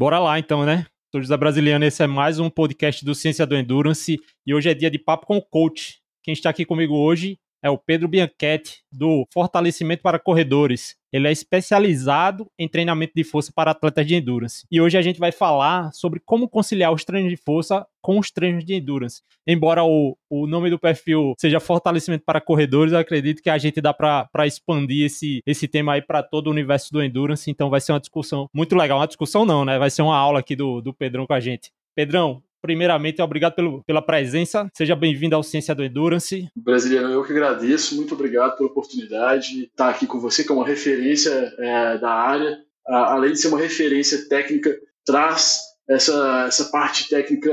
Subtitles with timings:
[0.00, 0.86] Bora lá então, né?
[1.12, 4.72] Sou José Brasiliano, esse é mais um podcast do Ciência do Endurance e hoje é
[4.72, 5.98] dia de papo com o coach.
[6.22, 10.96] Quem está aqui comigo hoje é o Pedro Bianchetti, do Fortalecimento para Corredores.
[11.12, 14.64] Ele é especializado em treinamento de força para atletas de endurance.
[14.70, 18.30] E hoje a gente vai falar sobre como conciliar os treinos de força com os
[18.30, 19.20] treinos de endurance.
[19.46, 23.80] Embora o, o nome do perfil seja Fortalecimento para Corredores, eu acredito que a gente
[23.80, 27.50] dá para expandir esse, esse tema aí para todo o universo do endurance.
[27.50, 28.98] Então vai ser uma discussão muito legal.
[28.98, 29.78] Uma discussão não, né?
[29.78, 31.70] Vai ser uma aula aqui do, do Pedrão com a gente.
[31.94, 34.68] Pedrão, Primeiramente, obrigado pelo, pela presença.
[34.74, 36.48] Seja bem-vindo ao Ciência do Endurance.
[36.54, 37.96] Brasileiro, eu que agradeço.
[37.96, 42.10] Muito obrigado pela oportunidade de estar aqui com você, que é uma referência é, da
[42.10, 42.58] área.
[42.86, 47.50] além de ser uma referência técnica, traz essa, essa parte técnica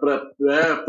[0.00, 0.30] para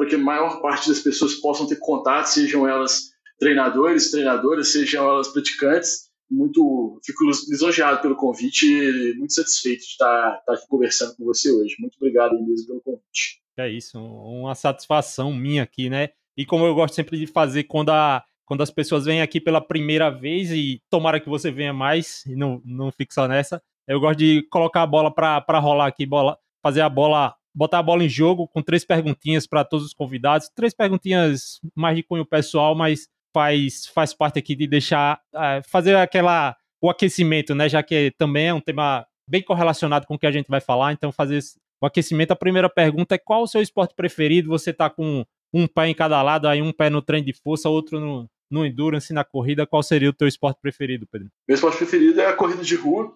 [0.02, 5.08] é, que a maior parte das pessoas possam ter contato, sejam elas treinadores, treinadoras, sejam
[5.10, 6.10] elas praticantes.
[6.30, 11.76] Muito, fico lisonjeado pelo convite muito satisfeito de estar, estar aqui conversando com você hoje.
[11.80, 13.42] Muito obrigado mesmo pelo convite.
[13.60, 16.10] É isso, uma satisfação minha aqui, né?
[16.38, 19.60] E como eu gosto sempre de fazer quando, a, quando as pessoas vêm aqui pela
[19.60, 24.00] primeira vez, e tomara que você venha mais, e não, não fique só nessa, eu
[24.00, 28.04] gosto de colocar a bola para rolar aqui, bola, fazer a bola, botar a bola
[28.04, 32.74] em jogo com três perguntinhas para todos os convidados, três perguntinhas mais de cunho pessoal,
[32.74, 37.68] mas faz, faz parte aqui de deixar, é, fazer aquela, o aquecimento, né?
[37.68, 40.94] Já que também é um tema bem correlacionado com o que a gente vai falar,
[40.94, 41.40] então fazer
[41.82, 44.50] o aquecimento, a primeira pergunta é qual o seu esporte preferido?
[44.50, 47.70] Você está com um pé em cada lado, aí um pé no treino de força,
[47.70, 49.66] outro no, no endurance, na corrida.
[49.66, 51.30] Qual seria o teu esporte preferido, Pedro?
[51.48, 53.14] Meu esporte preferido é a corrida de rua.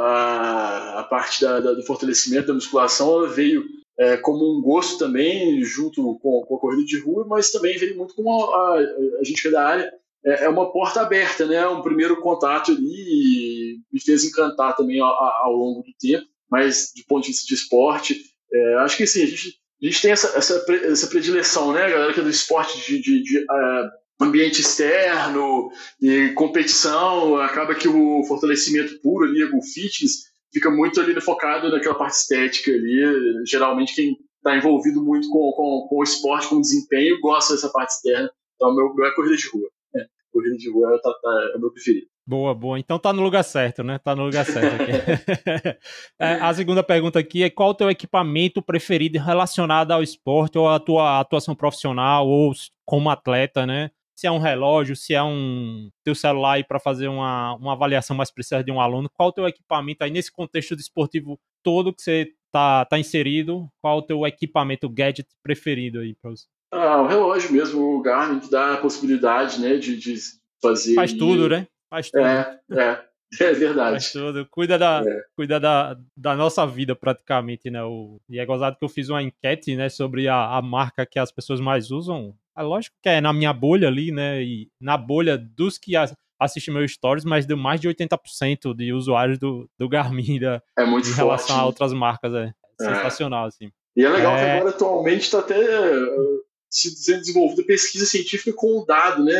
[0.00, 3.62] A, a parte da, da, do fortalecimento, da musculação, veio
[3.98, 7.94] é, como um gosto também, junto com, com, a corrida de rua, mas também veio
[7.98, 8.78] muito com a, a,
[9.20, 9.92] a gente que é da área.
[10.24, 11.66] É, é, uma porta aberta, né?
[11.68, 17.04] Um primeiro contato ali me fez encantar também ao, ao longo do tempo mas do
[17.06, 18.20] ponto de vista de esporte,
[18.52, 22.12] é, acho que sim, a gente, a gente tem essa, essa, essa predileção, né, galera
[22.12, 23.90] que é do esporte de, de, de uh,
[24.24, 25.70] ambiente externo
[26.00, 31.94] e competição, acaba que o fortalecimento puro ali, o fitness, fica muito ali focado naquela
[31.94, 36.60] parte estética ali, geralmente quem está envolvido muito com, com, com o esporte, com o
[36.60, 40.70] desempenho, gosta dessa parte externa, então meu, meu é corrida de rua, é, corrida de
[40.70, 42.06] rua é, tá, tá, é o meu preferido.
[42.30, 42.78] Boa, boa.
[42.78, 43.98] Então tá no lugar certo, né?
[43.98, 44.92] Tá no lugar certo aqui.
[46.16, 50.68] é, a segunda pergunta aqui é qual o teu equipamento preferido relacionado ao esporte ou
[50.68, 52.52] à tua atuação profissional ou
[52.86, 53.90] como atleta, né?
[54.14, 58.16] Se é um relógio, se é um teu celular aí para fazer uma, uma avaliação
[58.16, 62.00] mais precisa de um aluno, qual o teu equipamento aí nesse contexto desportivo todo que
[62.00, 66.44] você tá, tá inserido, qual o teu equipamento, gadget preferido aí para você?
[66.70, 70.14] Ah, o relógio mesmo, o Garmin, que dá a possibilidade, né, de, de
[70.62, 70.94] fazer...
[70.94, 71.66] Faz tudo, né?
[71.90, 72.24] Faz tudo.
[72.24, 73.10] É, é.
[73.40, 73.90] É verdade.
[73.92, 74.44] Faz tudo.
[74.50, 75.22] Cuida, da, é.
[75.36, 77.80] cuida da, da nossa vida, praticamente, né?
[77.84, 81.16] O, e é gozado que eu fiz uma enquete, né, sobre a, a marca que
[81.16, 82.34] as pessoas mais usam.
[82.58, 84.42] É lógico que é na minha bolha ali, né?
[84.42, 85.92] E na bolha dos que
[86.40, 90.84] assistem meus stories, mas deu mais de 80% de usuários do, do Garmin da, é
[90.84, 92.34] muito em relação a outras marcas.
[92.34, 92.84] É, é.
[92.84, 93.70] sensacional, assim.
[93.96, 94.56] E é legal que é.
[94.56, 99.34] agora atualmente está até uh, sendo desenvolvida pesquisa científica com o dado, né?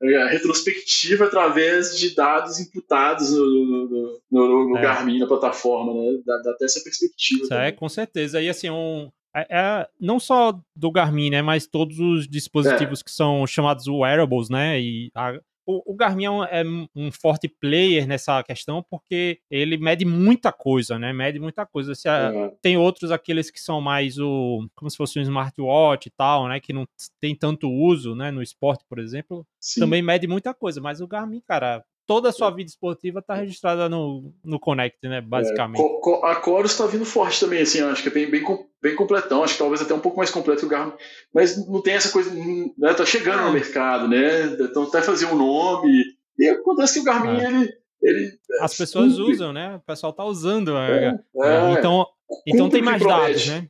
[0.00, 4.82] É, retrospectiva através de dados imputados no, no, no, no é.
[4.82, 6.18] Garmin, na plataforma, né?
[6.24, 7.42] Dá, dá até essa perspectiva.
[7.42, 8.40] Isso é, com certeza.
[8.40, 11.42] E assim, um, é, é, não só do Garmin, né?
[11.42, 13.04] Mas todos os dispositivos é.
[13.04, 14.80] que são chamados wearables, né?
[14.80, 15.38] E a,
[15.68, 16.62] o, o Garmin é um, é
[16.96, 21.12] um, forte player nessa questão porque ele mede muita coisa, né?
[21.12, 21.94] Mede muita coisa.
[21.94, 22.56] Se a, uhum.
[22.62, 24.66] Tem outros, aqueles que são mais o.
[24.74, 26.58] como se fosse um smartwatch e tal, né?
[26.58, 26.88] Que não
[27.20, 28.30] tem tanto uso, né?
[28.30, 29.46] No esporte, por exemplo.
[29.60, 29.80] Sim.
[29.80, 30.80] Também mede muita coisa.
[30.80, 35.20] Mas o Garmin, cara, toda a sua vida esportiva está registrada no, no Connect, né?
[35.20, 35.78] Basicamente.
[35.78, 38.42] É, a Chorus está vindo forte também, assim, acho que é bem, bem,
[38.82, 40.94] bem completão, acho que talvez até um pouco mais completo que o Garmin,
[41.32, 42.94] mas não tem essa coisa, né?
[42.94, 43.52] Tá chegando no é.
[43.52, 44.46] mercado, né?
[44.58, 46.02] Então até fazer um nome.
[46.38, 47.46] E acontece que o Garmin, é.
[47.46, 48.32] ele, ele.
[48.62, 49.32] As pessoas cumpre.
[49.32, 49.76] usam, né?
[49.76, 50.78] O pessoal tá usando.
[50.78, 51.14] É,
[51.44, 51.72] é.
[51.78, 52.06] então,
[52.46, 53.68] então tem mais dados, né?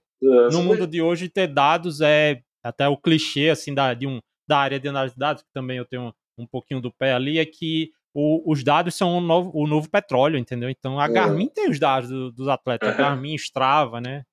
[0.53, 4.59] no mundo de hoje, ter dados é até o clichê, assim, da, de um, da
[4.59, 7.45] área de análise de dados, que também eu tenho um pouquinho do pé ali, é
[7.45, 10.69] que o, os dados são o novo, o novo petróleo, entendeu?
[10.71, 11.09] Então a é.
[11.09, 14.25] Garmin tem os dados do, dos atletas, a Garmin, Strava, né?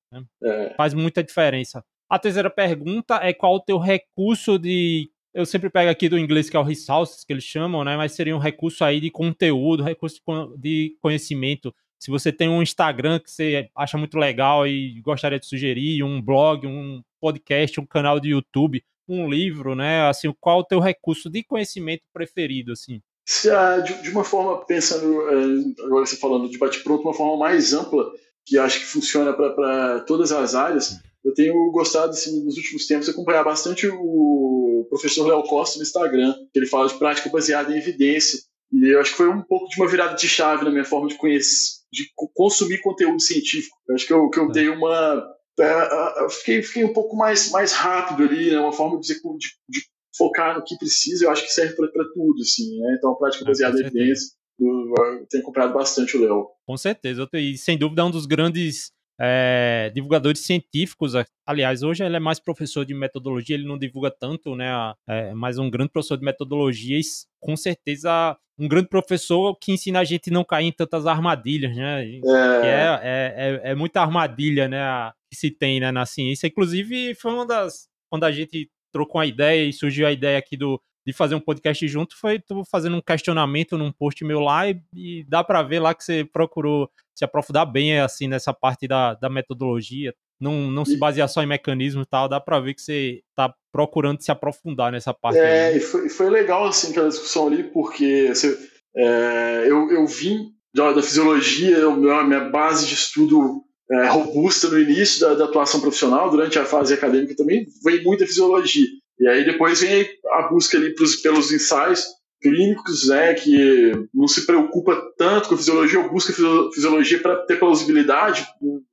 [0.44, 0.74] É.
[0.75, 1.83] Faz muita diferença.
[2.10, 5.10] A terceira pergunta é qual o teu recurso de.
[5.33, 7.98] Eu sempre pego aqui do inglês que é o resources, que eles chamam, né?
[7.98, 10.22] Mas seria um recurso aí de conteúdo, recurso
[10.57, 11.75] de conhecimento.
[12.00, 16.22] Se você tem um Instagram que você acha muito legal e gostaria de sugerir, um
[16.22, 20.07] blog, um podcast, um canal de YouTube, um livro, né?
[20.07, 23.01] Assim, qual o teu recurso de conhecimento preferido, assim?
[23.25, 27.38] Se a, de, de, uma forma, pensando, é, agora você falando de bate-pronto, uma forma
[27.38, 28.12] mais ampla,
[28.45, 31.00] que acho que funciona para todas as áreas.
[31.24, 36.36] Eu tenho gostado, assim, nos últimos tempos, acompanhar bastante o professor Léo Costa no Instagram,
[36.54, 38.39] que ele fala de prática baseada em evidência.
[38.72, 41.07] E eu acho que foi um pouco de uma virada de chave na minha forma
[41.07, 43.75] de conhecer, de consumir conteúdo científico.
[43.88, 44.51] Eu acho que eu, que eu é.
[44.51, 45.36] dei uma.
[45.60, 48.60] É, eu fiquei, fiquei um pouco mais, mais rápido ali, né?
[48.60, 49.81] uma forma de, de, de
[50.17, 52.95] focar no que precisa, eu acho que serve para tudo, assim, né?
[52.97, 56.47] Então, a prática é, baseada em evidência, eu tenho comprado bastante o Léo.
[56.65, 61.13] Com certeza, e sem dúvida é um dos grandes é, divulgadores científicos.
[61.45, 64.94] Aliás, hoje ele é mais professor de metodologia, ele não divulga tanto, né?
[65.07, 67.03] É mais um grande professor de metodologia e
[67.39, 72.06] com certeza um grande professor que ensina a gente não cair em tantas armadilhas, né?
[72.06, 73.33] É, é,
[73.63, 75.12] é, é, muita armadilha, né?
[75.29, 76.47] Que se tem né, na ciência.
[76.47, 77.88] Inclusive, foi uma das.
[78.09, 81.39] Quando a gente trocou uma ideia e surgiu a ideia aqui do, de fazer um
[81.42, 85.62] podcast junto, foi tu fazendo um questionamento num post meu lá e, e dá para
[85.62, 90.71] ver lá que você procurou se aprofundar bem assim nessa parte da, da metodologia, não,
[90.71, 94.21] não se basear só em mecanismo e tal, dá para ver que você tá procurando
[94.21, 95.39] se aprofundar nessa parte.
[95.39, 95.77] É, aí.
[95.77, 98.57] e foi, foi legal assim aquela discussão ali, porque você,
[98.95, 103.62] é, eu, eu vim da, da fisiologia, a minha base de estudo
[103.92, 108.26] é, robusta no início da, da, atuação profissional, durante a fase acadêmica também, vem muita
[108.26, 108.88] fisiologia.
[109.20, 112.06] E aí depois vem a busca ali pros, pelos ensaios
[112.42, 116.34] clínicos, né, que não se preocupa tanto com a fisiologia, ou busca
[116.74, 118.46] fisiologia para ter plausibilidade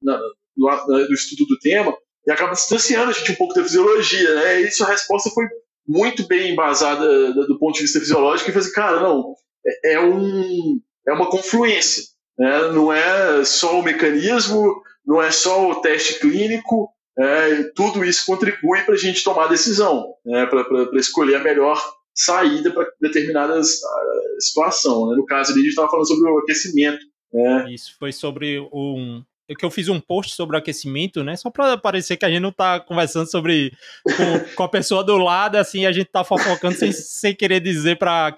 [0.02, 0.18] na,
[0.56, 1.94] no, no, estudo do tema,
[2.26, 5.44] e acaba distanciando a gente um pouco da fisiologia, né, e isso a resposta foi
[5.86, 9.34] muito bem embasada do ponto de vista fisiológico, e foi assim, cara, não,
[9.66, 12.04] é, é um, é uma confluência,
[12.42, 12.72] né?
[12.72, 18.82] Não é só o mecanismo, não é só o teste clínico, é, tudo isso contribui
[18.82, 20.44] para a gente tomar decisão, né?
[20.46, 21.80] para escolher a melhor
[22.12, 25.08] saída para determinada uh, situação.
[25.08, 25.16] Né?
[25.16, 26.98] No caso ali, a gente estava falando sobre o aquecimento.
[27.32, 27.66] Né?
[27.72, 29.22] Isso foi sobre um,
[29.56, 31.36] que eu fiz um post sobre o aquecimento, né?
[31.36, 33.72] Só para parecer que a gente não tá conversando sobre
[34.04, 37.98] com, com a pessoa do lado, assim, a gente tá fofocando sem, sem querer dizer
[37.98, 38.34] para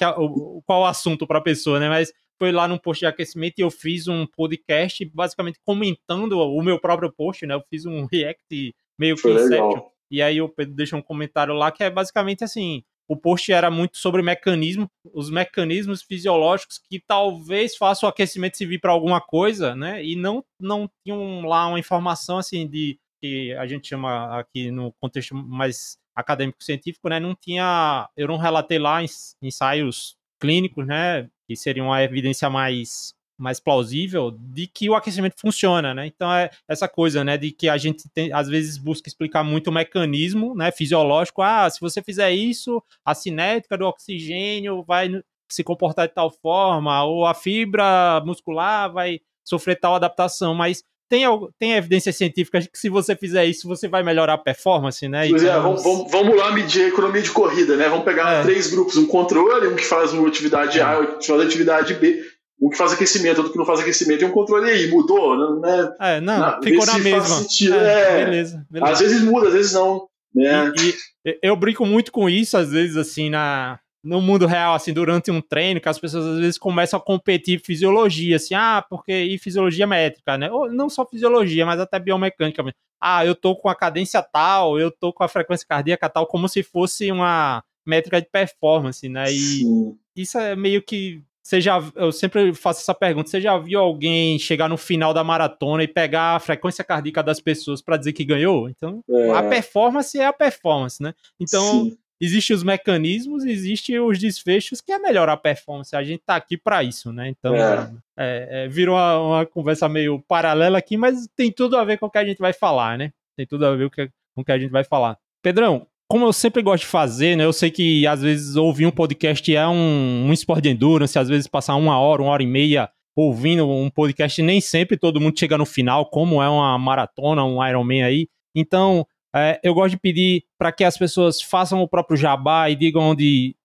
[0.67, 1.89] qual assunto para a pessoa, né?
[1.89, 6.63] Mas foi lá num post de aquecimento e eu fiz um podcast basicamente comentando o
[6.63, 7.55] meu próprio post, né?
[7.55, 9.83] Eu fiz um react meio que Inception.
[10.11, 13.71] E aí o Pedro deixou um comentário lá que é basicamente assim, o post era
[13.71, 19.75] muito sobre mecanismo, os mecanismos fisiológicos que talvez façam o aquecimento servir para alguma coisa,
[19.75, 20.05] né?
[20.05, 24.93] E não não tinham lá uma informação assim de que a gente chama aqui no
[25.01, 27.19] contexto mais acadêmico científico, né?
[27.19, 29.01] Não tinha, eu não relatei lá
[29.43, 31.29] ensaios clínicos, né?
[31.49, 36.07] Que seriam a evidência mais mais plausível de que o aquecimento funciona, né?
[36.07, 39.71] Então é essa coisa, né, de que a gente tem, às vezes busca explicar muito
[39.71, 41.43] o mecanismo, né, fisiológico.
[41.43, 45.11] Ah, se você fizer isso, a cinética do oxigênio vai
[45.51, 51.25] se comportar de tal forma, ou a fibra muscular vai sofrer tal adaptação, mas tem,
[51.59, 55.29] tem evidência científica de que se você fizer isso, você vai melhorar a performance, né?
[55.29, 57.89] Então, é, vamos, vamos, vamos, lá medir a economia de corrida, né?
[57.89, 58.43] Vamos pegar é.
[58.43, 62.23] três grupos, um controle, um que faz uma atividade A, outro que faz atividade B,
[62.61, 65.93] um que faz aquecimento, outro que não faz aquecimento, e um controle aí, mudou, né?
[66.01, 67.47] É, não, na, ficou na mesma.
[67.77, 70.09] É, é, beleza, beleza, Às vezes muda, às vezes não.
[70.35, 70.73] Né?
[70.81, 74.93] E, e, eu brinco muito com isso, às vezes, assim, na, no mundo real, assim,
[74.93, 79.13] durante um treino, que as pessoas às vezes começam a competir fisiologia, assim, ah, porque
[79.13, 80.53] e fisiologia métrica, né?
[80.53, 82.63] Ou não só fisiologia, mas até biomecânica.
[83.01, 86.47] Ah, eu tô com a cadência tal, eu tô com a frequência cardíaca tal, como
[86.49, 89.33] se fosse uma métrica de performance, né?
[89.33, 89.99] E Sim.
[90.15, 94.39] isso é meio que você já, eu sempre faço essa pergunta: você já viu alguém
[94.39, 98.25] chegar no final da maratona e pegar a frequência cardíaca das pessoas para dizer que
[98.25, 98.69] ganhou?
[98.69, 99.31] Então, é.
[99.31, 101.15] a performance é a performance, né?
[101.41, 105.95] Então, Sim existem os mecanismos, existem os desfechos que é melhorar a performance.
[105.95, 107.29] A gente tá aqui para isso, né?
[107.29, 107.93] Então, é.
[108.17, 112.07] É, é, virou uma, uma, conversa meio paralela aqui, mas tem tudo a ver com
[112.07, 113.13] o que a gente vai falar, né?
[113.37, 114.09] Tem tudo a ver com,
[114.41, 115.19] o que a gente vai falar.
[115.43, 117.45] Pedrão, como eu sempre gosto de fazer, né?
[117.45, 121.29] Eu sei que às vezes ouvir um podcast é um, um esporte de endurance, às
[121.29, 125.39] vezes passar uma hora, uma hora e meia ouvindo um podcast, nem sempre todo mundo
[125.39, 128.29] chega no final, como é uma maratona, um Ironman aí.
[128.55, 132.77] Então, é, eu gosto de pedir para que as pessoas façam o próprio jabá e
[132.77, 133.57] digam onde,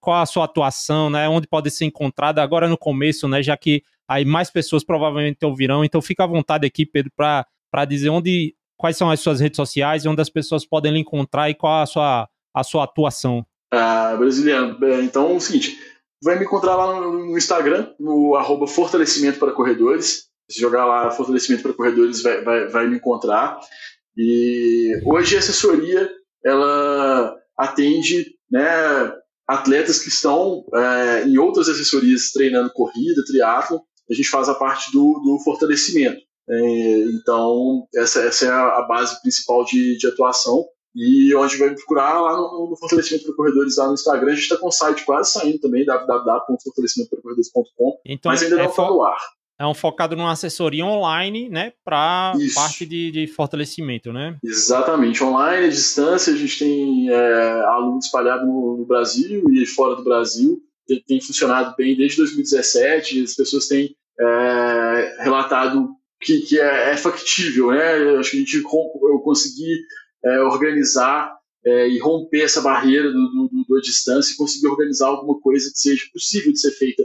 [0.00, 3.82] qual a sua atuação, né, onde pode ser encontrada agora no começo, né, já que
[4.06, 5.84] aí mais pessoas provavelmente ouvirão.
[5.84, 10.06] Então fica à vontade aqui, Pedro, para dizer onde, quais são as suas redes sociais,
[10.06, 13.44] onde as pessoas podem lhe encontrar e qual a sua, a sua atuação.
[13.72, 14.78] Ah, brasileiro.
[15.02, 15.76] Então é o seguinte,
[16.22, 20.28] vai me encontrar lá no Instagram, no arroba fortalecimento para corredores.
[20.50, 23.58] Se jogar lá fortalecimento para corredores, vai, vai, vai me encontrar.
[24.18, 26.10] E hoje a assessoria
[26.44, 28.66] ela atende né,
[29.46, 33.80] atletas que estão é, em outras assessorias treinando corrida, triatlo.
[34.10, 36.18] A gente faz a parte do, do fortalecimento.
[36.50, 40.66] É, então, essa, essa é a base principal de, de atuação.
[40.96, 44.44] E onde vai procurar lá no, no Fortalecimento para Corredores lá no Instagram, a gente
[44.44, 49.00] está com o site quase saindo também, www.fortalecimentoprocorredores.com, então, mas ainda é não está no
[49.02, 49.20] ar.
[49.60, 54.36] É um focado numa assessoria online, né, para parte de, de, fortalecimento, né?
[54.42, 59.96] Exatamente, online, à distância, a gente tem é, alunos espalhados no, no, Brasil e fora
[59.96, 65.88] do Brasil, tem, tem, funcionado bem desde 2017, as pessoas têm é, relatado
[66.20, 68.16] que, que é, é, factível, né?
[68.18, 69.80] Acho que a gente eu consegui
[70.24, 71.32] é, organizar
[71.64, 75.70] é, e romper essa barreira do, do, do, da distância e conseguir organizar alguma coisa
[75.70, 77.02] que seja possível de ser feita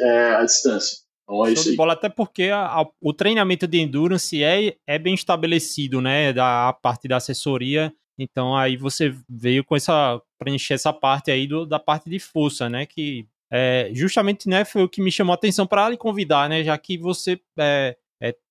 [0.00, 0.98] é, à distância.
[1.28, 1.76] Então é isso aí.
[1.76, 6.32] Bola, até porque a, a, o treinamento de endurance é, é bem estabelecido, né?
[6.32, 7.92] Da parte da assessoria.
[8.18, 12.68] Então aí você veio com essa preencher essa parte aí do, da parte de força,
[12.68, 12.86] né?
[12.86, 16.64] Que é, justamente né, foi o que me chamou a atenção para lhe convidar, né?
[16.64, 17.96] Já que você é,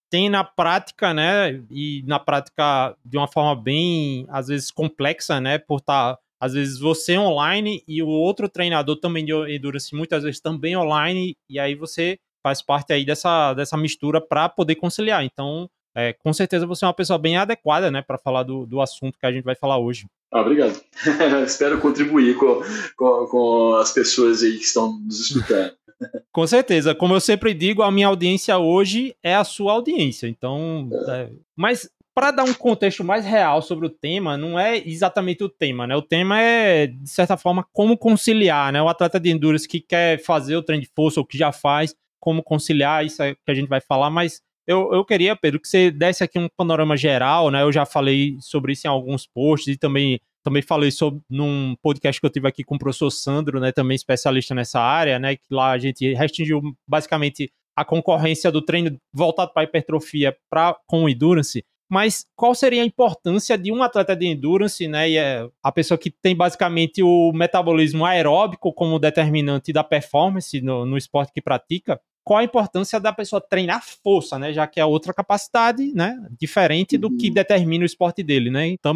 [0.09, 5.57] tem na prática, né, e na prática de uma forma bem, às vezes, complexa, né,
[5.57, 10.23] por estar, tá, às vezes, você online e o outro treinador também de endurance, muitas
[10.23, 15.21] vezes também online, e aí você faz parte aí dessa, dessa mistura para poder conciliar.
[15.21, 18.79] Então, é, com certeza você é uma pessoa bem adequada, né, para falar do, do
[18.79, 20.05] assunto que a gente vai falar hoje.
[20.31, 20.79] Ah, obrigado.
[21.45, 22.61] Espero contribuir com,
[22.95, 25.73] com, com as pessoas aí que estão nos escutando.
[26.31, 26.93] Com certeza.
[26.93, 30.27] Como eu sempre digo, a minha audiência hoje é a sua audiência.
[30.27, 31.29] Então, é.
[31.55, 35.87] mas para dar um contexto mais real sobre o tema, não é exatamente o tema,
[35.87, 35.95] né?
[35.95, 38.81] O tema é, de certa forma, como conciliar, né?
[38.81, 41.95] O atleta de endurance que quer fazer o treino de força ou que já faz,
[42.19, 45.67] como conciliar, isso é que a gente vai falar, mas eu, eu queria, Pedro, que
[45.67, 47.63] você desse aqui um panorama geral, né?
[47.63, 52.21] Eu já falei sobre isso em alguns posts e também também falei sobre num podcast
[52.21, 55.43] que eu tive aqui com o professor Sandro, né, também especialista nessa área, né, que
[55.51, 61.65] lá a gente restringiu basicamente a concorrência do treino voltado para hipertrofia para com endurance.
[61.89, 65.97] Mas qual seria a importância de um atleta de endurance, né, e é a pessoa
[65.97, 71.99] que tem basicamente o metabolismo aeróbico como determinante da performance no, no esporte que pratica,
[72.27, 74.51] qual a importância da pessoa treinar força, né?
[74.51, 76.13] Já que é outra capacidade, né?
[76.37, 77.33] Diferente do que uhum.
[77.33, 78.67] determina o esporte dele, né?
[78.67, 78.93] Então,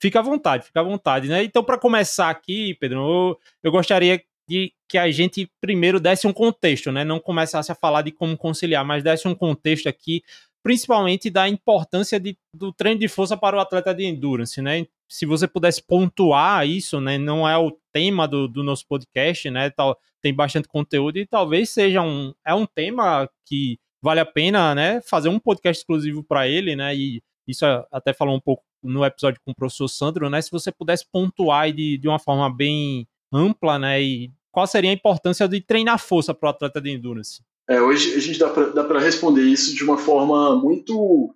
[0.00, 1.44] fica à vontade, fica à vontade, né?
[1.44, 6.32] Então, para começar aqui, Pedro, eu, eu gostaria de que a gente primeiro desse um
[6.32, 7.04] contexto, né?
[7.04, 10.20] Não começasse a falar de como conciliar, mas desse um contexto aqui,
[10.60, 14.84] principalmente da importância de, do treino de força para o atleta de endurance, né?
[15.12, 17.18] Se você pudesse pontuar isso, né?
[17.18, 19.68] Não é o tema do, do nosso podcast, né?
[19.68, 24.74] Tal, tem bastante conteúdo e talvez seja um é um tema que vale a pena,
[24.74, 26.96] né, fazer um podcast exclusivo para ele, né?
[26.96, 30.40] E isso até falou um pouco no episódio com o professor Sandro, né?
[30.40, 34.02] Se você pudesse pontuar de, de uma forma bem ampla, né?
[34.02, 37.42] E qual seria a importância de treinar força para o atleta de endurance?
[37.68, 41.34] É, hoje a gente dá para responder isso de uma forma muito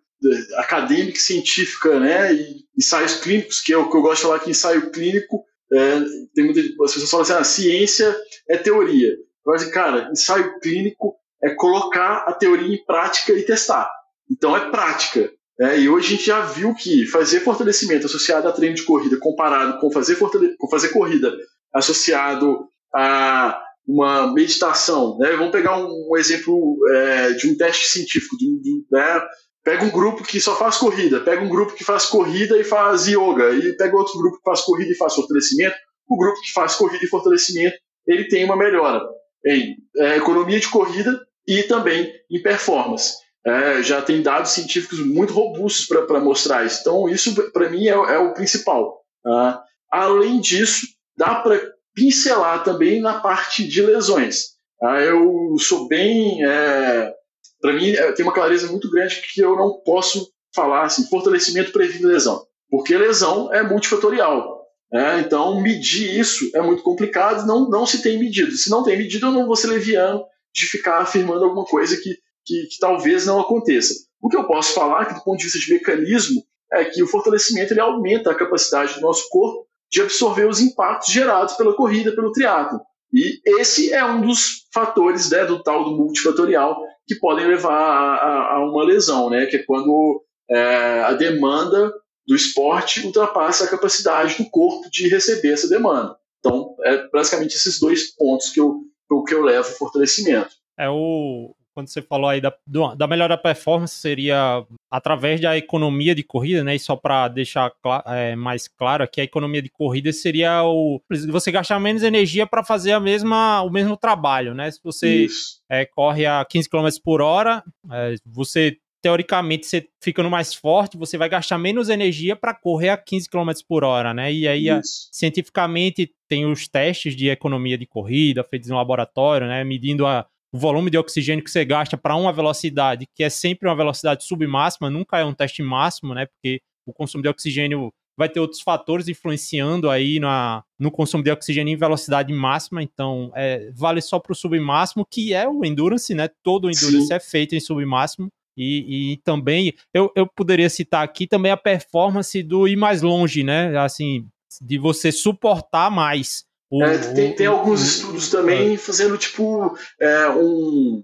[0.57, 2.33] acadêmica, científica, né?
[2.33, 6.01] E ensaios clínicos, que é o que eu gosto de falar que ensaio clínico é,
[6.35, 8.17] tem muita, as pessoas falam assim, ah, ciência
[8.49, 9.17] é teoria.
[9.45, 13.91] Mas, cara, ensaio clínico é colocar a teoria em prática e testar.
[14.31, 15.31] Então é prática.
[15.59, 19.17] É, e hoje a gente já viu que fazer fortalecimento associado a treino de corrida
[19.19, 21.33] comparado com fazer, com fazer corrida
[21.73, 25.31] associado a uma meditação, né?
[25.37, 29.23] Vamos pegar um, um exemplo é, de um teste científico, de, de, né?
[29.67, 33.09] Pega um grupo que só faz corrida, pega um grupo que faz corrida e faz
[33.09, 35.75] yoga, e pega outro grupo que faz corrida e faz fortalecimento.
[36.09, 39.01] O grupo que faz corrida e fortalecimento, ele tem uma melhora
[39.45, 43.15] em é, economia de corrida e também em performance.
[43.45, 46.83] É, já tem dados científicos muito robustos para mostrar isso.
[46.83, 49.03] Então, isso para mim é, é, o principal.
[49.25, 49.65] Tá?
[49.91, 50.87] além disso,
[51.19, 51.61] dá para
[51.93, 54.55] pincelar também na parte de lesões.
[54.79, 55.01] Tá?
[55.01, 57.13] eu sou bem é,
[57.61, 61.73] para mim, é, tem uma clareza muito grande que eu não posso falar assim, fortalecimento
[61.73, 64.57] previne lesão, porque lesão é multifatorial.
[64.91, 65.21] Né?
[65.21, 68.53] Então, medir isso é muito complicado, não, não se tem medido.
[68.53, 72.17] Se não tem medido, eu não vou ser leviano de ficar afirmando alguma coisa que,
[72.45, 73.95] que, que talvez não aconteça.
[74.21, 77.07] O que eu posso falar, que do ponto de vista de mecanismo, é que o
[77.07, 82.15] fortalecimento ele aumenta a capacidade do nosso corpo de absorver os impactos gerados pela corrida,
[82.15, 82.81] pelo triatlo.
[83.13, 88.55] E esse é um dos fatores né, do tal do multifatorial que podem levar a,
[88.55, 89.47] a uma lesão, né?
[89.47, 91.93] Que é quando é, a demanda
[92.27, 96.17] do esporte ultrapassa a capacidade do corpo de receber essa demanda.
[96.41, 98.83] Então, é basicamente esses dois pontos que eu,
[99.27, 100.51] que eu levo ao fortalecimento.
[100.79, 102.57] É o, quando você falou aí da,
[102.97, 106.75] da melhor performance, seria através da economia de corrida, né?
[106.75, 107.71] E só para deixar
[108.07, 112.65] é, mais claro aqui, a economia de corrida seria o você gastar menos energia para
[112.65, 114.71] fazer a mesma, o mesmo trabalho, né?
[114.71, 115.27] Se você
[115.71, 121.19] é, corre a 15 km por hora, é, você teoricamente, você ficando mais forte, você
[121.19, 124.33] vai gastar menos energia para correr a 15 km por hora, né?
[124.33, 129.63] E aí, a, cientificamente, tem os testes de economia de corrida feitos no laboratório, né?
[129.63, 130.27] Medindo a,
[130.57, 134.25] o volume de oxigênio que você gasta para uma velocidade, que é sempre uma velocidade
[134.25, 136.25] submáxima, nunca é um teste máximo, né?
[136.25, 141.31] Porque o consumo de oxigênio vai ter outros fatores influenciando aí na, no consumo de
[141.31, 146.15] oxigênio em velocidade máxima, então é, vale só para o submáximo, que é o endurance,
[146.15, 146.31] né?
[146.43, 147.15] Todo o endurance Sim.
[147.15, 148.29] é feito em submáximo.
[148.57, 153.45] E, e também eu, eu poderia citar aqui também a performance do ir mais longe,
[153.45, 153.77] né?
[153.77, 154.27] Assim,
[154.63, 156.46] de você suportar mais.
[156.71, 158.79] O, é, tem, tem alguns o, estudos também é.
[158.79, 161.03] fazendo tipo é, um.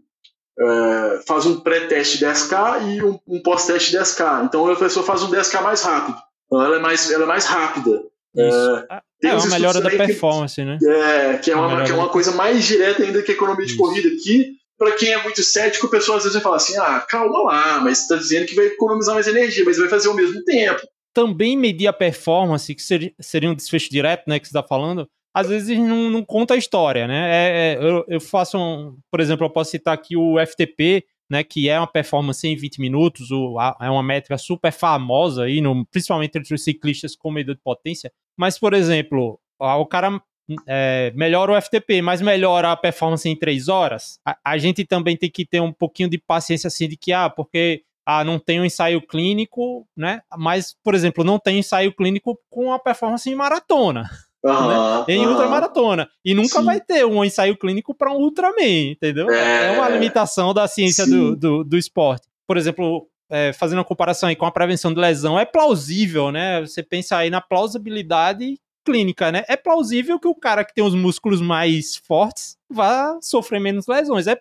[0.58, 4.44] É, faz um pré-teste 10K e um, um pós-teste 10K.
[4.44, 6.18] Então a pessoa faz um 10K mais rápido.
[6.46, 8.02] Então, ela é mais, ela é mais rápida.
[8.36, 8.86] Isso.
[8.90, 10.78] É, é uma melhora da performance, que, né?
[10.82, 13.72] É, que é uma, que é uma coisa mais direta ainda que a economia de
[13.72, 13.80] Isso.
[13.80, 17.00] corrida, que para quem é muito cético, o pessoal às vezes vai falar assim: ah,
[17.08, 20.14] calma lá, mas você está dizendo que vai economizar mais energia, mas vai fazer ao
[20.14, 20.80] mesmo tempo.
[21.14, 25.08] Também medir a performance, que seria, seria um desfecho direto, né, que você está falando,
[25.34, 27.30] às vezes não, não, conta a história, né?
[27.30, 31.42] É, é, eu, eu, faço, um, por exemplo, eu posso citar aqui o FTP, né,
[31.42, 35.62] que é uma performance em 20 minutos, o, a, é uma métrica super famosa aí,
[35.62, 38.12] no, principalmente entre os ciclistas com medidor de potência.
[38.36, 40.20] Mas, por exemplo, o cara
[40.66, 45.16] é, melhora o FTP, mas melhora a performance em 3 horas, a, a, gente também
[45.16, 48.60] tem que ter um pouquinho de paciência assim de que, ah, porque ah, não tem
[48.60, 50.20] um ensaio clínico, né?
[50.36, 54.10] Mas, por exemplo, não tem ensaio clínico com a performance em maratona.
[54.44, 55.04] Uhum, né?
[55.08, 55.32] em uhum.
[55.32, 56.08] ultramaratona.
[56.24, 56.64] E nunca Sim.
[56.64, 59.30] vai ter um ensaio clínico para um Ultraman, entendeu?
[59.30, 62.26] É, é uma limitação da ciência do, do, do, esporte.
[62.46, 66.60] Por exemplo, é, fazendo uma comparação aí com a prevenção de lesão, é plausível, né?
[66.60, 69.44] Você pensa aí na plausibilidade clínica, né?
[69.48, 74.26] É plausível que o cara que tem os músculos mais fortes vá sofrer menos lesões.
[74.26, 74.36] É,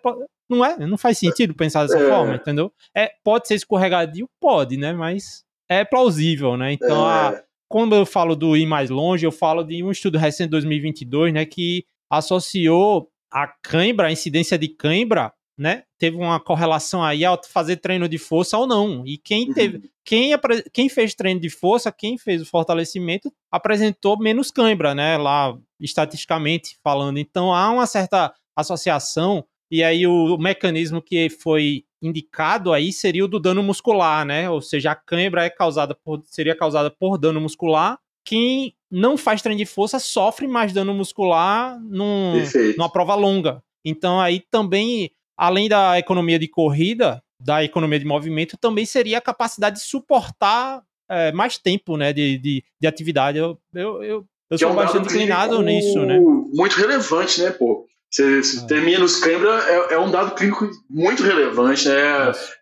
[0.50, 0.76] não é?
[0.86, 2.08] Não faz sentido pensar dessa é.
[2.08, 2.72] forma, entendeu?
[2.94, 4.28] É, pode ser escorregadio?
[4.40, 4.92] Pode, né?
[4.92, 6.72] Mas é plausível, né?
[6.72, 7.12] Então, é.
[7.12, 10.50] a, quando eu falo do ir mais longe, eu falo de um estudo recente de
[10.50, 11.46] 2022, né?
[11.46, 15.84] Que associou a cãibra, a incidência de cãibra né?
[15.98, 19.06] Teve uma correlação aí ao fazer treino de força ou não.
[19.06, 19.54] E quem uhum.
[19.54, 20.32] teve, quem,
[20.72, 25.16] quem fez treino de força, quem fez o fortalecimento, apresentou menos cãibra, né?
[25.16, 27.18] Lá, estatisticamente falando.
[27.18, 33.28] Então há uma certa associação, e aí o mecanismo que foi indicado aí seria o
[33.28, 34.50] do dano muscular, né?
[34.50, 37.98] Ou seja, a cãibra é causada por, seria causada por dano muscular.
[38.24, 42.34] Quem não faz treino de força sofre mais dano muscular num,
[42.76, 43.62] numa prova longa.
[43.84, 49.20] Então aí também além da economia de corrida, da economia de movimento, também seria a
[49.20, 53.38] capacidade de suportar é, mais tempo né, de, de, de atividade.
[53.38, 56.20] Eu, eu, eu, eu sou é um bastante inclinado nisso, né?
[56.20, 57.86] Muito relevante, né, pô?
[58.12, 58.66] Você, você é.
[58.66, 61.88] ter menos cãibra é, é, um dado clínico muito relevante.
[61.88, 61.94] Né?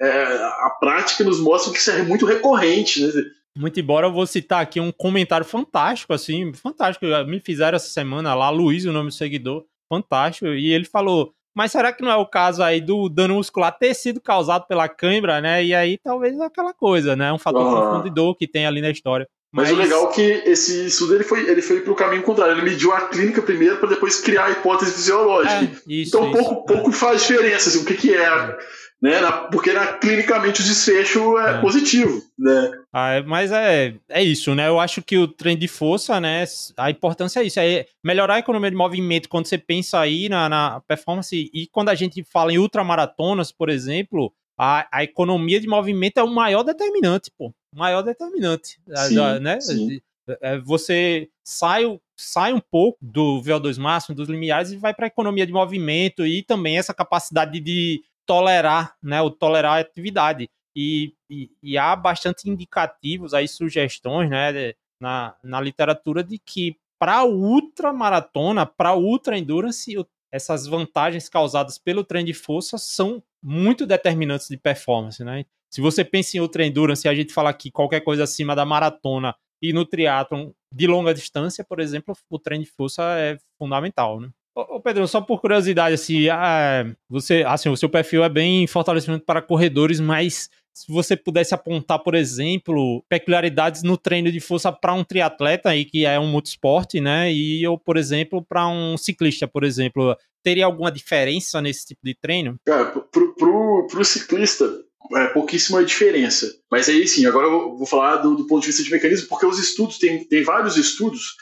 [0.00, 3.04] É, a prática nos mostra que isso é muito recorrente.
[3.04, 3.12] Né?
[3.58, 7.04] Muito embora eu vou citar aqui um comentário fantástico, assim, fantástico.
[7.26, 10.46] Me fizeram essa semana lá, Luiz, o nome do seguidor, fantástico.
[10.46, 13.92] E ele falou: mas será que não é o caso aí do dano muscular ter
[13.94, 15.64] sido causado pela cãibra, né?
[15.64, 17.32] E aí talvez é aquela coisa, né?
[17.32, 17.90] Um fator uhum.
[17.90, 19.28] confundidor que tem ali na história.
[19.52, 22.22] Mas, Mas, o legal é que esse estudo ele foi, ele foi para o caminho
[22.22, 22.54] contrário.
[22.54, 25.54] Ele mediu a clínica primeiro para depois criar a hipótese fisiológica.
[25.54, 26.74] É, isso, então isso, pouco, é.
[26.74, 28.22] pouco faz diferença assim, o que, que é.
[28.22, 28.58] é
[29.02, 29.18] né?
[29.18, 31.60] Na, porque na, clinicamente o desfecho é, é.
[31.60, 32.70] positivo, né?
[32.92, 34.68] Ah, é, mas é, é isso, né?
[34.68, 36.44] Eu acho que o treino de força, né?
[36.76, 40.48] A importância é isso, é melhorar a economia de movimento quando você pensa aí na,
[40.48, 45.66] na performance e quando a gente fala em ultramaratonas, por exemplo, a, a economia de
[45.66, 47.52] movimento é o maior determinante, pô.
[47.74, 49.60] Maior determinante, sim, né?
[49.60, 50.00] Sim.
[50.40, 55.08] É, você sai, sai um pouco do VO2 máximo, dos limiares e vai para a
[55.08, 60.48] economia de movimento e também essa capacidade de tolerar, né, o tolerar a atividade.
[60.76, 67.24] E, e, e há bastante indicativos aí, sugestões, né, na, na literatura de que para
[67.24, 69.96] ultramaratona, para ultra endurance,
[70.30, 75.44] essas vantagens causadas pelo treino de força são muito determinantes de performance, né?
[75.70, 79.34] Se você pensa em ultra endurance, a gente fala que qualquer coisa acima da maratona
[79.62, 84.30] e no triatlon de longa distância, por exemplo, o treino de força é fundamental, né?
[84.54, 89.24] Ô, Pedro, só por curiosidade, assim, ah, você, assim, o seu perfil é bem fortalecimento
[89.24, 94.94] para corredores, mas se você pudesse apontar, por exemplo, peculiaridades no treino de força para
[94.94, 97.32] um triatleta aí que é um multisporte, né?
[97.32, 102.14] E ou, por exemplo, para um ciclista, por exemplo, teria alguma diferença nesse tipo de
[102.14, 102.56] treino?
[102.66, 104.66] Cara, pro, pro, pro ciclista,
[105.14, 106.52] é pouquíssima diferença.
[106.70, 109.46] Mas aí sim, agora eu vou falar do, do ponto de vista de mecanismo, porque
[109.46, 111.36] os estudos, tem, tem vários estudos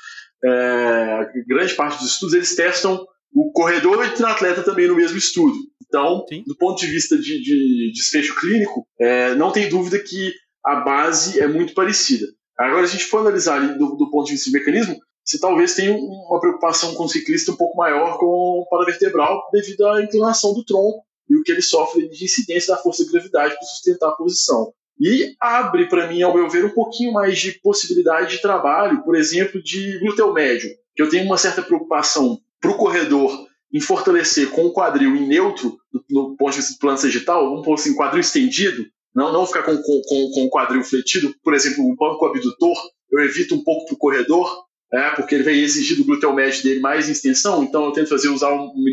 [0.45, 5.19] é, grande parte dos estudos eles testam o corredor e o triatleta também no mesmo
[5.19, 5.57] estudo.
[5.87, 6.45] Então, Sim.
[6.47, 10.33] do ponto de vista de, de desfecho clínico, é, não tem dúvida que
[10.65, 12.27] a base é muito parecida.
[12.59, 15.95] Agora, a gente for analisar do, do ponto de vista de mecanismo, você talvez tenha
[15.95, 20.65] uma preocupação com o ciclista um pouco maior com o paravertebral devido à inclinação do
[20.65, 24.13] tronco e o que ele sofre de incidência da força de gravidade para sustentar a
[24.13, 24.73] posição.
[25.01, 29.15] E abre para mim, ao meu ver, um pouquinho mais de possibilidade de trabalho, por
[29.15, 34.51] exemplo, de glúteo médio, que eu tenho uma certa preocupação para o corredor em fortalecer
[34.51, 35.79] com o quadril em neutro,
[36.11, 39.63] no ponto de vista do plano sagital, vamos pôr assim, quadril estendido, não, não ficar
[39.63, 42.77] com, com, com o quadril fletido, por exemplo, um banco abdutor,
[43.13, 46.63] eu evito um pouco para o corredor, é, porque ele vai exigir do glúteo médio
[46.63, 48.89] dele mais extensão, então eu tento fazer usar um, um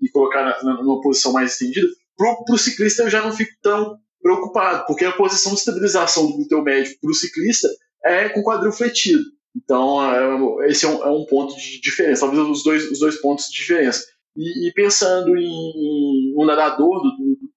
[0.00, 1.88] e colocar na, na, numa posição mais estendida.
[2.16, 6.34] Para o ciclista eu já não fico tão preocupado, porque a posição de estabilização do
[6.34, 7.68] glúteo médio para o ciclista
[8.04, 9.24] é com quadril fletido.
[9.56, 13.20] Então, é, esse é um, é um, ponto de diferença, talvez os dois, os dois
[13.20, 14.04] pontos de diferença.
[14.36, 17.10] E, e pensando em um nadador, do,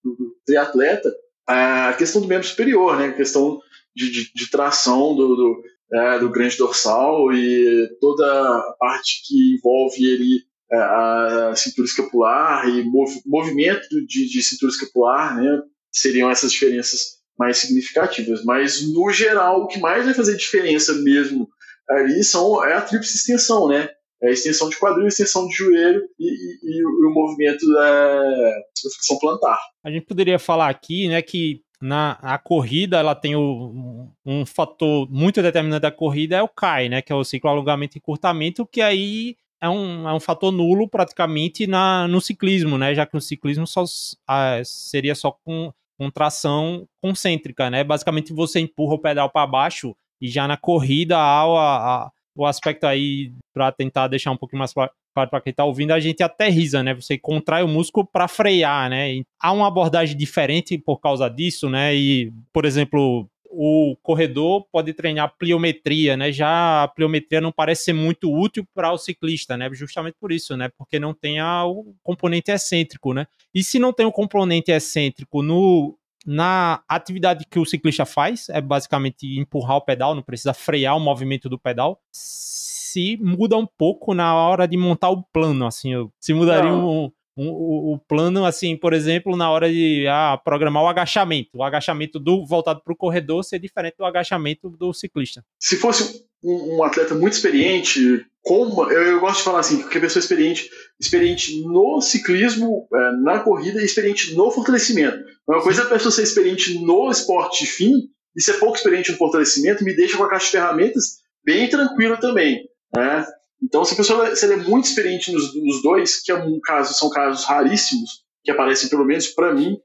[0.03, 1.11] do, do, triatleta,
[1.47, 3.07] a questão do membro superior, né?
[3.07, 3.59] a questão
[3.95, 9.55] de, de, de tração do, do, é, do grande dorsal e toda a parte que
[9.55, 15.61] envolve ele é, a cintura escapular e mov, movimento de, de cintura escapular, né?
[15.91, 18.43] seriam essas diferenças mais significativas.
[18.43, 21.47] Mas, no geral, o que mais vai fazer diferença mesmo
[21.89, 23.89] ali são, é a tríplice extensão, né?
[24.21, 28.91] É a extensão de quadril, extensão de joelho e, e, e o movimento da, da
[28.91, 29.59] flexão plantar.
[29.83, 35.07] A gente poderia falar aqui, né, que na a corrida ela tem o, um fator
[35.11, 38.65] muito determinante da corrida é o CAI, né, que é o ciclo alongamento e encurtamento,
[38.65, 43.15] que aí é um, é um fator nulo praticamente na, no ciclismo, né, já que
[43.15, 43.83] no ciclismo só,
[44.27, 49.95] ah, seria só com, com tração concêntrica, né, basicamente você empurra o pedal para baixo
[50.21, 54.59] e já na corrida há o, a, o aspecto aí, para tentar deixar um pouquinho
[54.59, 54.91] mais claro
[55.25, 56.93] para quem está ouvindo, a gente aterriza, né?
[56.93, 59.15] Você contrai o músculo para frear, né?
[59.15, 61.95] E há uma abordagem diferente por causa disso, né?
[61.95, 66.31] E, por exemplo, o corredor pode treinar pliometria, né?
[66.31, 69.69] Já a pliometria não parece ser muito útil para o ciclista, né?
[69.73, 70.69] Justamente por isso, né?
[70.77, 73.27] Porque não tem a, o componente excêntrico, né?
[73.53, 78.59] E se não tem o componente excêntrico no na atividade que o ciclista faz, é
[78.59, 82.01] basicamente empurrar o pedal, não precisa frear o movimento do pedal.
[82.11, 87.93] Se muda um pouco na hora de montar o plano, assim, se mudaria um, um,
[87.93, 91.51] o plano, assim, por exemplo, na hora de ah, programar o agachamento.
[91.53, 95.45] O agachamento do voltado para o corredor ser diferente do agachamento do ciclista.
[95.59, 99.97] Se fosse um, um atleta muito experiente, como eu, eu, gosto de falar assim, que
[99.97, 100.69] a pessoa experiente,
[100.99, 105.17] experiente no ciclismo, é, na corrida e experiente no fortalecimento.
[105.17, 109.11] É uma coisa é a pessoa ser experiente no esporte fim e ser pouco experiente
[109.11, 112.67] no fortalecimento me deixa com a caixa de ferramentas bem tranquila também.
[112.95, 113.25] Né?
[113.61, 116.93] Então, se a pessoa se é muito experiente nos, nos, dois, que é um caso,
[116.93, 119.77] são casos raríssimos, que aparecem pelo menos para mim,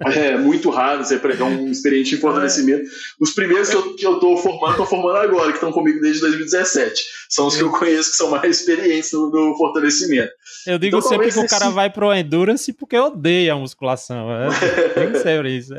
[0.00, 2.88] é muito raro você pegar um experiente em fortalecimento.
[3.20, 6.20] Os primeiros que eu, que eu tô formando, tô formando agora, que estão comigo desde
[6.20, 7.04] 2017.
[7.28, 10.30] São os que eu conheço que são mais experientes no, no fortalecimento.
[10.66, 14.30] Eu digo então, sempre que o cara vai pro Endurance porque odeia a musculação.
[14.30, 14.48] É,
[14.94, 15.74] tem que ser isso.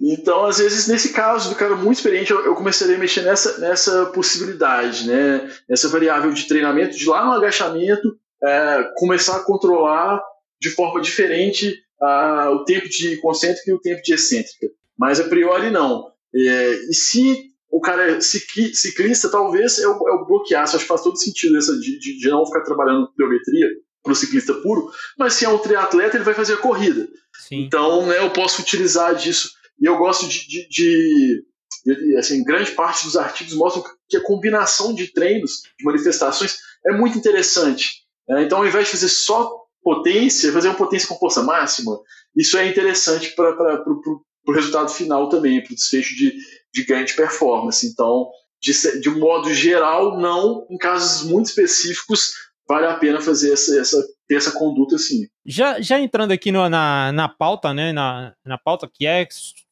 [0.00, 3.58] então, às vezes, nesse caso do cara muito experiente, eu, eu começaria a mexer nessa,
[3.58, 5.48] nessa possibilidade, né?
[5.68, 10.20] Nessa variável de treinamento, de lá no agachamento, é, começar a controlar
[10.60, 14.68] de forma diferente a, o tempo de concêntrica e o tempo de excêntrica.
[14.98, 16.10] Mas a priori não.
[16.34, 21.18] É, e se o cara é ciclista, talvez eu, eu bloqueasse, acho que faz todo
[21.18, 23.68] sentido essa de, de, de não ficar trabalhando biometria
[24.02, 27.08] para o ciclista puro, mas se é um triatleta, ele vai fazer a corrida.
[27.46, 27.64] Sim.
[27.64, 29.50] Então, né, eu posso utilizar disso.
[29.80, 31.44] E eu gosto de, de, de,
[31.84, 36.92] de, assim, grande parte dos artigos mostram que a combinação de treinos, de manifestações, é
[36.92, 38.02] muito interessante.
[38.28, 38.44] Né?
[38.44, 41.98] Então, ao invés de fazer só potência, fazer uma potência com força máxima,
[42.36, 43.84] isso é interessante para
[44.46, 46.34] o resultado final também, para o desfecho de,
[46.74, 47.86] de ganho de performance.
[47.86, 48.28] Então,
[48.60, 52.32] de, de modo geral, não, em casos muito específicos,
[52.68, 55.26] vale a pena fazer essa, essa ter essa conduta assim.
[55.44, 59.26] Já, já entrando aqui no, na, na pauta, né, na, na pauta que é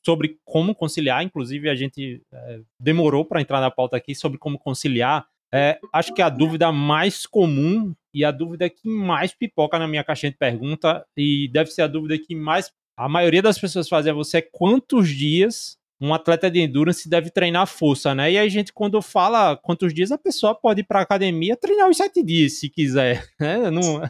[0.05, 4.59] sobre como conciliar, inclusive a gente é, demorou para entrar na pauta aqui sobre como
[4.59, 5.27] conciliar.
[5.57, 10.05] É, acho que a dúvida mais comum e a dúvida que mais pipoca na minha
[10.05, 14.11] caixinha de pergunta, e deve ser a dúvida que mais a maioria das pessoas fazem
[14.11, 18.33] a você é quantos dias um atleta de endurance deve treinar força, né?
[18.33, 21.97] E a gente, quando fala quantos dias, a pessoa pode ir para academia treinar os
[21.97, 23.71] sete dias, se quiser, né?
[23.71, 24.03] Não,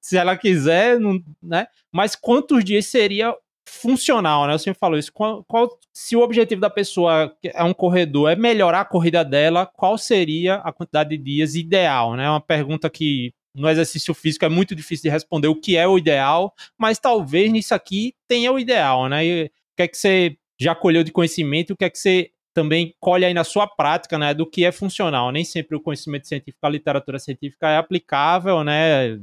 [0.00, 1.66] se ela quiser, não, né?
[1.92, 3.34] Mas quantos dias seria
[3.70, 4.54] funcional, né?
[4.54, 5.12] Eu sempre falo isso.
[5.12, 9.64] Qual, qual, se o objetivo da pessoa é um corredor, é melhorar a corrida dela,
[9.64, 12.24] qual seria a quantidade de dias ideal, né?
[12.24, 15.86] É uma pergunta que no exercício físico é muito difícil de responder o que é
[15.86, 19.24] o ideal, mas talvez nisso aqui tenha o ideal, né?
[19.24, 22.30] E o que é que você já colheu de conhecimento, o que é que você
[22.52, 25.30] também colhe aí na sua prática, né, do que é funcional.
[25.30, 29.16] Nem sempre o conhecimento científico, a literatura científica é aplicável, né?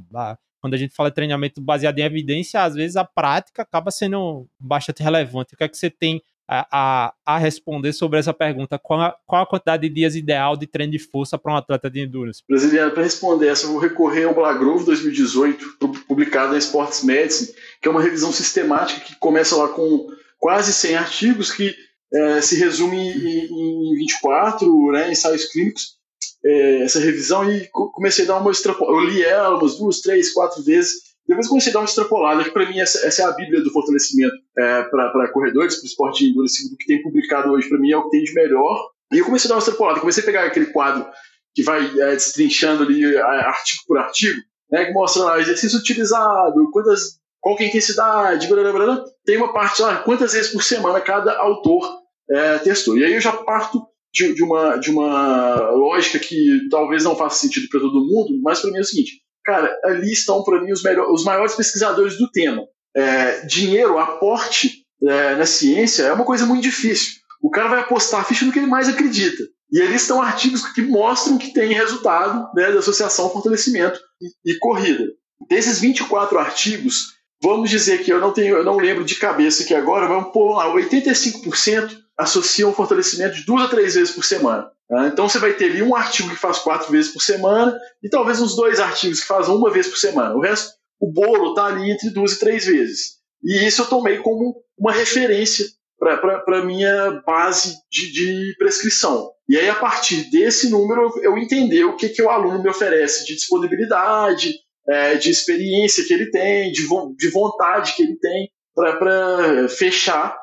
[0.61, 4.47] Quando a gente fala de treinamento baseado em evidência, às vezes a prática acaba sendo
[4.59, 5.53] bastante relevante.
[5.53, 8.79] O que é que você tem a, a, a responder sobre essa pergunta?
[8.79, 11.89] Qual a, qual a quantidade de dias ideal de treino de força para um atleta
[11.89, 12.41] de endurance?
[12.47, 17.87] Brasiliano, para responder essa, eu vou recorrer ao Blagrove 2018, publicado na Sports Medicine, que
[17.87, 20.07] é uma revisão sistemática que começa lá com
[20.39, 21.75] quase 100 artigos que
[22.13, 25.97] é, se resume em, em 24 né, ensaios clínicos,
[26.47, 28.97] é, essa revisão, e comecei a dar uma extrapolada.
[28.97, 32.51] Eu li ela umas duas, três, quatro vezes, depois comecei a dar uma extrapolada, que
[32.51, 36.23] para mim essa, essa, é a bíblia do fortalecimento é, para corredores, para o esporte
[36.23, 38.89] de endurance, do que tem publicado hoje, para mim é o que tem de melhor.
[39.11, 41.05] E eu comecei a dar uma extrapolada, comecei a pegar aquele quadro
[41.53, 44.39] que vai é, destrinchando ali artigo por artigo,
[44.71, 49.05] né, que mostra lá, exercício utilizado, quantas qual que é a intensidade, blá, blá, blá,
[49.25, 52.97] tem uma parte lá, quantas vezes por semana cada autor é, testou.
[52.97, 57.39] E aí eu já parto de, de, uma, de uma lógica que talvez não faça
[57.39, 60.71] sentido para todo mundo, mas para mim é o seguinte, cara, ali estão para mim
[60.71, 62.63] os, melhor, os maiores pesquisadores do tema.
[62.95, 67.17] É, dinheiro, aporte é, na ciência é uma coisa muito difícil.
[67.41, 69.43] O cara vai apostar a ficha no que ele mais acredita.
[69.71, 73.99] E ali estão artigos que mostram que tem resultado né, da associação fortalecimento
[74.45, 75.05] e, e corrida.
[75.49, 79.73] Desses 24 artigos, Vamos dizer que eu não tenho, eu não lembro de cabeça aqui
[79.73, 84.71] agora, vamos pôr lá, 85% associam fortalecimento de duas a três vezes por semana.
[84.89, 85.07] Tá?
[85.07, 88.41] Então você vai ter ali um artigo que faz quatro vezes por semana e talvez
[88.41, 90.35] uns dois artigos que fazem uma vez por semana.
[90.35, 93.17] O resto, o bolo está ali entre duas e três vezes.
[93.43, 95.65] E isso eu tomei como uma referência
[95.99, 99.31] para a minha base de, de, prescrição.
[99.49, 103.25] E aí, a partir desse número, eu entender o que, que o aluno me oferece
[103.25, 108.49] de disponibilidade, é, de experiência que ele tem, de, vo de vontade que ele tem
[108.75, 110.37] para fechar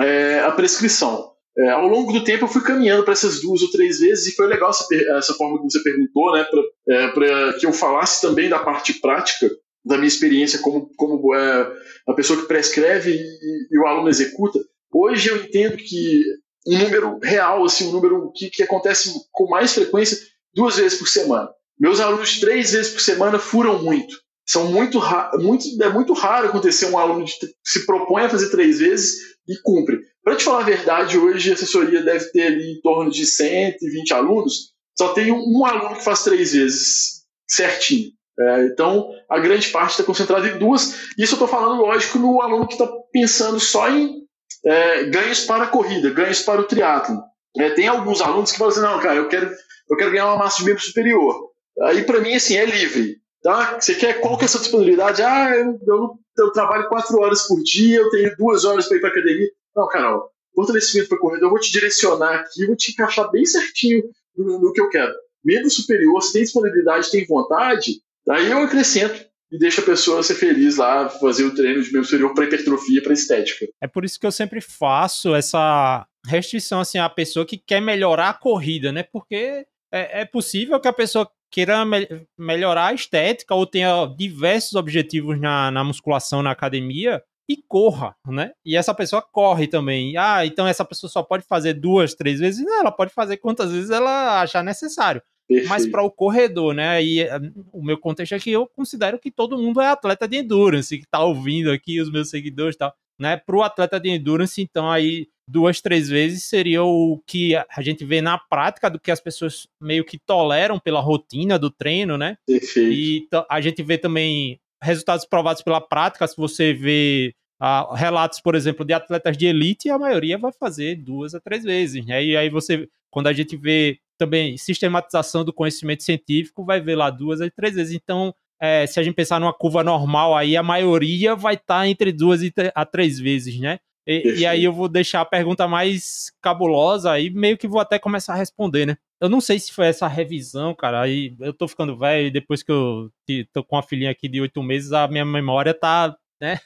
[0.00, 1.32] é, a prescrição.
[1.58, 4.36] É, ao longo do tempo eu fui caminhando para essas duas ou três vezes e
[4.36, 8.48] foi legal essa, essa forma que você perguntou, né, para é, que eu falasse também
[8.48, 9.48] da parte prática
[9.82, 11.72] da minha experiência como, como é,
[12.08, 14.58] a pessoa que prescreve e, e, o aluno executa.
[14.92, 16.24] Hoje eu entendo que
[16.66, 20.18] um número real, assim, um número que, que acontece com mais frequência,
[20.52, 21.48] duas vezes por semana.
[21.78, 24.16] Meus alunos, três vezes por semana, furam muito.
[24.48, 25.00] São muito,
[25.40, 27.32] muito é muito raro acontecer um aluno que
[27.64, 29.16] se propõe a fazer três vezes
[29.48, 29.98] e cumpre.
[30.22, 34.12] Para te falar a verdade, hoje a assessoria deve ter ali em torno de 120
[34.14, 38.10] alunos, só tem um, aluno que faz três vezes certinho.
[38.38, 41.10] É, então, a grande parte está concentrada em duas.
[41.18, 44.26] Isso eu estou falando, lógico, no aluno que está pensando só em
[44.64, 47.20] é, ganhos para a corrida, ganhos para o triatlo.
[47.56, 49.50] É, tem alguns alunos que falam assim, não, cara, eu quero,
[49.90, 51.50] eu quero ganhar uma massa de membro superior.
[51.82, 53.18] Aí, para mim, assim, é livre.
[53.42, 53.78] Tá?
[53.78, 55.22] Você quer qual que é a sua disponibilidade?
[55.22, 59.00] Ah, eu, eu, eu trabalho quatro horas por dia, eu tenho duas horas para ir
[59.00, 59.48] para academia.
[59.74, 64.02] Não, Carol, fortalecimento para corrida, eu vou te direcionar aqui, vou te encaixar bem certinho
[64.36, 65.12] no, no que eu quero.
[65.44, 70.34] Membro superior, se tem disponibilidade, tem vontade, aí eu acrescento e deixa a pessoa ser
[70.34, 73.66] feliz lá, fazer o treino de membro superior para hipertrofia, para estética.
[73.80, 78.30] É por isso que eu sempre faço essa restrição assim à pessoa que quer melhorar
[78.30, 79.04] a corrida, né?
[79.04, 84.74] Porque é, é possível que a pessoa queira me melhorar a estética ou tenha diversos
[84.74, 88.50] objetivos na, na musculação, na academia, e corra, né?
[88.62, 90.18] E essa pessoa corre também.
[90.18, 92.62] Ah, então essa pessoa só pode fazer duas, três vezes?
[92.62, 95.22] Não, ela pode fazer quantas vezes ela achar necessário.
[95.48, 95.70] Perfeito.
[95.70, 97.02] Mas para o corredor, né?
[97.02, 97.40] E eh,
[97.72, 101.04] o meu contexto é que eu considero que todo mundo é atleta de endurance, que
[101.04, 102.92] está ouvindo aqui, os meus seguidores e tal.
[103.18, 103.36] Né?
[103.36, 108.04] Para o atleta de endurance, então aí duas, três vezes seria o que a gente
[108.04, 112.36] vê na prática do que as pessoas meio que toleram pela rotina do treino, né?
[112.46, 112.92] Perfeito.
[112.92, 118.54] E a gente vê também resultados provados pela prática, se você vê uh, relatos, por
[118.54, 122.22] exemplo, de atletas de elite, a maioria vai fazer duas a três vezes, né?
[122.24, 127.10] E aí você, quando a gente vê também sistematização do conhecimento científico, vai ver lá
[127.10, 127.94] duas a três vezes.
[127.94, 131.88] Então, é, se a gente pensar numa curva normal aí, a maioria vai estar tá
[131.88, 132.40] entre duas
[132.74, 133.78] a três vezes, né?
[134.08, 137.98] E, e, aí eu vou deixar a pergunta mais cabulosa aí, meio que vou até
[137.98, 138.96] começar a responder, né?
[139.20, 141.00] Eu não sei se foi essa revisão, cara.
[141.00, 143.10] Aí eu tô ficando velho e depois que eu
[143.52, 146.60] tô com a filhinha aqui de oito meses, a minha memória tá, né?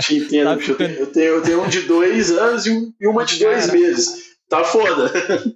[0.00, 0.90] Te entendo, tá ficando...
[0.90, 4.29] eu, tenho, eu tenho um de dois anos e uma de dois cara, meses.
[4.50, 5.08] Tá foda.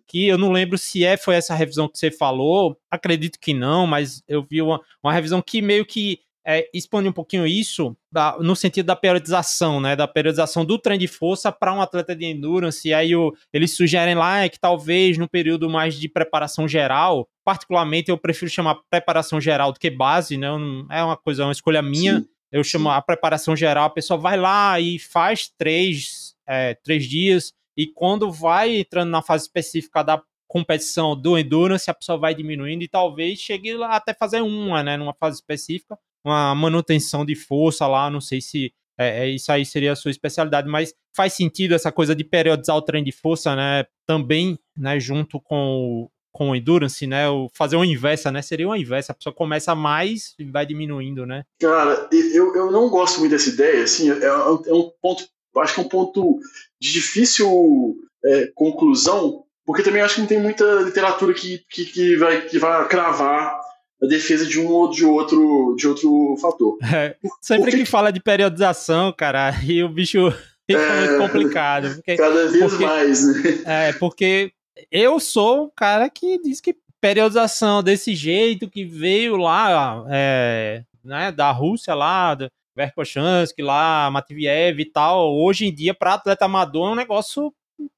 [0.06, 2.78] Que eu não lembro se é, foi essa revisão que você falou.
[2.88, 7.12] Acredito que não, mas eu vi uma, uma revisão que meio que é, expande um
[7.12, 9.96] pouquinho isso da, no sentido da periodização, né?
[9.96, 12.86] Da periodização do treino de força para um atleta de endurance.
[12.86, 17.26] E aí o, eles sugerem lá é que talvez no período mais de preparação geral,
[17.44, 20.46] particularmente eu prefiro chamar preparação geral do que base, né?
[20.90, 22.20] É uma coisa, é uma escolha minha.
[22.20, 22.94] Sim, eu chamo sim.
[22.94, 28.30] a preparação geral, a pessoa vai lá e faz três, é, três dias, e quando
[28.30, 33.38] vai entrando na fase específica da competição do endurance, a pessoa vai diminuindo e talvez
[33.40, 38.20] chegue lá até fazer uma, né, numa fase específica, uma manutenção de força lá, não
[38.20, 42.14] sei se é, é, isso aí seria a sua especialidade, mas faz sentido essa coisa
[42.14, 47.28] de periodizar o treino de força, né, também, né, junto com o, com endurance, né,
[47.28, 51.26] o fazer uma inversa, né, seria uma inversa, a pessoa começa mais e vai diminuindo,
[51.26, 51.44] né.
[51.60, 55.24] Cara, eu, eu não gosto muito dessa ideia, assim, é, é um ponto,
[55.62, 56.38] acho que é um ponto
[56.80, 62.16] de difícil é, conclusão, porque também acho que não tem muita literatura que, que, que,
[62.16, 63.58] vai, que vai cravar
[64.02, 66.78] a defesa de um ou de outro, de outro fator.
[66.94, 67.78] É, sempre que...
[67.78, 70.30] que fala de periodização, cara, aí o bicho
[70.68, 71.94] fica é, muito complicado.
[71.94, 73.62] Porque, cada vez porque, mais, né?
[73.64, 74.52] É, porque
[74.90, 81.30] eu sou um cara que diz que periodização desse jeito que veio lá, é, né,
[81.30, 86.88] da Rússia lá, do Verkhochansky lá, Matviev e tal, hoje em dia para atleta amador
[86.88, 87.52] é um negócio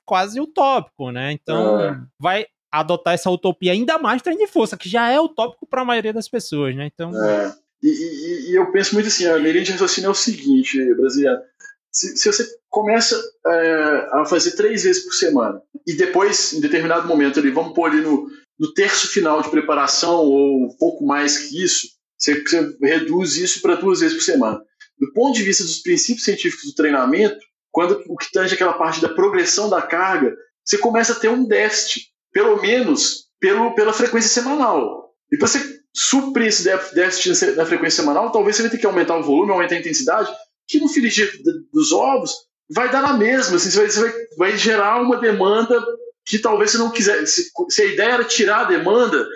[0.05, 1.33] quase utópico, né?
[1.33, 2.01] Então, é.
[2.19, 5.85] vai adotar essa utopia ainda mais treino de força, que já é utópico para a
[5.85, 6.89] maioria das pessoas, né?
[6.93, 7.12] Então.
[7.25, 7.55] É.
[7.83, 11.41] E, e, e, eu penso muito assim, a linha de raciocínio é o seguinte, brasileiro.
[11.93, 17.07] Se, se você começa é, a fazer três vezes por semana, e depois, em determinado
[17.07, 21.39] momento ali, vamos pôr ali no, no terço final de preparação, ou um pouco mais
[21.39, 24.61] que isso, você, você reduz isso para duas vezes por semana.
[24.99, 27.39] Do ponto de vista dos princípios científicos do treinamento,
[27.71, 31.47] quando o que tange aquela parte da progressão da carga, você começa a ter um
[31.47, 35.11] déficit, pelo menos pelo, pela frequência semanal.
[35.31, 39.17] E para você suprir esse déficit na frequência semanal, talvez você vai ter que aumentar
[39.17, 40.31] o volume, aumentar a intensidade,
[40.67, 41.31] que no filigir
[41.73, 42.33] dos ovos
[42.71, 43.57] vai dar na mesma.
[43.57, 45.83] Assim, você, vai, você vai, vai, gerar uma demanda
[46.27, 47.25] que talvez você não quiser.
[47.27, 49.27] Se, se, a ideia era tirar a demanda,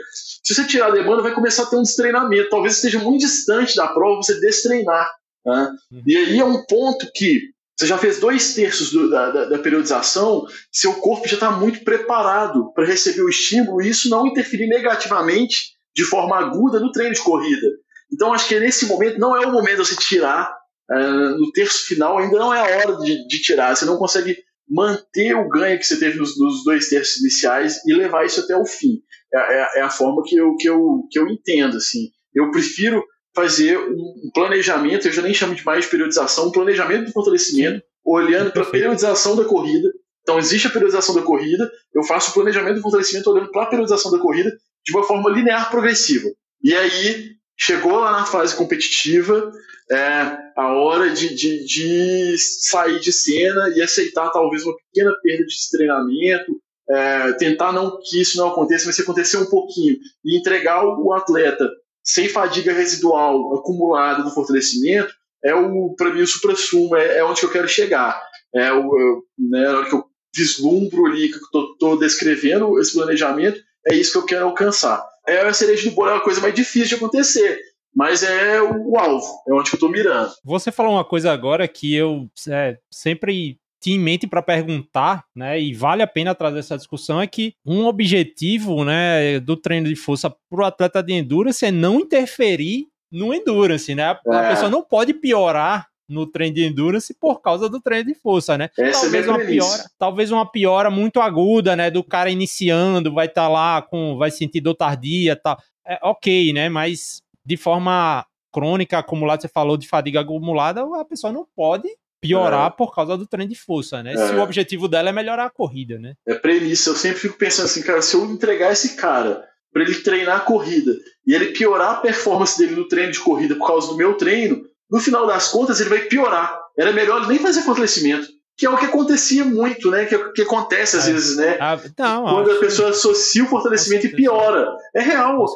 [0.42, 2.50] se você tirar a demanda, vai começar a ter um destreinamento.
[2.50, 5.08] Talvez esteja muito distante da prova você destreinar.
[5.46, 5.72] Né?
[5.92, 6.02] Uhum.
[6.06, 9.58] E aí é um ponto que você já fez dois terços do, da, da, da,
[9.58, 14.66] periodização, seu corpo já está muito preparado para receber o estímulo e isso não interferir
[14.66, 17.66] negativamente de forma aguda no treino de corrida.
[18.12, 20.54] Então, acho que nesse momento não é o momento de você tirar.
[20.90, 23.74] Uh, no terço final ainda não é a hora de, de, tirar.
[23.74, 24.36] Você não consegue
[24.70, 28.56] manter o ganho que você teve nos, nos dois terços iniciais e levar isso até
[28.56, 29.02] o fim.
[29.34, 31.76] É, é, é, a forma que eu, que, eu, que eu entendo.
[31.76, 32.10] Assim.
[32.34, 33.04] Eu prefiro
[33.34, 37.82] fazer um planejamento, eu já nem chamo de mais de periodização, um planejamento do fortalecimento,
[38.04, 39.88] olhando para a periodização da corrida.
[40.22, 43.66] Então, existe a periodização da corrida, eu faço o planejamento do fortalecimento olhando para a
[43.66, 44.50] periodização da corrida
[44.84, 46.28] de uma forma linear progressiva.
[46.62, 47.30] E aí,
[47.60, 49.52] chegou lá na fase competitiva,
[49.90, 55.44] é a hora de, de, de sair de cena e aceitar talvez uma pequena perda
[55.44, 60.38] de treinamento, é, tentar não que isso não aconteça, mas se acontecer um pouquinho, e
[60.38, 61.70] entregar o atleta
[62.02, 65.12] sem fadiga residual acumulada do fortalecimento,
[65.44, 68.20] é o para mim o supra-sumo, é, é, onde eu quero chegar.
[68.54, 72.94] É o, eu, né, na hora que eu vislumbro ali, que eu estou descrevendo esse
[72.94, 75.04] planejamento, é isso que eu quero alcançar.
[75.30, 77.60] É a cereja do bolo é uma coisa mais difícil de acontecer,
[77.94, 80.32] mas é o, o alvo, é onde eu estou mirando.
[80.44, 85.58] Você falou uma coisa agora que eu é, sempre tinha em mente para perguntar, né,
[85.58, 89.96] e vale a pena trazer essa discussão, é que um objetivo, né, do treino de
[89.96, 94.04] força para o atleta de endurance é não interferir no endurance, né?
[94.04, 94.48] A, é.
[94.50, 98.68] pessoa não pode piorar no treino de endurance por causa do treino de força, né?
[98.76, 103.26] Essa talvez é uma piora, talvez uma piora muito aguda, né, do cara iniciando, vai
[103.26, 105.56] estar tá lá com vai sentir dor tardia, tal.
[105.86, 106.68] É OK, né?
[106.68, 111.88] Mas de forma crônica acumulada, você falou de fadiga acumulada, a pessoa não pode
[112.20, 112.70] piorar é.
[112.70, 114.12] por causa do treino de força, né?
[114.12, 114.26] É.
[114.28, 116.14] Se o objetivo dela é melhorar a corrida, né?
[116.26, 116.90] É premissa.
[116.90, 120.40] Eu sempre fico pensando assim, cara, se eu entregar esse cara para ele treinar a
[120.40, 120.92] corrida
[121.26, 124.64] e ele piorar a performance dele no treino de corrida por causa do meu treino,
[124.90, 126.58] no final das contas ele vai piorar.
[126.76, 128.28] Era melhor nem fazer fortalecimento.
[128.56, 130.04] Que é o que acontecia muito, né?
[130.04, 131.12] Que, que acontece às é.
[131.12, 131.56] vezes, né?
[131.58, 134.70] Ah, não, Quando a pessoa associa o fortalecimento e piora.
[134.94, 135.46] É real.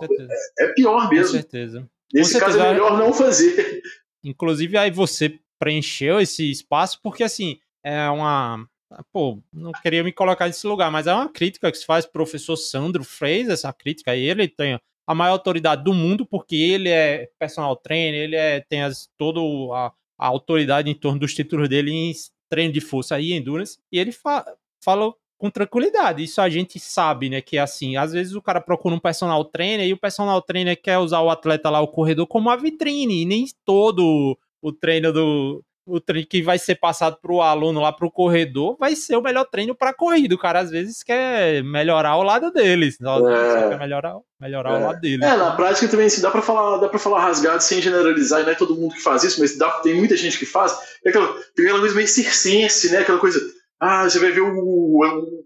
[0.58, 1.26] É, é, pior mesmo.
[1.26, 1.86] Com certeza.
[2.12, 3.82] Nesse caso é melhor não fazer.
[4.22, 8.66] Inclusive, aí você preencheu esse espaço, porque assim, é uma.
[9.12, 12.04] Pô, não queria me colocar nesse lugar, mas é uma crítica que se faz.
[12.04, 16.88] O professor Sandro fez essa crítica, ele tem a maior autoridade do mundo, porque ele
[16.88, 19.40] é personal trainer, ele é, tem as, toda
[19.74, 22.12] a, a autoridade em torno dos títulos dele em
[22.48, 24.44] treino de força e endurance, e ele fa
[24.82, 26.22] fala com tranquilidade.
[26.22, 27.40] Isso a gente sabe, né?
[27.40, 30.80] Que é assim, às vezes o cara procura um personal trainer e o personal trainer
[30.80, 33.22] quer usar o atleta lá, o corredor, como uma vitrine.
[33.22, 37.80] E nem todo o treino do, o treino que vai ser passado para o aluno
[37.80, 40.34] lá para o corredor vai ser o melhor treino para corrida.
[40.34, 43.68] O cara às vezes quer melhorar o lado deles, só, é.
[43.68, 44.76] quer melhorar, melhorar é.
[44.82, 45.24] o lado dele.
[45.24, 48.44] É, na prática também assim, dá para falar, dá para falar rasgado sem generalizar, e
[48.44, 50.76] não é todo mundo que faz isso, mas dá, tem muita gente que faz.
[51.04, 52.98] É aquela, aquela coisa meio circense, né?
[52.98, 53.40] Aquela coisa,
[53.80, 55.00] ah, você vai ver o,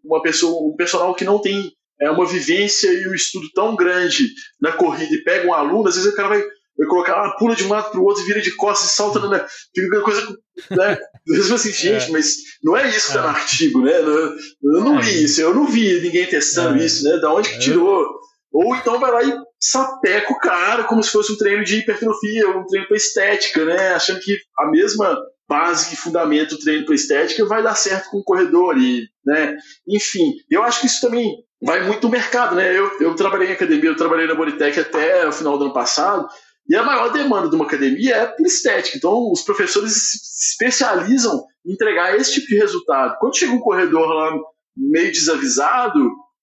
[0.04, 4.28] uma pessoa, um personal que não tem é, uma vivência e um estudo tão grande
[4.60, 6.42] na corrida e pega um aluno, às vezes o cara vai
[6.78, 9.44] vai colocar, ah, pula de um lado pro outro, vira de costas e salta, né?
[9.74, 10.38] Fica coisa,
[10.70, 10.98] né?
[11.26, 12.10] Mesmo assim, gente, é.
[12.10, 13.30] mas não é isso que tá no é.
[13.30, 13.98] artigo, né?
[13.98, 15.22] Eu, eu não vi é.
[15.22, 16.84] isso, eu não vi ninguém testando é.
[16.84, 17.18] isso, né?
[17.18, 18.06] Da onde que tirou?
[18.52, 22.48] Ou então vai lá e sapeca o cara como se fosse um treino de hipertrofia,
[22.48, 23.94] um treino para estética, né?
[23.94, 25.18] Achando que a mesma
[25.48, 29.56] base que fundamenta o treino para estética vai dar certo com o corredor e, né?
[29.86, 32.70] Enfim, eu acho que isso também vai muito do mercado, né?
[32.76, 36.28] Eu, eu trabalhei em academia, eu trabalhei na Bodytech até o final do ano passado
[36.68, 38.96] e a maior demanda de uma academia é por estética.
[38.96, 43.16] Então, os professores se especializam em entregar esse tipo de resultado.
[43.18, 44.38] Quando chega um corredor lá
[44.76, 45.98] meio desavisado,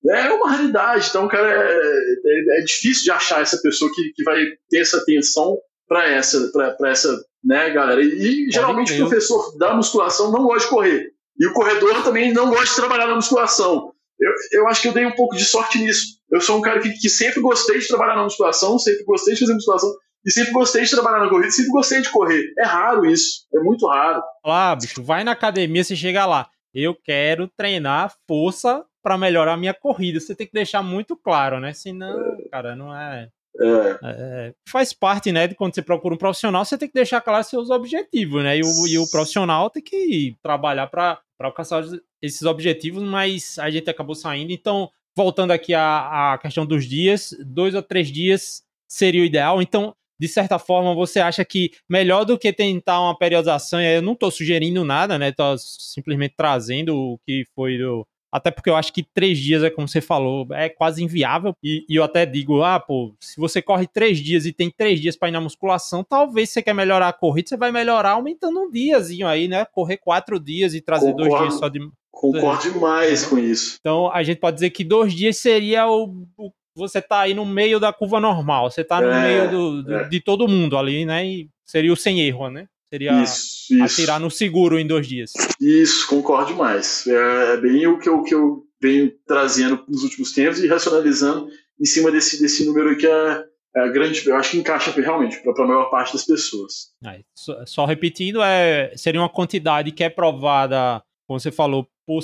[0.10, 1.08] é uma raridade.
[1.10, 1.78] Então, cara, é,
[2.26, 5.58] é, é difícil de achar essa pessoa que, que vai ter essa atenção
[5.88, 8.02] para essa, pra, essa né, galera.
[8.02, 11.12] E, e geralmente o professor da musculação não gosta de correr.
[11.40, 13.92] E o corredor também não gosta de trabalhar na musculação.
[14.20, 16.16] Eu, eu acho que eu dei um pouco de sorte nisso.
[16.32, 19.42] Eu sou um cara que, que sempre gostei de trabalhar na musculação, sempre gostei de
[19.42, 19.94] fazer musculação,
[20.26, 22.52] e sempre gostei de trabalhar na corrida, sempre gostei de correr.
[22.58, 24.24] É raro isso, é muito raro.
[24.46, 26.50] Lá, bicho, vai na academia, você chega lá.
[26.74, 30.20] Eu quero treinar força para melhorar a minha corrida.
[30.20, 31.74] Você tem que deixar muito claro, né?
[31.74, 32.50] Senão, é.
[32.50, 33.30] cara, não é...
[33.58, 34.00] É.
[34.04, 37.42] É, faz parte, né, de quando você procura um profissional, você tem que deixar claro
[37.46, 38.58] seus objetivos, né?
[38.58, 41.82] E o, e o profissional tem que trabalhar para alcançar
[42.22, 44.52] esses objetivos, mas a gente acabou saindo.
[44.52, 49.62] Então, voltando aqui à, à questão dos dias, dois ou três dias seria o ideal.
[49.62, 54.02] Então, de certa forma, você acha que melhor do que tentar uma periodização, e eu
[54.02, 55.30] não estou sugerindo nada, né?
[55.30, 58.08] Estou simplesmente trazendo o que foi do.
[58.32, 61.56] Até porque eu acho que três dias, é como você falou, é quase inviável.
[61.64, 65.00] E, e eu até digo, ah, pô, se você corre três dias e tem três
[65.00, 68.60] dias para ir na musculação, talvez você quer melhorar a corrida, você vai melhorar aumentando
[68.60, 69.64] um diazinho aí, né?
[69.64, 71.30] Correr quatro dias e trazer Concordo.
[71.30, 71.80] dois dias só de.
[72.12, 73.78] Concordo demais com isso.
[73.80, 77.46] Então a gente pode dizer que dois dias seria o, o você tá aí no
[77.46, 80.10] meio da curva normal, você tá no é, meio do, do, é.
[80.10, 81.26] de todo mundo ali, né?
[81.26, 82.68] E seria o sem erro, né?
[82.90, 83.84] Seria isso, isso.
[83.84, 85.32] atirar no seguro em dois dias.
[85.60, 87.06] Isso, concordo demais.
[87.08, 91.48] É, é, bem o que eu, que eu venho trazendo nos últimos tempos e racionalizando
[91.80, 93.44] em cima desse, desse número que é,
[93.76, 96.92] é grande, eu acho que encaixa realmente para a maior parte das pessoas.
[97.34, 102.22] só, só repetindo, é, seria uma quantidade que é provada, como você falou, por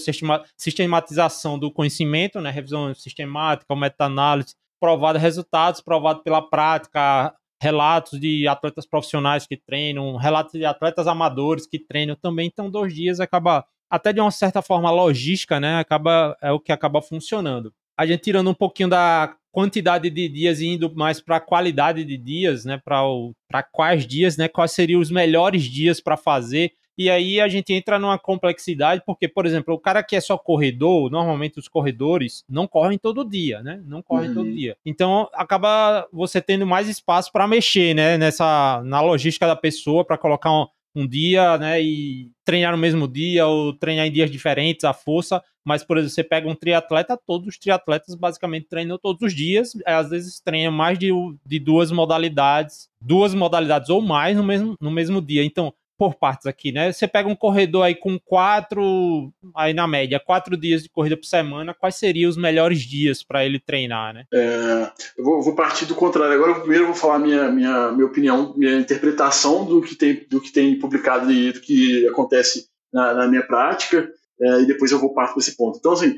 [0.57, 8.87] sistematização do conhecimento, né, revisão sistemática, meta-análise, provado resultados, provado pela prática, relatos de atletas
[8.87, 12.47] profissionais que treinam, relatos de atletas amadores que treinam também.
[12.47, 16.71] Então, dois dias acaba, até de uma certa forma logística, né, acaba é o que
[16.71, 17.71] acaba funcionando.
[17.97, 22.03] A gente tirando um pouquinho da quantidade de dias e indo mais para a qualidade
[22.03, 26.71] de dias, né, para quais dias, né, quais seriam os melhores dias para fazer
[27.03, 30.37] e aí a gente entra numa complexidade, porque, por exemplo, o cara que é só
[30.37, 33.81] corredor, normalmente os corredores não correm todo dia, né?
[33.85, 34.35] Não correm uhum.
[34.35, 34.77] todo dia.
[34.85, 38.17] Então acaba você tendo mais espaço para mexer, né?
[38.17, 43.07] Nessa, na logística da pessoa, para colocar um, um dia, né, e treinar no mesmo
[43.07, 45.41] dia ou treinar em dias diferentes, a força.
[45.63, 49.73] Mas, por exemplo, você pega um triatleta, todos os triatletas basicamente treinam todos os dias,
[49.85, 51.11] às vezes treinam mais de,
[51.45, 55.43] de duas modalidades, duas modalidades ou mais no mesmo, no mesmo dia.
[55.43, 56.91] Então, por partes aqui, né?
[56.91, 61.27] Você pega um corredor aí com quatro, aí na média, quatro dias de corrida por
[61.27, 64.25] semana, quais seriam os melhores dias para ele treinar, né?
[64.33, 66.33] É, eu vou, vou, partir do contrário.
[66.33, 70.41] Agora, primeiro, eu vou falar minha, minha, minha opinião, minha interpretação do que tem, do
[70.41, 74.97] que tem publicado e do que acontece na, na minha prática, é, e depois eu
[74.97, 75.77] vou partir para esse ponto.
[75.77, 76.15] Então, assim,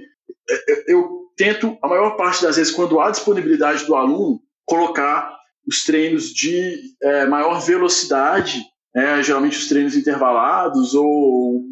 [0.49, 5.37] é, é, eu tento, a maior parte das vezes, quando há disponibilidade do aluno, colocar
[5.67, 8.63] os treinos de é, maior velocidade
[8.95, 11.63] é, geralmente os treinos intervalados ou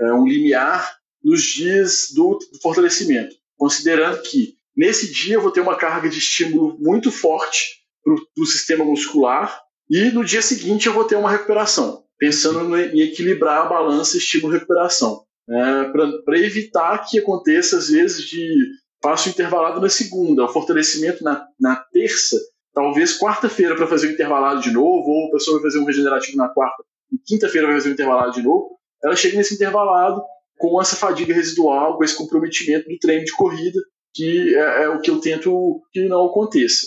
[0.00, 5.60] é, um limiar nos dias do, do fortalecimento, considerando que nesse dia eu vou ter
[5.60, 10.92] uma carga de estímulo muito forte para o sistema muscular e no dia seguinte eu
[10.92, 15.84] vou ter uma recuperação, pensando em equilibrar a balança estímulo-recuperação, é,
[16.24, 18.54] para evitar que aconteça às vezes de
[19.00, 22.38] passo intervalado na segunda, o fortalecimento na, na terça
[22.72, 26.36] talvez quarta-feira para fazer o intervalado de novo, ou a pessoa vai fazer um regenerativo
[26.36, 30.22] na quarta e quinta-feira vai fazer o intervalado de novo, ela chega nesse intervalado
[30.56, 33.80] com essa fadiga residual, com esse comprometimento do treino de corrida,
[34.14, 36.86] que é, é o que eu tento que não aconteça.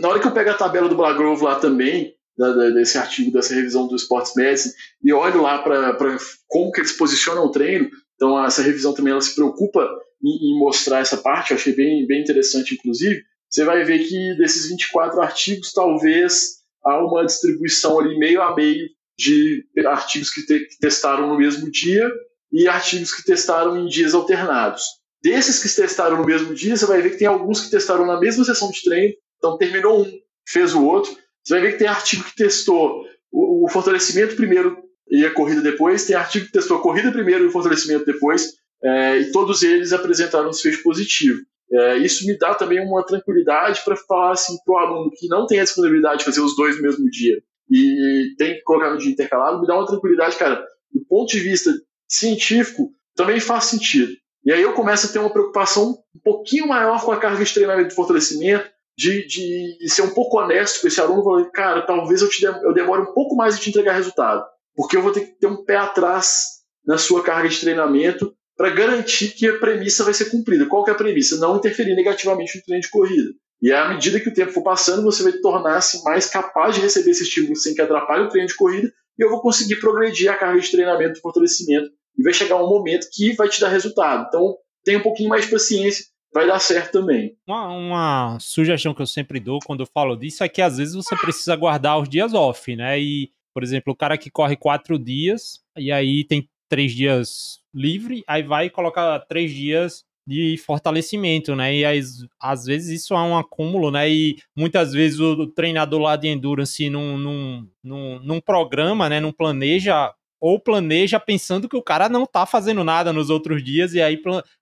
[0.00, 3.32] Na hora que eu pego a tabela do Blagrove lá também, da, da, desse artigo,
[3.32, 6.16] dessa revisão do Sports Medicine, e olho lá para
[6.48, 9.88] como que eles posicionam o treino, então essa revisão também ela se preocupa
[10.22, 13.22] em, em mostrar essa parte, eu achei bem, bem interessante, inclusive,
[13.52, 18.88] você vai ver que desses 24 artigos, talvez há uma distribuição ali meio a meio
[19.18, 22.10] de artigos que, te, que testaram no mesmo dia
[22.50, 24.82] e artigos que testaram em dias alternados.
[25.22, 28.18] Desses que testaram no mesmo dia, você vai ver que tem alguns que testaram na
[28.18, 31.14] mesma sessão de treino, então terminou um, fez o outro.
[31.44, 35.60] Você vai ver que tem artigo que testou o, o fortalecimento primeiro e a corrida
[35.60, 39.62] depois, tem artigo que testou a corrida primeiro e o fortalecimento depois, é, e todos
[39.62, 41.40] eles apresentaram um desfecho positivo.
[41.72, 45.46] É, isso me dá também uma tranquilidade para falar assim para o aluno que não
[45.46, 48.98] tem a disponibilidade de fazer os dois no mesmo dia e tem que colocar no
[48.98, 50.62] dia intercalado, me dá uma tranquilidade, cara.
[50.92, 51.70] Do ponto de vista
[52.06, 54.12] científico, também faz sentido.
[54.44, 57.54] E aí eu começo a ter uma preocupação um pouquinho maior com a carga de
[57.54, 58.68] treinamento de fortalecimento,
[58.98, 62.74] de, de ser um pouco honesto com esse aluno, falando, cara, talvez eu, te eu
[62.74, 64.44] demore um pouco mais de te entregar resultado,
[64.76, 68.70] porque eu vou ter que ter um pé atrás na sua carga de treinamento para
[68.70, 70.66] garantir que a premissa vai ser cumprida.
[70.66, 71.38] Qual que é a premissa?
[71.38, 73.30] Não interferir negativamente no treino de corrida.
[73.60, 77.12] E à medida que o tempo for passando, você vai tornar-se mais capaz de receber
[77.12, 80.36] esse estímulo sem que atrapalhe o treino de corrida e eu vou conseguir progredir a
[80.36, 81.90] carga de treinamento fortalecimento.
[82.18, 84.26] E vai chegar um momento que vai te dar resultado.
[84.28, 87.36] Então, tenha um pouquinho mais de paciência, vai dar certo também.
[87.46, 90.94] Uma, uma, sugestão que eu sempre dou quando eu falo disso é que às vezes
[90.94, 93.00] você precisa guardar os dias off, né?
[93.00, 98.24] E, por exemplo, o cara que corre quatro dias e aí tem três dias livre,
[98.26, 101.74] aí vai colocar três dias de fortalecimento, né?
[101.74, 104.08] E às, às vezes isso é um acúmulo, né?
[104.08, 109.20] E muitas vezes o, treinador lá de endurance não, não, não, não programa, né?
[109.20, 113.92] Não planeja ou planeja pensando que o cara não tá fazendo nada nos outros dias
[113.92, 114.18] e aí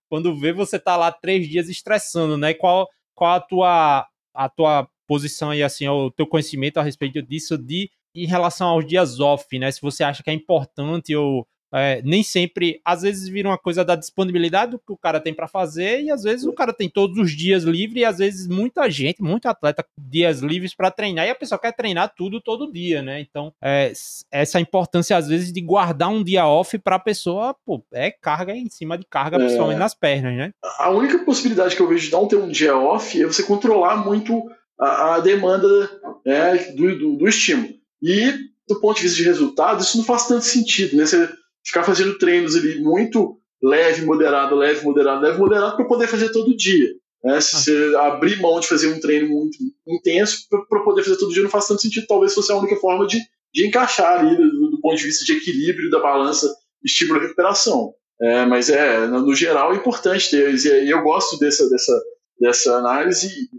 [0.09, 2.53] quando vê você tá lá três dias estressando, né?
[2.53, 7.57] Qual, qual a tua a tua posição aí assim, o teu conhecimento a respeito disso
[7.57, 9.71] de em relação aos dias off, né?
[9.71, 13.83] Se você acha que é importante ou é, nem sempre, às vezes vira uma coisa
[13.83, 16.89] da disponibilidade do que o cara tem para fazer, e às vezes o cara tem
[16.89, 21.25] todos os dias livres, e às vezes muita gente, muito atleta, dias livres para treinar,
[21.25, 23.21] e a pessoa quer treinar tudo todo dia, né?
[23.21, 23.93] Então, é,
[24.31, 28.53] essa importância, às vezes, de guardar um dia off para a pessoa, pô, é carga
[28.53, 29.39] em cima de carga, é.
[29.39, 30.51] principalmente nas pernas, né?
[30.79, 33.97] A única possibilidade que eu vejo de não ter um dia off é você controlar
[33.97, 34.49] muito
[34.79, 35.67] a, a demanda
[36.25, 37.73] né, do, do, do estímulo.
[38.01, 38.33] E,
[38.67, 41.05] do ponto de vista de resultado, isso não faz tanto sentido, né?
[41.05, 41.29] Você
[41.65, 46.55] ficar fazendo treinos ali muito leve, moderado, leve, moderado, leve, moderado, para poder fazer todo
[46.55, 46.89] dia.
[47.23, 47.39] Né?
[47.39, 49.57] Se você abrir mão de fazer um treino muito
[49.87, 52.07] intenso para poder fazer todo dia não faz tanto sentido.
[52.07, 53.19] Talvez fosse a única forma de,
[53.53, 56.51] de encaixar ali do, do ponto de vista de equilíbrio da balança
[56.83, 57.93] estímulo e recuperação.
[58.19, 62.01] É, mas é, no geral é importante ter, e eu gosto dessa, dessa,
[62.39, 63.49] dessa análise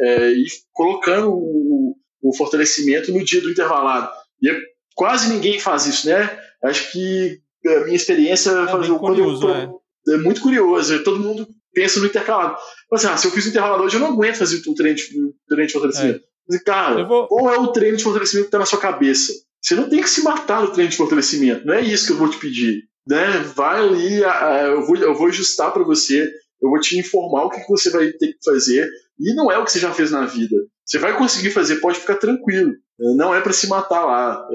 [0.00, 4.10] é, e colocando o, o fortalecimento no dia do intervalado.
[4.42, 4.60] E é,
[4.94, 6.36] quase ninguém faz isso, né?
[6.64, 9.82] Acho que a minha experiência é fazer, curioso, quando eu,
[10.12, 10.14] é.
[10.14, 11.02] é muito curioso.
[11.02, 12.56] Todo mundo pensa no intercalado.
[12.90, 14.96] Mas, assim, ah, se eu fiz o intervalado hoje, eu não aguento fazer o treino
[14.96, 15.04] de,
[15.48, 16.18] treino de fortalecimento.
[16.18, 16.28] É.
[16.48, 17.26] Mas, cara, vou...
[17.26, 19.32] qual é o treino de fortalecimento que está na sua cabeça?
[19.60, 21.66] Você não tem que se matar no treino de fortalecimento.
[21.66, 22.84] Não é isso que eu vou te pedir.
[23.06, 23.40] Né?
[23.54, 24.22] Vai ali,
[24.66, 26.30] eu vou, eu vou ajustar para você,
[26.62, 28.88] eu vou te informar o que você vai ter que fazer.
[29.18, 30.56] E não é o que você já fez na vida.
[30.84, 32.72] Você vai conseguir fazer, pode ficar tranquilo.
[32.98, 34.48] Não é para se matar lá,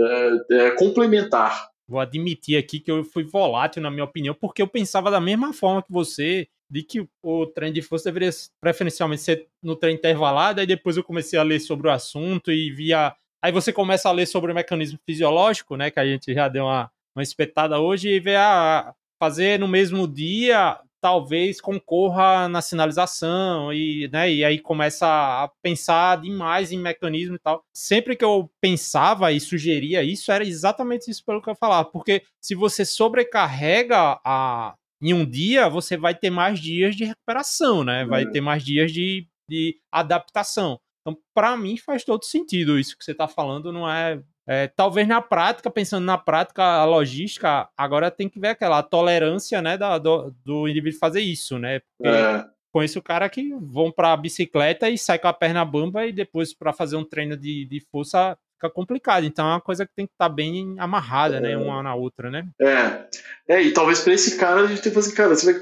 [0.52, 1.68] é, é complementar.
[1.88, 5.54] Vou admitir aqui que eu fui volátil, na minha opinião, porque eu pensava da mesma
[5.54, 8.30] forma que você, de que o treino de força deveria
[8.62, 12.72] preferencialmente ser no treino intervalado, aí depois eu comecei a ler sobre o assunto e
[12.72, 13.14] via.
[13.42, 15.92] Aí você começa a ler sobre o mecanismo fisiológico, né?
[15.92, 20.08] Que a gente já deu uma, uma espetada hoje, e vê a fazer no mesmo
[20.08, 27.36] dia talvez concorra na sinalização e, né, e aí começa a pensar demais em mecanismo
[27.36, 27.62] e tal.
[27.76, 32.24] Sempre que eu pensava e sugeria isso, era exatamente isso pelo que eu falava, porque
[32.42, 38.06] se você sobrecarrega a em um dia, você vai ter mais dias de recuperação, né?
[38.06, 38.32] Vai é.
[38.32, 40.80] ter mais dias de, de adaptação.
[41.02, 45.08] Então, para mim, faz todo sentido isso que você está falando, não é é, talvez
[45.08, 49.98] na prática, pensando na prática, a logística, agora tem que ver aquela tolerância né, da,
[49.98, 51.80] do, do indivíduo fazer isso, né?
[51.98, 52.46] Porque é.
[52.72, 56.54] conheço o cara que vão para bicicleta e sai com a perna bamba e depois
[56.54, 59.26] para fazer um treino de, de força fica complicado.
[59.26, 61.56] Então é uma coisa que tem que estar tá bem amarrada, né, é.
[61.56, 61.64] né?
[61.64, 62.46] Uma na outra, né?
[62.60, 63.56] É.
[63.56, 65.62] É, e talvez para esse cara a gente tem que fazer, cara, você vai.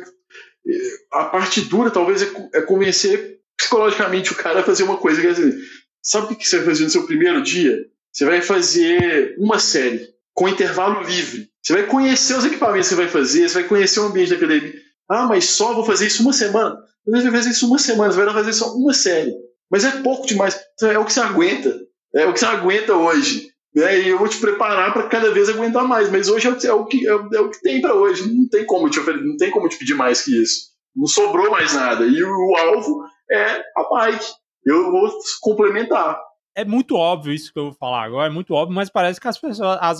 [1.12, 5.22] A parte dura talvez é, é convencer psicologicamente o cara a fazer uma coisa.
[5.22, 5.60] Quer dizer,
[6.02, 7.91] sabe o que você vai fazer no seu primeiro dia?
[8.12, 11.50] Você vai fazer uma série com intervalo livre.
[11.62, 14.36] Você vai conhecer os equipamentos que você vai fazer, você vai conhecer o ambiente da
[14.36, 14.74] academia.
[15.10, 16.78] Ah, mas só vou fazer isso uma semana.
[17.06, 19.34] Você vai fazer isso uma semana, você vai fazer só uma série.
[19.70, 20.60] Mas é pouco demais.
[20.82, 21.80] É o que você aguenta.
[22.14, 23.50] É o que você aguenta hoje.
[23.74, 24.02] Né?
[24.02, 26.12] E eu vou te preparar para cada vez aguentar mais.
[26.12, 28.34] Mas hoje é o que, é o que, é o que tem para hoje.
[28.34, 30.72] Não tem como te não tem como te pedir mais que isso.
[30.96, 32.06] Não sobrou mais nada.
[32.06, 34.26] E o, o alvo é a bike.
[34.66, 35.10] Eu vou
[35.42, 36.20] complementar
[36.56, 39.28] é muito óbvio isso que eu vou falar agora, é muito óbvio, mas parece que
[39.28, 40.00] as pessoas, as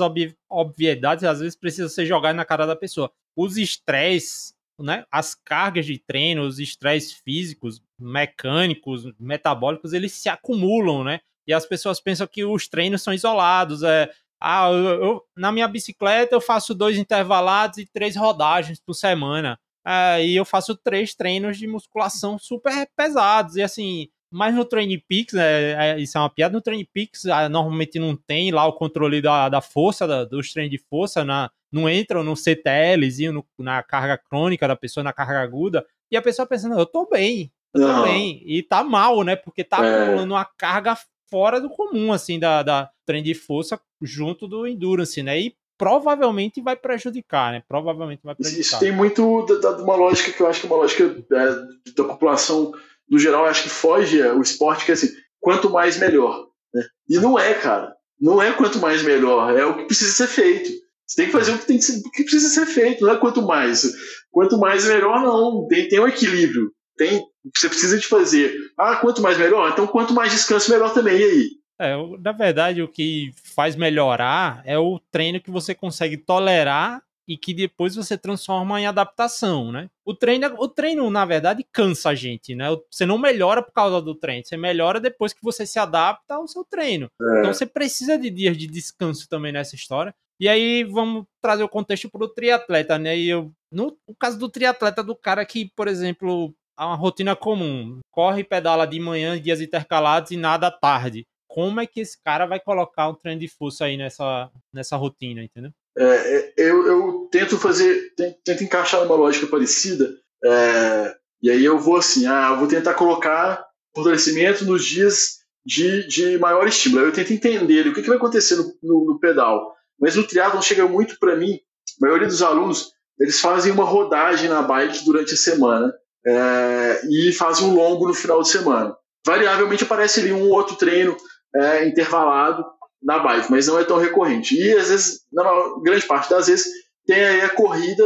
[0.50, 3.12] obviedades às vezes precisam ser jogadas na cara da pessoa.
[3.36, 11.04] Os estresses, né, as cargas de treino, os estresses físicos, mecânicos, metabólicos, eles se acumulam,
[11.04, 11.20] né?
[11.48, 14.10] E as pessoas pensam que os treinos são isolados, é,
[14.42, 19.60] ah, eu, eu, na minha bicicleta eu faço dois intervalados e três rodagens por semana.
[19.86, 23.56] É, e eu faço três treinos de musculação super pesados.
[23.56, 27.26] E assim, mas no Training Peaks, é, é, isso é uma piada, no Training Peaks
[27.26, 31.26] ah, normalmente não tem lá o controle da, da força, da, dos treinos de força,
[31.26, 36.16] na, não entram no CTLzinho, no, na carga crônica da pessoa, na carga aguda, e
[36.16, 37.96] a pessoa pensando, eu tô bem, eu não.
[37.96, 40.04] tô bem, e tá mal, né, porque tá é.
[40.04, 40.98] acumulando uma carga
[41.30, 46.62] fora do comum, assim, da, da treino de força junto do Endurance, né, e provavelmente
[46.62, 48.62] vai prejudicar, né, provavelmente vai prejudicar.
[48.62, 52.04] Isso tem muito de uma lógica que eu acho que é uma lógica é, da
[52.06, 52.72] população
[53.12, 55.10] no geral, acho que foge o esporte que é assim,
[55.40, 56.48] quanto mais melhor.
[56.74, 56.84] Né?
[57.10, 57.94] E não é, cara.
[58.20, 60.70] Não é quanto mais melhor, é o que precisa ser feito.
[61.06, 63.14] Você tem que fazer o que, tem que, ser, o que precisa ser feito, não
[63.14, 63.92] é quanto mais.
[64.32, 65.68] Quanto mais melhor, não.
[65.68, 66.72] Tem, tem um equilíbrio.
[66.96, 67.22] Tem,
[67.54, 68.56] você precisa de fazer.
[68.78, 69.70] Ah, quanto mais melhor?
[69.72, 71.18] Então, quanto mais descanso, melhor também.
[71.18, 71.50] E aí?
[71.80, 77.02] É, na verdade, o que faz melhorar é o treino que você consegue tolerar
[77.32, 79.90] e que depois você transforma em adaptação, né?
[80.04, 82.66] O treino, o treino, na verdade, cansa a gente, né?
[82.92, 86.46] Você não melhora por causa do treino, você melhora depois que você se adapta ao
[86.46, 87.08] seu treino.
[87.22, 87.40] É.
[87.40, 90.14] Então você precisa de dias de descanso também nessa história.
[90.42, 93.18] E aí vamos trazer o contexto para o triatleta, né?
[93.18, 97.34] E eu, no, no caso do triatleta, do cara que, por exemplo, há uma rotina
[97.34, 101.26] comum, corre e pedala de manhã, dias intercalados e nada à tarde.
[101.48, 105.42] Como é que esse cara vai colocar um treino de força aí nessa, nessa rotina,
[105.42, 105.72] entendeu?
[105.98, 108.14] É, é, eu, eu, tento fazer,
[108.44, 110.10] tento, encaixar numa lógica parecida,
[110.44, 116.38] é, e aí eu vou assim, ah, vou tentar colocar fortalecimento nos dias de, de
[116.38, 117.06] maior estímulo.
[117.06, 119.76] Eu tento entender o que, que vai acontecer no, no, no pedal.
[120.00, 121.54] Mas no triatlon chega muito para mim,
[122.02, 125.94] a maioria dos alunos, eles fazem uma rodagem na bike durante a semana
[126.26, 128.96] é, e fazem um longo no final de semana.
[129.26, 131.16] Variavelmente aparece ali um outro treino
[131.56, 132.66] é, intervalado
[133.02, 134.56] na bike, mas não é tão recorrente.
[134.56, 135.44] E às vezes, na
[135.84, 136.72] grande parte das vezes,
[137.06, 138.04] tem aí a corrida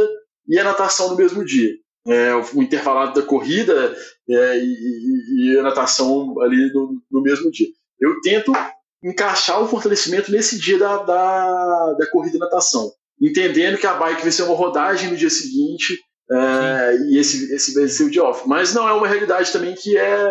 [0.48, 1.72] e a natação no mesmo dia.
[2.08, 3.96] É, o intervalado da corrida
[4.28, 7.66] é, e, e, a natação ali no, no, mesmo dia.
[8.00, 8.52] Eu tento
[9.02, 14.22] encaixar o fortalecimento nesse dia da, da, da corrida e natação, entendendo que a bike
[14.22, 15.98] vai ser uma rodagem no dia seguinte
[16.30, 18.48] é, e esse, esse vai ser o dia off.
[18.48, 20.30] Mas não é uma realidade também que é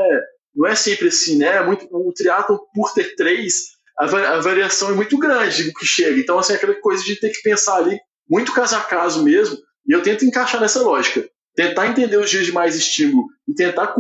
[0.55, 1.61] não é sempre assim, né?
[1.61, 6.19] Muito, o triatlo por ter três a, variação é muito grande do que chega.
[6.19, 9.57] Então, assim, é aquela coisa de ter que pensar ali muito caso a caso mesmo,
[9.87, 11.27] e eu tento encaixar nessa lógica.
[11.55, 13.95] Tentar entender os dias de mais estímulo e tentar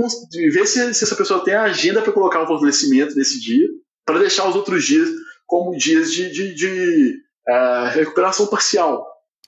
[0.51, 3.67] ver se, se essa pessoa tem a agenda para colocar um fortalecimento nesse dia,
[4.05, 5.09] para deixar os outros dias
[5.45, 7.15] como dias de, de, de
[7.47, 9.05] uh, recuperação parcial.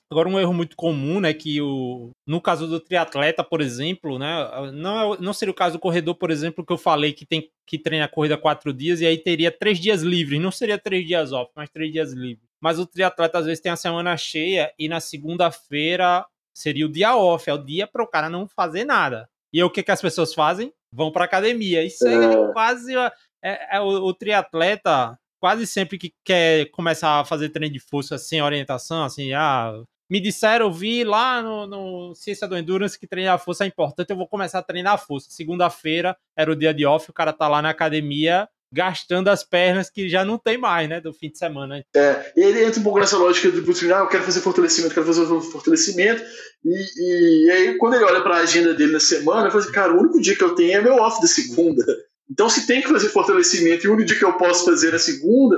[0.10, 4.72] Agora, um erro muito comum, né, que o, no caso do triatleta, por exemplo, né,
[4.74, 7.50] não, é, não seria o caso do corredor, por exemplo, que eu falei que tem
[7.66, 11.06] que treinar a corrida quatro dias e aí teria três dias livres, não seria três
[11.06, 12.48] dias off, mas três dias livres.
[12.62, 17.16] Mas o triatleta às vezes tem a semana cheia e na segunda-feira seria o dia
[17.16, 19.30] off, é o dia para o cara não fazer nada.
[19.52, 20.74] E aí, o que, que as pessoas fazem?
[20.92, 21.84] Vão para academia.
[21.84, 22.96] Isso aí é, é quase.
[23.44, 28.18] É, é o, o triatleta quase sempre que quer começar a fazer treino de força
[28.18, 29.72] sem orientação, assim, ah,
[30.10, 33.68] me disseram, eu vi lá no, no Ciência do Endurance que treinar a força é
[33.68, 35.30] importante, eu vou começar a treinar a força.
[35.30, 39.90] Segunda-feira era o dia de off, o cara tá lá na academia gastando as pernas
[39.90, 41.84] que já não tem mais, né, do fim de semana.
[41.96, 45.06] É, ele entra um pouco nessa lógica do tipo, ah, eu quero fazer fortalecimento, quero
[45.06, 46.22] fazer fortalecimento,
[46.66, 49.72] e, e aí quando ele olha para a agenda dele na semana, ele fala assim,
[49.72, 51.84] cara, o único dia que eu tenho é meu off da segunda.
[52.30, 55.00] Então se tem que fazer fortalecimento e o único dia que eu posso fazer na
[55.00, 55.58] segunda,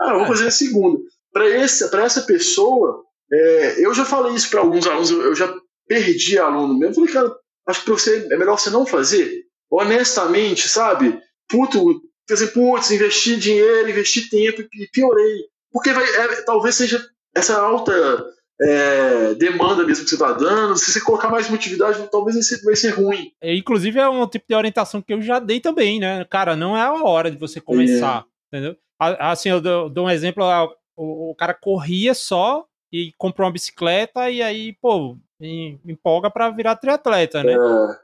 [0.00, 0.28] ah, eu vou é.
[0.28, 1.00] fazer na segunda.
[1.32, 1.48] Para
[2.04, 5.52] essa pessoa, é, eu já falei isso para alguns alunos, eu, eu, já
[5.86, 6.94] perdi aluno mesmo.
[6.94, 9.44] Falei, cara, acho que pra você é melhor você não fazer.
[9.70, 11.20] Honestamente, sabe?
[11.48, 15.44] Puto, quer dizer, putz, investir dinheiro, investir tempo e piorei.
[15.70, 17.04] Porque vai, é, talvez seja
[17.34, 17.92] essa alta
[18.60, 22.62] é, demanda mesmo que você está dando, se você colocar mais motividade, talvez vai ser,
[22.62, 23.30] vai ser ruim.
[23.40, 26.24] É, inclusive, é um tipo de orientação que eu já dei também, né?
[26.24, 28.56] Cara, não é a hora de você começar, é.
[28.56, 28.76] entendeu?
[28.98, 30.42] Assim, eu dou, dou um exemplo,
[30.96, 36.76] o, o cara corria só e comprou uma bicicleta e aí, pô, empolga para virar
[36.76, 37.52] triatleta, né?
[37.52, 37.56] É.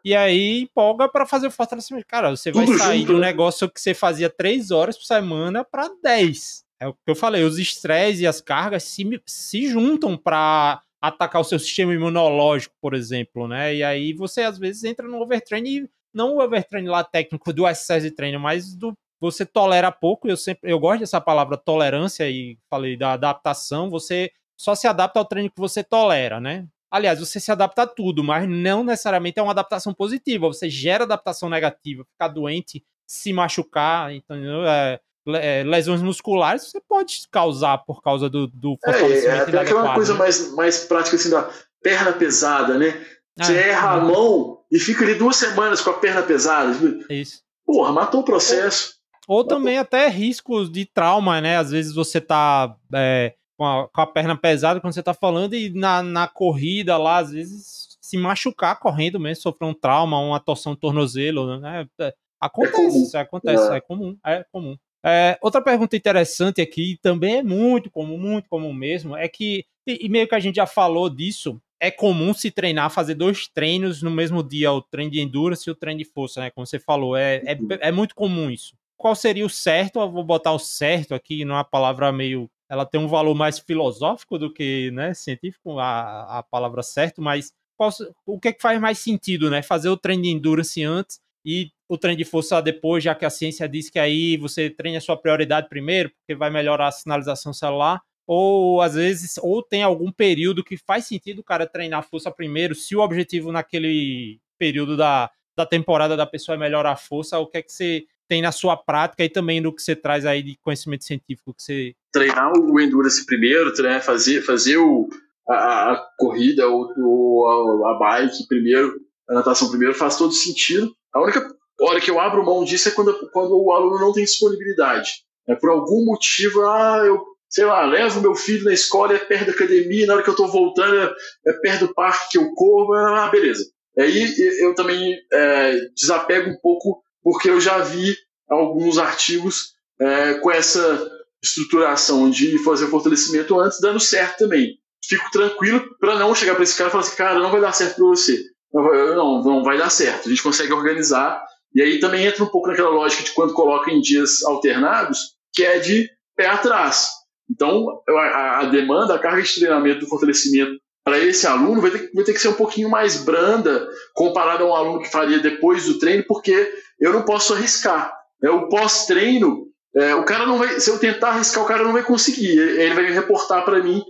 [0.04, 2.06] E aí empolga para fazer o fortalecimento.
[2.06, 3.26] Cara, você vai Tudo sair junto, de um né?
[3.28, 6.64] negócio que você fazia três horas por semana para 10.
[6.80, 11.40] É o que eu falei, os estresses e as cargas se, se juntam para atacar
[11.40, 13.74] o seu sistema imunológico, por exemplo, né?
[13.74, 18.06] E aí você às vezes entra no overtraining, não o overtraining lá técnico do excesso
[18.06, 20.28] de treino, mas do você tolera pouco.
[20.28, 23.88] Eu sempre eu gosto dessa palavra tolerância e falei da adaptação.
[23.90, 26.66] Você só se adapta ao treino que você tolera, né?
[26.90, 30.46] Aliás, você se adapta a tudo, mas não necessariamente é uma adaptação positiva.
[30.46, 34.64] Você gera adaptação negativa, ficar doente, se machucar, entendeu?
[34.64, 39.62] É, é, lesões musculares você pode causar por causa do, do é, fortalecimento é, é
[39.62, 40.18] aquela coisa né?
[40.18, 41.50] mais, mais prática assim da
[41.82, 43.04] perna pesada, né?
[43.36, 46.76] Você ah, erra a mão e fica ali duas semanas com a perna pesada.
[47.10, 47.42] Isso.
[47.66, 48.94] Porra, matou o processo.
[49.26, 51.56] Ou, ou também até riscos de trauma, né?
[51.56, 55.54] Às vezes você tá é, com a, com a perna pesada quando você tá falando
[55.54, 60.40] e na, na corrida lá, às vezes se machucar correndo mesmo, sofrer um trauma, uma
[60.40, 61.86] torção do tornozelo, né?
[61.98, 63.76] É, acontece, é acontece, é.
[63.76, 64.76] é comum, é comum.
[65.06, 70.08] É, outra pergunta interessante aqui, também é muito comum, muito comum mesmo, é que, e,
[70.08, 74.10] meio que a gente já falou disso, é comum se treinar, fazer dois treinos no
[74.10, 76.50] mesmo dia, o treino de endurance e o treino de força, né?
[76.50, 78.74] Como você falou, é, é, é muito comum isso.
[78.96, 80.00] Qual seria o certo?
[80.00, 83.34] Eu vou botar o certo aqui, não é uma palavra meio ela tem um valor
[83.34, 87.90] mais filosófico do que né, científico, a, a palavra certo, mas qual,
[88.26, 89.62] o que, é que faz mais sentido, né?
[89.62, 93.30] Fazer o treino de endurance antes e o treino de força depois, já que a
[93.30, 97.52] ciência diz que aí você treina a sua prioridade primeiro, porque vai melhorar a sinalização
[97.52, 102.30] celular, ou às vezes, ou tem algum período que faz sentido o cara treinar força
[102.30, 107.38] primeiro, se o objetivo naquele período da, da temporada da pessoa é melhorar a força,
[107.38, 110.24] o que é que você tem na sua prática e também no que você traz
[110.24, 115.08] aí de conhecimento científico que você treinar o endurance primeiro, treinar, fazer fazer o,
[115.48, 118.94] a, a corrida ou, a, a, bike primeiro,
[119.28, 120.94] a natação primeiro faz todo sentido.
[121.12, 124.24] A única hora que eu abro mão disso é quando, quando o aluno não tem
[124.24, 125.24] disponibilidade.
[125.46, 127.22] É por algum motivo, ah, eu
[127.54, 130.32] sei lá, levo meu filho na escola, é perto da academia, na hora que eu
[130.32, 131.14] estou voltando é,
[131.46, 133.64] é, perto do parque que eu corro, ah, beleza.
[133.96, 138.14] Aí eu também é, desapego um pouco porque eu já vi
[138.48, 141.10] alguns artigos é, com essa
[141.42, 144.78] estruturação de fazer fortalecimento antes dando certo também.
[145.06, 147.72] Fico tranquilo para não chegar para esse cara e falar assim, cara, não vai dar
[147.72, 148.42] certo para você.
[148.72, 150.26] Não, não vai dar certo.
[150.26, 151.42] A gente consegue organizar.
[151.74, 155.64] E aí também entra um pouco naquela lógica de quando coloca em dias alternados, que
[155.64, 157.08] é de pé atrás.
[157.50, 162.10] Então, a, a demanda, a carga de treinamento do fortalecimento para esse aluno vai ter,
[162.14, 165.84] vai ter que ser um pouquinho mais branda comparado a um aluno que faria depois
[165.84, 168.12] do treino, porque eu não posso arriscar.
[168.42, 170.80] É, o pós-treino, é, o cara não vai.
[170.80, 172.58] Se eu tentar arriscar, o cara não vai conseguir.
[172.58, 174.02] Ele vai reportar para mim,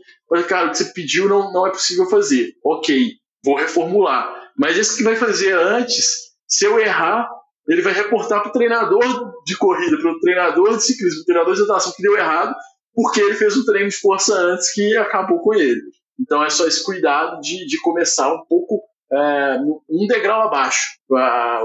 [0.49, 2.55] cara, o que você pediu não, não é possível fazer.
[2.65, 3.13] Ok,
[3.45, 4.33] vou reformular.
[4.57, 6.07] Mas esse que vai fazer antes,
[6.47, 7.29] se eu errar,
[7.69, 11.27] ele vai reportar para o treinador de corrida, para o treinador de ciclismo, para o
[11.27, 12.55] treinador de natação que deu errado,
[12.95, 15.81] porque ele fez um treino de força antes que acabou com ele.
[16.19, 19.59] Então é só esse cuidado de, de começar um pouco, é,
[19.89, 20.99] um degrau abaixo.
[21.13, 21.19] A,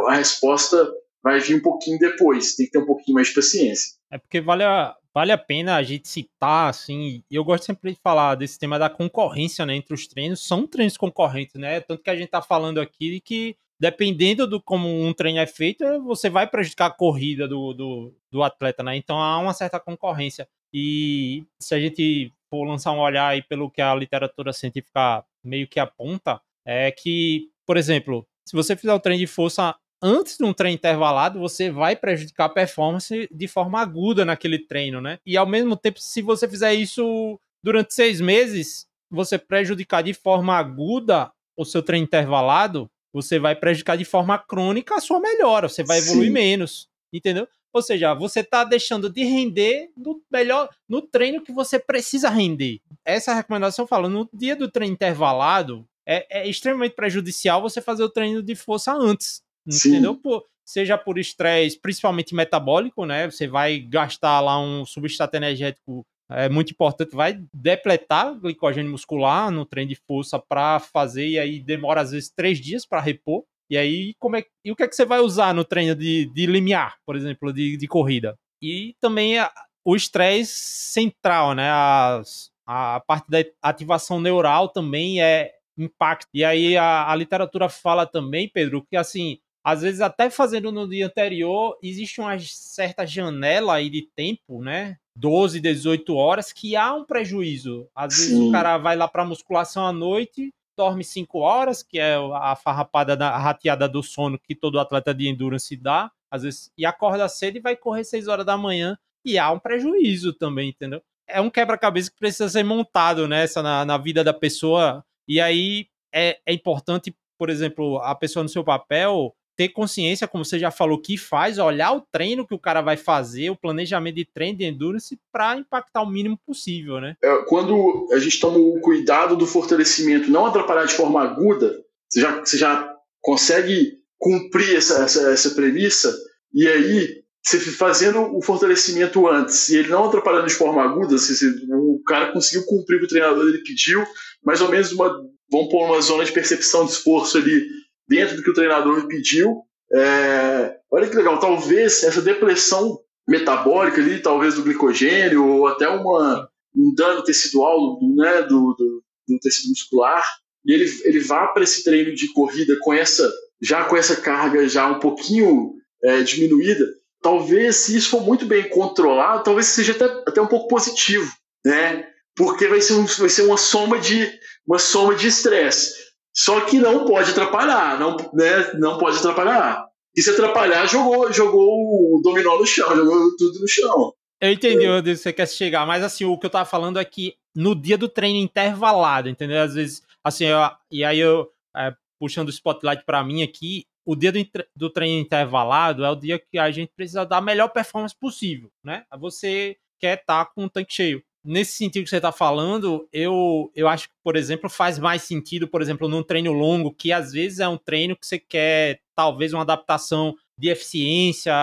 [0.07, 0.91] a, resposta
[1.23, 3.97] vai vir um pouquinho depois, tem que ter um pouquinho mais de paciência.
[4.11, 7.99] É porque vale a, vale a pena a gente citar, assim, eu gosto sempre de
[8.01, 11.79] falar desse tema da concorrência né, entre os treinos, são treinos concorrentes, né?
[11.81, 15.85] Tanto que a gente está falando aqui que dependendo do como um treino é feito,
[16.03, 18.97] você vai prejudicar a corrida do, do, do atleta, né?
[18.97, 20.47] Então há uma certa concorrência.
[20.73, 25.67] E se a gente for lançar um olhar aí pelo que a literatura científica meio
[25.67, 30.43] que aponta, é que, por exemplo, se você fizer o treino de força antes de
[30.43, 35.19] um treino intervalado, você vai prejudicar a performance de forma aguda naquele treino, né?
[35.25, 40.55] E ao mesmo tempo, se você fizer isso durante seis meses, você prejudicar de forma
[40.55, 45.83] aguda o seu treino intervalado, você vai prejudicar de forma crônica a sua melhora, você
[45.83, 46.33] vai evoluir Sim.
[46.33, 47.47] menos, entendeu?
[47.71, 52.79] Ou seja, você está deixando de render no melhor no treino que você precisa render.
[53.05, 58.09] Essa recomendação fala no dia do treino intervalado é, é extremamente prejudicial você fazer o
[58.09, 59.89] treino de força antes, Sim.
[59.89, 60.15] entendeu?
[60.15, 63.29] Por, seja por estresse, principalmente metabólico, né?
[63.29, 69.65] Você vai gastar lá um substrato energético é muito importante, vai depletar glicogênio muscular no
[69.65, 73.43] treino de força para fazer e aí demora às vezes três dias para repor.
[73.69, 76.25] E aí, como é, e o que é que você vai usar no treino de,
[76.33, 78.35] de limiar, por exemplo, de, de corrida?
[78.61, 79.51] E também a,
[79.85, 81.69] o estresse central, né?
[81.69, 82.21] A,
[82.65, 86.29] a parte da ativação neural também é impacto.
[86.33, 90.87] E aí a, a literatura fala também, Pedro, que assim, às vezes até fazendo no
[90.87, 94.97] dia anterior, existe uma certa janela aí de tempo, né?
[95.15, 97.87] 12, 18 horas, que há um prejuízo.
[97.93, 98.49] Às vezes Sim.
[98.49, 103.13] o cara vai lá para musculação à noite, dorme 5 horas, que é a farrapada,
[103.17, 107.27] da, a rateada do sono que todo atleta de endurance dá, às vezes, e acorda
[107.27, 111.01] cedo e vai correr 6 horas da manhã, e há um prejuízo também, entendeu?
[111.27, 115.87] É um quebra-cabeça que precisa ser montado nessa na, na vida da pessoa, e aí
[116.13, 120.71] é, é importante, por exemplo, a pessoa no seu papel ter consciência, como você já
[120.71, 124.57] falou, que faz, olhar o treino que o cara vai fazer, o planejamento de treino
[124.57, 127.17] de endurance para impactar o mínimo possível, né?
[127.21, 131.75] É, quando a gente toma o cuidado do fortalecimento, não atrapalhar de forma aguda,
[132.07, 136.17] você já, você já consegue cumprir essa, essa, essa premissa,
[136.53, 141.45] e aí você fazendo o fortalecimento antes e ele não atrapalhando de forma aguda, se,
[141.69, 144.05] o cara conseguiu cumprir o que o treinador ele pediu,
[144.41, 145.09] mais ou menos uma,
[145.51, 147.67] vamos pôr uma zona de percepção de esforço ali
[148.09, 149.61] dentro do que o treinador pediu.
[149.93, 156.49] É, olha que legal, talvez essa depressão metabólica ali, talvez do glicogênio, ou até uma,
[156.75, 160.23] um dano tecidual né, do, do, do tecido muscular,
[160.65, 163.31] e ele, ele vá para esse treino de corrida com essa
[163.61, 166.85] já com essa carga já um pouquinho é, diminuída,
[167.21, 171.29] talvez se isso for muito bem controlado, talvez seja até, até um pouco positivo,
[171.65, 172.07] né?
[172.35, 174.31] Porque vai ser, um, vai ser uma soma de
[174.65, 176.08] uma soma de estresse.
[176.39, 179.85] Só que não pode atrapalhar, não, né, não pode atrapalhar.
[180.15, 184.13] E se atrapalhar, jogou, jogou o dominó no chão, jogou tudo no chão.
[184.39, 184.89] Eu entendi é.
[184.89, 187.97] onde você quer chegar, mas assim, o que eu tava falando é que no dia
[187.97, 189.61] do treino intervalado, entendeu?
[189.61, 190.59] Às vezes, assim, eu,
[190.89, 194.39] e aí eu, é, puxando o spotlight para mim aqui, o dia do,
[194.73, 198.71] do, treino intervalado é o dia que a gente precisa dar a melhor performance possível,
[198.81, 199.03] né?
[199.19, 203.71] Você quer estar tá com o tanque cheio nesse sentido que você está falando, eu,
[203.75, 207.31] eu acho que, por exemplo, faz mais sentido, por exemplo, num treino longo, que às
[207.31, 211.53] vezes é um treino que você quer, talvez, uma adaptação de eficiência.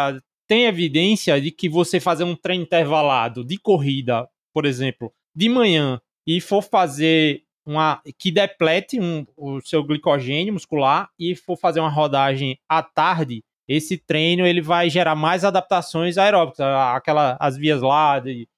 [0.47, 6.01] Tem evidência de que você fazer um treino intervalado de corrida, por exemplo, de manhã,
[6.27, 11.91] e for fazer uma que deplete um, o seu glicogênio muscular e for fazer uma
[11.91, 18.21] rodagem à tarde, esse treino ele vai gerar mais adaptações aeróbicas, aquela as vias lá
[18.21, 18.49] de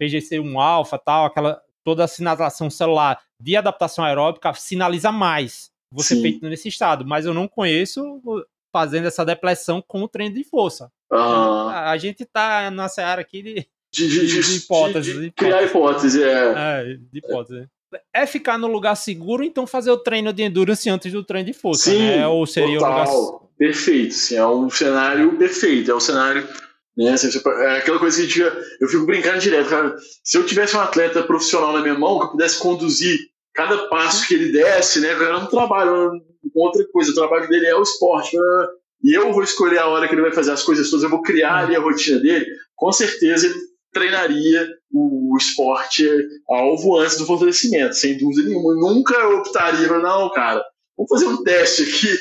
[0.00, 6.22] PGC1 alfa, tal, aquela toda a sinalização celular de adaptação aeróbica sinaliza mais você Sim.
[6.22, 8.20] feito nesse estado, mas eu não conheço
[8.72, 10.90] fazendo essa depressão com o treino de força.
[11.10, 11.68] Uhum.
[11.68, 13.54] A gente tá nessa área aqui de,
[13.92, 15.20] de, de, de, de hipóteses.
[15.20, 16.54] De, criar hipótese, é.
[16.56, 17.68] é de hipótese.
[18.12, 21.52] É ficar no lugar seguro, então fazer o treino de endurance antes do treino de
[21.52, 22.26] força, sim, né?
[22.26, 23.08] Ou seria total.
[23.08, 23.46] o lugar...
[23.56, 26.46] Perfeito, sim, é um cenário perfeito, é um cenário
[26.96, 27.14] né?
[27.14, 28.40] É aquela coisa que a gente,
[28.80, 29.96] eu fico brincando direto, cara.
[30.24, 33.18] Se eu tivesse um atleta profissional na minha mão, que eu pudesse conduzir
[33.54, 35.12] cada passo que ele desse, né?
[35.12, 36.20] Eu não trabalho
[36.52, 38.36] com outra coisa, o trabalho dele é o esporte.
[38.36, 38.68] Né?
[39.04, 41.22] E eu vou escolher a hora que ele vai fazer as coisas todas, eu vou
[41.22, 43.54] criar ali a rotina dele, com certeza ele
[43.92, 46.06] treinaria o esporte
[46.48, 48.72] alvo antes do fortalecimento, sem dúvida nenhuma.
[48.72, 50.62] Eu nunca optaria, não, cara,
[50.96, 52.18] Vamos fazer um teste aqui.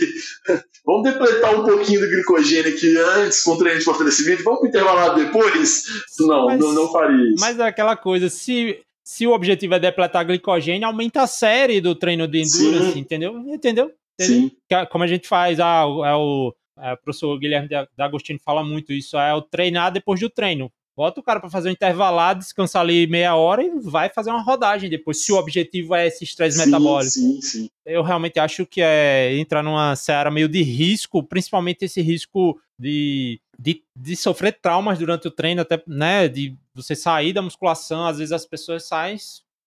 [0.86, 4.44] Vamos depletar um pouquinho do glicogênio aqui antes com o treino de fortalecimento.
[4.44, 5.84] Vamos intervalar depois?
[6.20, 7.40] Não, mas, não, não faria isso.
[7.40, 11.96] Mas é aquela coisa, se, se o objetivo é depletar glicogênio, aumenta a série do
[11.96, 13.00] treino de endurance, Sim.
[13.00, 13.38] entendeu?
[13.48, 13.92] Entendeu?
[14.22, 14.52] Sim.
[14.70, 17.68] É como a gente faz, ah, é o, é, o professor Guilherme
[17.98, 20.72] D'Agostino fala muito isso, é o treinar depois do treino.
[20.96, 24.42] Bota o cara para fazer um intervalado, descansar ali meia hora e vai fazer uma
[24.42, 27.12] rodagem depois, se o objetivo é esse estresse metabólico.
[27.12, 27.70] Sim, sim.
[27.86, 33.42] Eu realmente acho que é entrar numa seara meio de risco, principalmente esse risco de,
[33.60, 38.18] de, de sofrer traumas durante o treino, até, né, de você sair da musculação, às
[38.18, 39.18] vezes as pessoas saem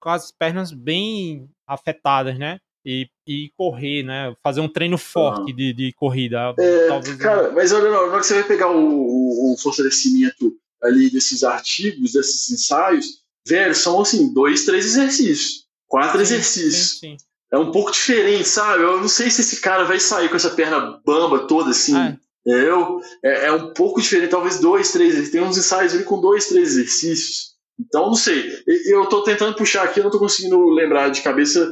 [0.01, 2.59] com as pernas bem afetadas, né?
[2.87, 4.35] E, e correr, né?
[4.43, 5.57] Fazer um treino forte uhum.
[5.57, 6.55] de, de corrida.
[6.59, 11.11] É, cara, mas olha, na hora que você vai pegar o, o, o fortalecimento ali
[11.11, 16.99] desses artigos, desses ensaios, velho, são assim, dois, três exercícios, quatro sim, exercícios.
[16.99, 17.17] Sim, sim.
[17.51, 18.83] É um pouco diferente, sabe?
[18.83, 21.97] Eu não sei se esse cara vai sair com essa perna bamba toda assim.
[21.97, 22.17] É.
[22.47, 25.31] Eu, é, é um pouco diferente, talvez dois, três.
[25.31, 27.55] Tem uns ensaios ali com dois, três exercícios.
[27.81, 28.51] Então, não sei.
[28.87, 31.71] Eu estou tentando puxar aqui, eu não estou conseguindo lembrar de cabeça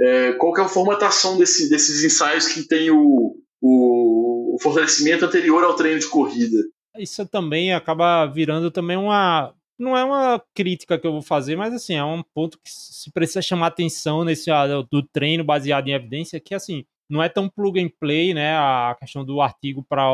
[0.00, 5.64] é, qual é a formatação desse, desses ensaios que tem o, o, o fortalecimento anterior
[5.64, 6.56] ao treino de corrida
[6.98, 9.54] isso também acaba virando também uma.
[9.78, 13.10] Não é uma crítica que eu vou fazer, mas assim, é um ponto que se
[13.12, 17.48] precisa chamar atenção nesse ah, do treino baseado em evidência, que assim, não é tão
[17.48, 18.56] plug and play, né?
[18.56, 20.04] A questão do artigo para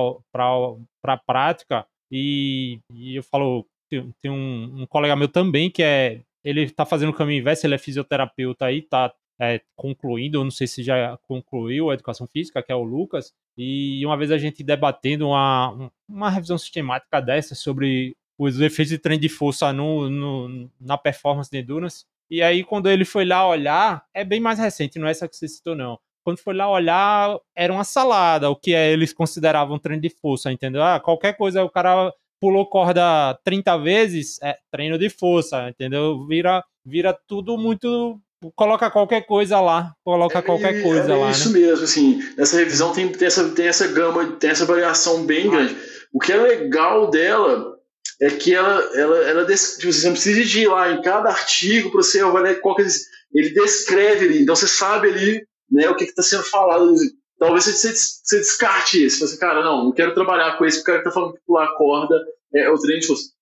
[1.04, 1.86] a prática.
[2.10, 6.22] E, e eu falo, tem, tem um, um, colega meu também que é.
[6.44, 10.50] Ele está fazendo o caminho inverso, ele é fisioterapeuta aí, tá é, concluindo, eu não
[10.50, 14.38] sei se já concluiu a educação física, que é o Lucas, e uma vez a
[14.38, 20.10] gente debatendo uma, uma revisão sistemática dessa sobre os efeitos de treino de força no,
[20.10, 22.04] no, na performance de endurance.
[22.30, 25.36] E aí, quando ele foi lá olhar, é bem mais recente, não é essa que
[25.36, 25.98] você citou, não.
[26.24, 30.52] Quando foi lá olhar, era uma salada, o que é, eles consideravam treino de força,
[30.52, 30.82] entendeu?
[30.82, 36.26] Ah, qualquer coisa, o cara pulou corda 30 vezes, é treino de força, entendeu?
[36.26, 38.20] Vira, vira tudo muito
[38.54, 41.28] coloca qualquer coisa lá, coloca é, qualquer coisa é, lá.
[41.28, 41.60] É isso né?
[41.60, 45.50] mesmo, assim, nessa revisão tem, tem, essa, tem essa gama, tem essa variação bem ah.
[45.50, 45.76] grande.
[46.12, 47.76] O que é legal dela
[48.20, 51.90] é que ela, ela, ela tipo, você não precisa de ir lá em cada artigo
[51.90, 52.86] para você avaliar qual que é,
[53.32, 56.94] ele descreve ali, então você sabe ali né, o que está sendo falado.
[57.38, 60.94] Talvez você, você descarte isso, você, cara, não, não quero trabalhar com esse, porque o
[60.94, 62.14] cara que está falando que pular corda
[62.54, 63.35] é o treino de força.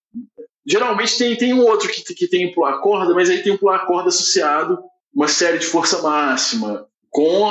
[0.67, 3.87] Geralmente tem, tem um outro que, que tem pular corda, mas aí tem um pular
[3.87, 4.79] corda associado
[5.15, 7.45] uma série de força máxima, com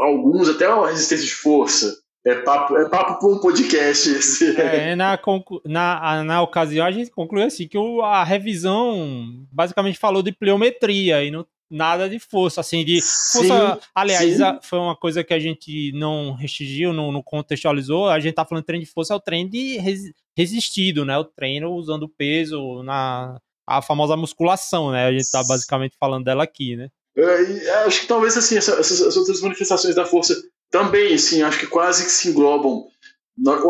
[0.00, 1.94] alguns até uma resistência de força.
[2.26, 4.58] É papo, é papo para um podcast esse.
[4.58, 5.18] É, na,
[5.66, 11.22] na, na ocasião a gente concluiu assim que o, a revisão basicamente falou de pleometria
[11.22, 13.78] e não nada de força, assim, de sim, força.
[13.94, 14.58] Aliás, sim.
[14.62, 18.08] foi uma coisa que a gente não restringiu, não, não, contextualizou.
[18.08, 21.16] A gente tá falando treino de força, é o treino de res, resistido, né?
[21.18, 25.06] O treino usando peso na a famosa musculação, né?
[25.06, 26.88] A gente tá basicamente falando dela aqui, né?
[27.16, 30.34] É, acho que talvez assim, essas, essas, outras manifestações da força
[30.70, 32.86] também, assim, acho que quase que se englobam.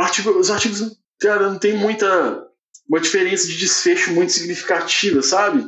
[0.00, 2.44] Artigo, os artigos, cara, não tem muita
[2.88, 5.66] uma diferença de desfecho muito significativa, sabe?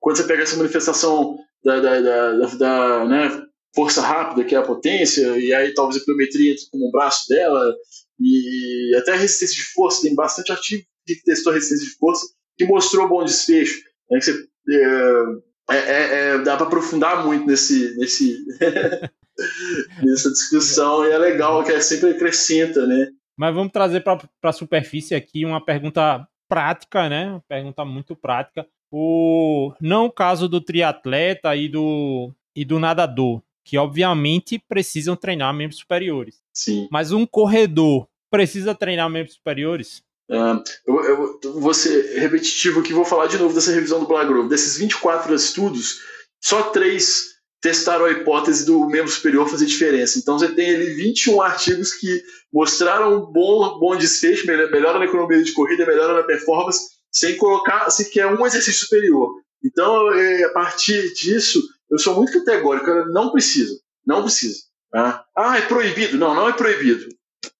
[0.00, 3.42] Quando você pega essa manifestação da, da, da, da, né,
[3.74, 7.28] força rápida, que é a potência, e aí talvez a pliometria entre como um braço
[7.28, 7.74] dela,
[8.20, 12.26] e até a resistência de força, tem bastante artigo que testou a resistência de força,
[12.56, 13.82] que mostrou bom desfecho.
[14.10, 18.38] Né, que você, é, é, é, é, dá para aprofundar muito nesse, nesse
[20.02, 23.08] nessa discussão e é legal que é sempre acrescenta, né?
[23.36, 27.26] Mas vamos trazer para a superfície aqui uma pergunta prática, né?
[27.26, 28.66] Uma pergunta muito prática.
[28.90, 35.54] O não o caso do triatleta e do e do nadador, que obviamente precisam treinar
[35.54, 36.40] membros superiores.
[36.52, 36.88] Sim.
[36.90, 40.02] Mas um corredor precisa treinar membros superiores?
[40.30, 44.48] Uh, eu, eu, vou ser repetitivo aqui, vou falar de novo dessa revisão do Blagrove.
[44.48, 46.00] Desses 24 estudos,
[46.40, 50.18] só três testaram a hipótese do membro superior fazer diferença.
[50.18, 52.22] Então você tem ali 21 artigos que
[52.52, 57.88] mostraram um bom, bom desfecho, melhora na economia de corrida, melhora na performance, sem colocar
[57.90, 59.32] sequer um exercício superior.
[59.64, 64.60] Então, é, a partir disso, eu sou muito categórico, não precisa, não precisa.
[64.90, 65.24] Tá?
[65.36, 66.16] Ah, é proibido?
[66.16, 67.08] Não, não é proibido.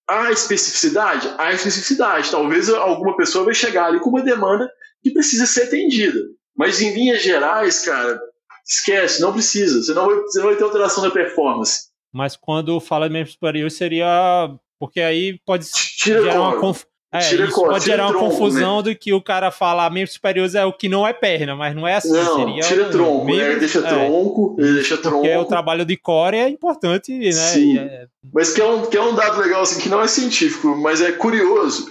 [0.08, 1.28] Há especificidade?
[1.36, 2.30] Há especificidade.
[2.30, 4.70] Talvez alguma pessoa vai chegar ali com uma demanda
[5.02, 6.18] que precisa ser atendida.
[6.56, 8.18] Mas em linhas gerais, cara,
[8.66, 9.82] esquece, não precisa.
[9.82, 11.88] Você não vai, você não vai ter alteração da performance.
[12.12, 14.50] Mas quando fala de membro superior, seria.
[14.78, 16.84] Porque aí pode Tira gerar uma conf...
[17.10, 18.82] É, tira isso pode gerar uma confusão né?
[18.82, 21.88] do que o cara fala membros superiores é o que não é perna, mas não
[21.88, 22.12] é assim.
[22.12, 23.32] Não, tira tronco, né?
[23.32, 25.22] membros, deixa é, tronco, ele deixa tronco.
[25.22, 27.32] Porque o trabalho de core é importante, né?
[27.32, 27.78] Sim.
[27.78, 28.06] É...
[28.32, 31.00] Mas que é, um, que é um dado legal, assim, que não é científico, mas
[31.00, 31.90] é curioso.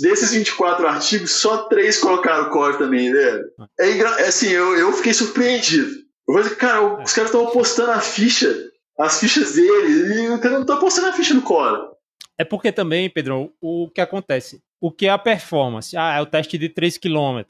[0.00, 3.40] Desses 24 artigos, só três colocaram core também, né?
[3.78, 5.90] É, é assim, eu, eu fiquei surpreendido.
[6.26, 7.04] Eu falei, cara, é.
[7.04, 8.56] os caras estão postando a ficha,
[8.98, 11.94] as fichas dele, e o cara não tá postando a ficha no core.
[12.38, 14.62] É porque também, Pedro, o que acontece?
[14.80, 15.96] O que é a performance?
[15.96, 17.42] Ah, é o teste de 3 km.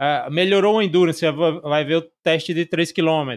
[0.00, 1.24] É, melhorou a endurance,
[1.62, 3.36] vai ver o teste de 3 km.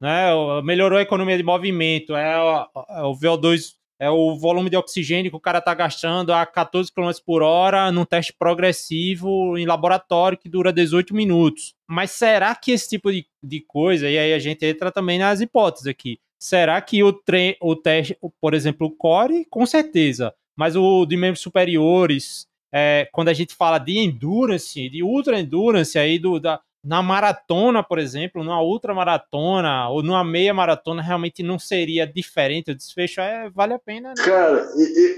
[0.00, 0.28] Né?
[0.62, 5.30] Melhorou a economia de movimento, é o, é o VO2, é o volume de oxigênio
[5.30, 10.36] que o cara está gastando a 14 km por hora num teste progressivo em laboratório
[10.36, 11.74] que dura 18 minutos.
[11.88, 15.40] Mas será que esse tipo de, de coisa, e aí a gente entra também nas
[15.40, 20.76] hipóteses aqui, será que o, tre o teste, por exemplo, o core, com certeza, mas
[20.76, 26.18] o de membros superiores, é, quando a gente fala de endurance, de ultra endurance aí
[26.18, 31.58] do, da, na maratona, por exemplo, numa ultra maratona ou numa meia maratona, realmente não
[31.58, 34.10] seria diferente o desfecho, é, vale a pena.
[34.10, 34.24] Né?
[34.24, 34.66] Cara,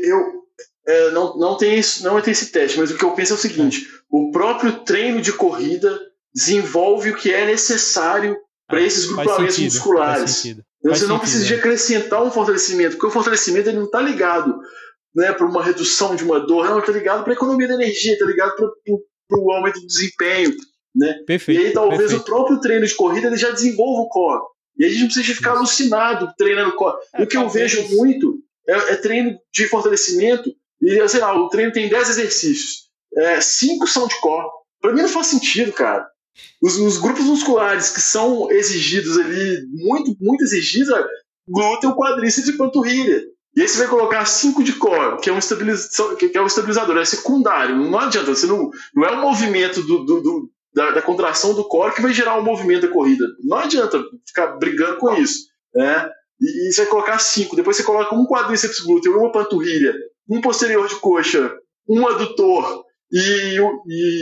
[0.03, 0.45] eu
[0.87, 3.37] é, não, não, tem isso, não tem esse teste, mas o que eu penso é
[3.37, 5.99] o seguinte: o próprio treino de corrida
[6.35, 8.37] desenvolve o que é necessário
[8.68, 10.45] para ah, esses grupamentos sentido, musculares.
[10.45, 11.59] Então, você não sentido, precisa é.
[11.59, 14.61] acrescentar um fortalecimento, porque o fortalecimento ele não está ligado
[15.14, 18.14] né, para uma redução de uma dor, não, está ligado para a economia da energia,
[18.14, 20.54] está ligado para o aumento do desempenho.
[20.94, 21.14] Né?
[21.26, 22.22] Perfeito, e aí talvez perfeito.
[22.22, 24.42] o próprio treino de corrida ele já desenvolva o core.
[24.78, 26.96] E aí a gente não precisa ficar alucinado treinando core.
[27.14, 28.38] É, o que eu vejo muito
[28.68, 30.50] é, é, treino de fortalecimento,
[30.80, 32.88] e sei lá, o treino tem 10 exercícios,
[33.40, 34.48] 5 é, são de core.
[34.80, 36.06] Para mim não faz sentido, cara.
[36.60, 40.92] Os, os, grupos musculares que são exigidos ali, muito, muito exigidos,
[41.48, 43.22] glúteo, quadríceps e panturrilha.
[43.57, 46.46] E aí você vai colocar 5 de core, que é um estabilizador, que é um
[46.46, 47.76] estabilizador, é secundário.
[47.76, 51.62] Não adianta, você não, não é o movimento do, do, do da, da, contração do
[51.68, 53.24] core que vai gerar o um movimento da corrida.
[53.44, 55.46] Não adianta ficar brigando com isso.
[55.72, 56.11] Né?
[56.40, 59.94] E, e você vai colocar 5, depois você coloca um quadríceps glúteo, uma panturrilha,
[60.28, 61.57] um posterior de coxa,
[61.88, 63.57] um adutor e,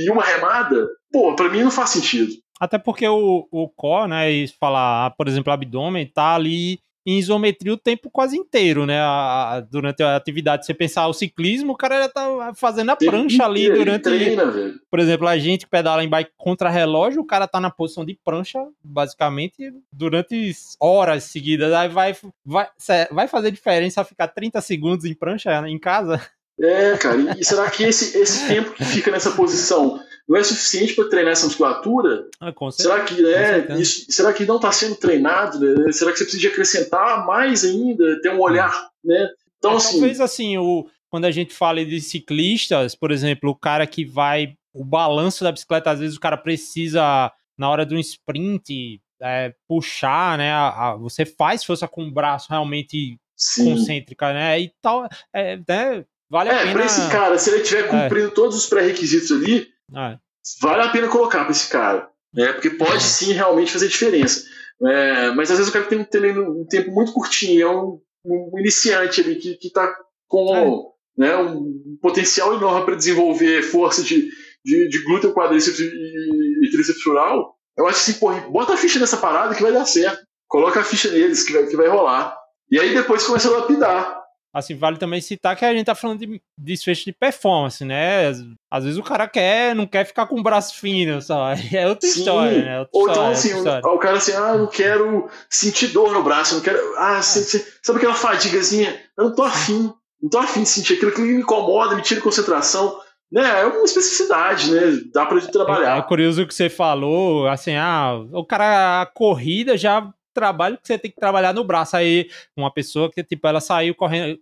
[0.04, 2.32] e uma remada, pô, pra mim não faz sentido.
[2.60, 7.72] Até porque o, o core, né, e falar, por exemplo, abdômen, tá ali em isometria
[7.72, 9.00] o tempo quase inteiro, né?
[9.00, 10.64] A, a, durante a atividade.
[10.64, 14.02] Você pensar o ciclismo, o cara já tá fazendo a prancha ali durante.
[14.02, 14.44] Treina,
[14.90, 18.04] por exemplo, a gente que pedala em bike contra relógio, o cara tá na posição
[18.04, 21.72] de prancha, basicamente, durante horas seguidas.
[21.72, 22.68] Aí vai, vai,
[23.10, 26.20] vai fazer diferença ficar 30 segundos em prancha em casa?
[26.60, 30.94] É, cara, e será que esse, esse tempo que fica nessa posição não é suficiente
[30.94, 32.26] para treinar essa musculatura?
[32.40, 35.58] Ah, será que é, isso, será que não está sendo treinado?
[35.58, 35.92] Né?
[35.92, 39.28] Será que você precisa acrescentar mais ainda, ter um olhar, né?
[39.58, 43.54] Então, é, assim, talvez assim, o, quando a gente fala de ciclistas, por exemplo, o
[43.56, 47.94] cara que vai o balanço da bicicleta, às vezes o cara precisa na hora de
[47.94, 50.50] um sprint é, puxar, né?
[50.52, 53.72] A, a, você faz força com o braço realmente Sim.
[53.72, 54.58] concêntrica, né?
[54.60, 56.04] E tal, é, né?
[56.28, 56.72] Vale a é, pena.
[56.72, 58.30] Pra esse cara, se ele estiver cumprindo é.
[58.30, 60.18] todos os pré-requisitos ali, é.
[60.60, 62.08] vale a pena colocar para esse cara.
[62.32, 62.52] Né?
[62.52, 64.44] Porque pode sim realmente fazer diferença.
[64.84, 68.58] É, mas às vezes o cara tem, tem um tempo muito curtinho, é um, um
[68.58, 69.94] iniciante ali que, que tá
[70.26, 71.20] com é.
[71.20, 74.28] né, um potencial enorme para desenvolver força de,
[74.64, 77.56] de, de glúteo, quadríceps e, e tríceps rural.
[77.76, 80.22] Eu acho assim, porra, bota a ficha nessa parada que vai dar certo.
[80.48, 82.36] Coloca a ficha neles que vai, que vai rolar.
[82.70, 84.21] E aí depois começa a lapidar.
[84.54, 88.28] Assim, vale também citar que a gente tá falando de desfecho de performance, né?
[88.70, 91.52] Às vezes o cara quer, não quer ficar com o braço fino, só.
[91.72, 92.18] É outra Sim.
[92.18, 92.78] história, né?
[92.80, 96.60] Outra Ou então, assim, o cara assim, ah, não quero sentir dor no braço, não
[96.60, 96.78] quero.
[96.98, 97.22] Ah, é.
[97.22, 99.00] sabe aquela fadigazinha?
[99.16, 99.90] Eu não tô afim,
[100.20, 103.00] não tô afim de sentir aquilo, que me incomoda, me tira concentração.
[103.30, 105.00] Né, é uma especificidade, né?
[105.14, 105.96] Dá pra trabalhar.
[105.96, 110.78] É, é curioso o que você falou, assim, ah, o cara, a corrida já trabalho
[110.78, 111.96] que você tem que trabalhar no braço.
[111.96, 114.38] Aí, uma pessoa que, tipo, ela saiu correndo,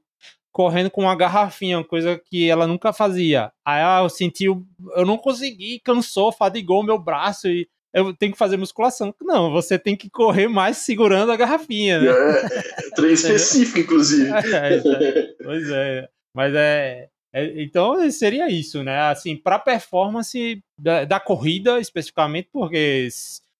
[0.52, 3.52] correndo com uma garrafinha, uma coisa que ela nunca fazia.
[3.64, 8.38] Aí ah, eu senti, eu não consegui, cansou, fadigou meu braço e eu tenho que
[8.38, 9.14] fazer musculação.
[9.20, 12.00] Não, você tem que correr mais segurando a garrafinha.
[12.00, 12.08] Né?
[12.08, 14.30] É, é treino específico, inclusive.
[14.30, 16.08] É, é, pois é.
[16.34, 19.00] Mas é, é, Então seria isso, né?
[19.00, 23.08] Assim, para performance da, da corrida especificamente, porque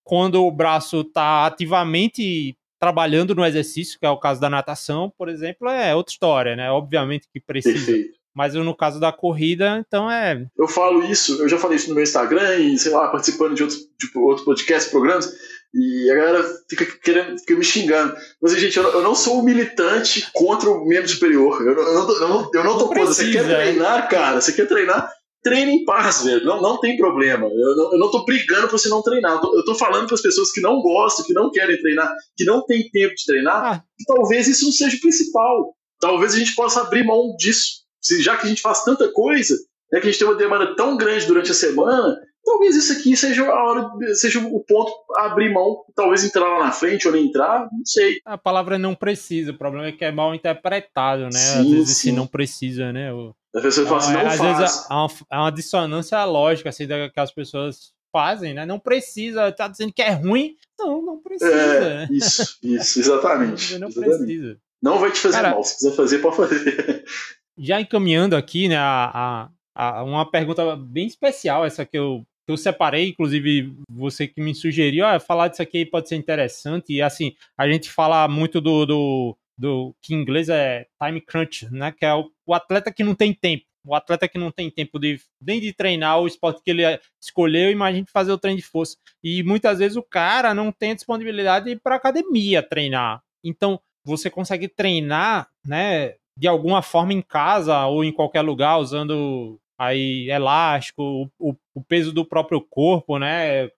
[0.05, 5.28] quando o braço está ativamente trabalhando no exercício, que é o caso da natação, por
[5.28, 6.70] exemplo, é outra história, né?
[6.70, 7.74] Obviamente que precisa.
[7.74, 8.20] Perfeito.
[8.34, 10.46] Mas no caso da corrida, então é.
[10.57, 13.62] Eu falo isso, eu já falei isso no meu Instagram e, sei lá, participando de
[13.62, 15.30] outros, de outros podcasts, programas,
[15.74, 18.14] e a galera fica querendo, fica me xingando.
[18.40, 21.61] Mas, gente, eu não sou um militante contra o membro superior.
[21.61, 23.07] Eu eu eu não, eu não tô contra.
[23.07, 24.40] Você quer treinar, cara?
[24.40, 25.12] Você quer treinar?
[25.43, 26.45] Treine em paz, velho.
[26.45, 27.47] Não, não tem problema.
[27.47, 29.32] Eu não, eu não tô brigando pra você não treinar.
[29.32, 32.12] Eu tô, eu tô falando para as pessoas que não gostam, que não querem treinar,
[32.36, 33.82] que não tem tempo de treinar, ah.
[33.99, 35.74] que talvez isso não seja o principal.
[36.01, 37.80] Talvez a gente possa abrir mão disso.
[38.01, 39.55] Se, já que a gente faz tanta coisa,
[39.93, 43.16] né, que a gente tem uma demanda tão grande durante a semana, talvez isso aqui
[43.16, 47.12] seja a hora, seja o ponto a abrir mão, talvez entrar lá na frente ou
[47.12, 48.18] nem entrar, não sei.
[48.24, 51.30] A palavra não precisa, o problema é que é mal interpretado, né?
[51.32, 52.11] Sim, Às vezes sim.
[52.11, 53.12] se não precisa, né?
[53.12, 53.34] O...
[53.55, 54.59] A pessoa fala assim, não, às faz.
[54.59, 58.64] vezes é uma, é uma dissonância lógica assim, que as pessoas fazem, né?
[58.64, 60.57] Não precisa, tá dizendo que é ruim.
[60.78, 61.53] Não, não precisa.
[61.53, 63.76] É, isso, isso, exatamente.
[63.78, 64.18] não exatamente.
[64.18, 64.59] precisa.
[64.82, 67.05] Não vai te fazer Cara, mal, se quiser fazer, pode fazer.
[67.59, 72.53] Já encaminhando aqui, né, a, a, a, uma pergunta bem especial, essa que eu, que
[72.53, 77.03] eu separei, inclusive você que me sugeriu, ah, falar disso aqui pode ser interessante, e
[77.03, 81.93] assim, a gente fala muito do, do do que em inglês é time crunch, né?
[81.93, 83.65] Que é o, o, atleta que não tem tempo.
[83.87, 86.82] O atleta que não tem tempo de, nem de treinar o esporte que ele
[87.20, 88.97] escolheu, imagine fazer o treino de força.
[89.23, 93.23] E muitas vezes o cara não tem disponibilidade para academia treinar.
[93.45, 99.61] Então, você consegue treinar, né, de alguma forma em casa ou em qualquer lugar, usando
[99.78, 103.70] aí elástico, o, o, o peso do próprio corpo, né,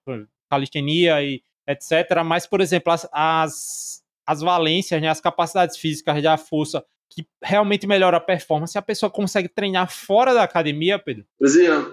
[0.49, 2.23] calistenia e etc.
[2.25, 7.85] Mas, por exemplo, as, as as valências, né, as capacidades físicas da força que realmente
[7.85, 11.25] melhora a performance, a pessoa consegue treinar fora da academia, Pedro?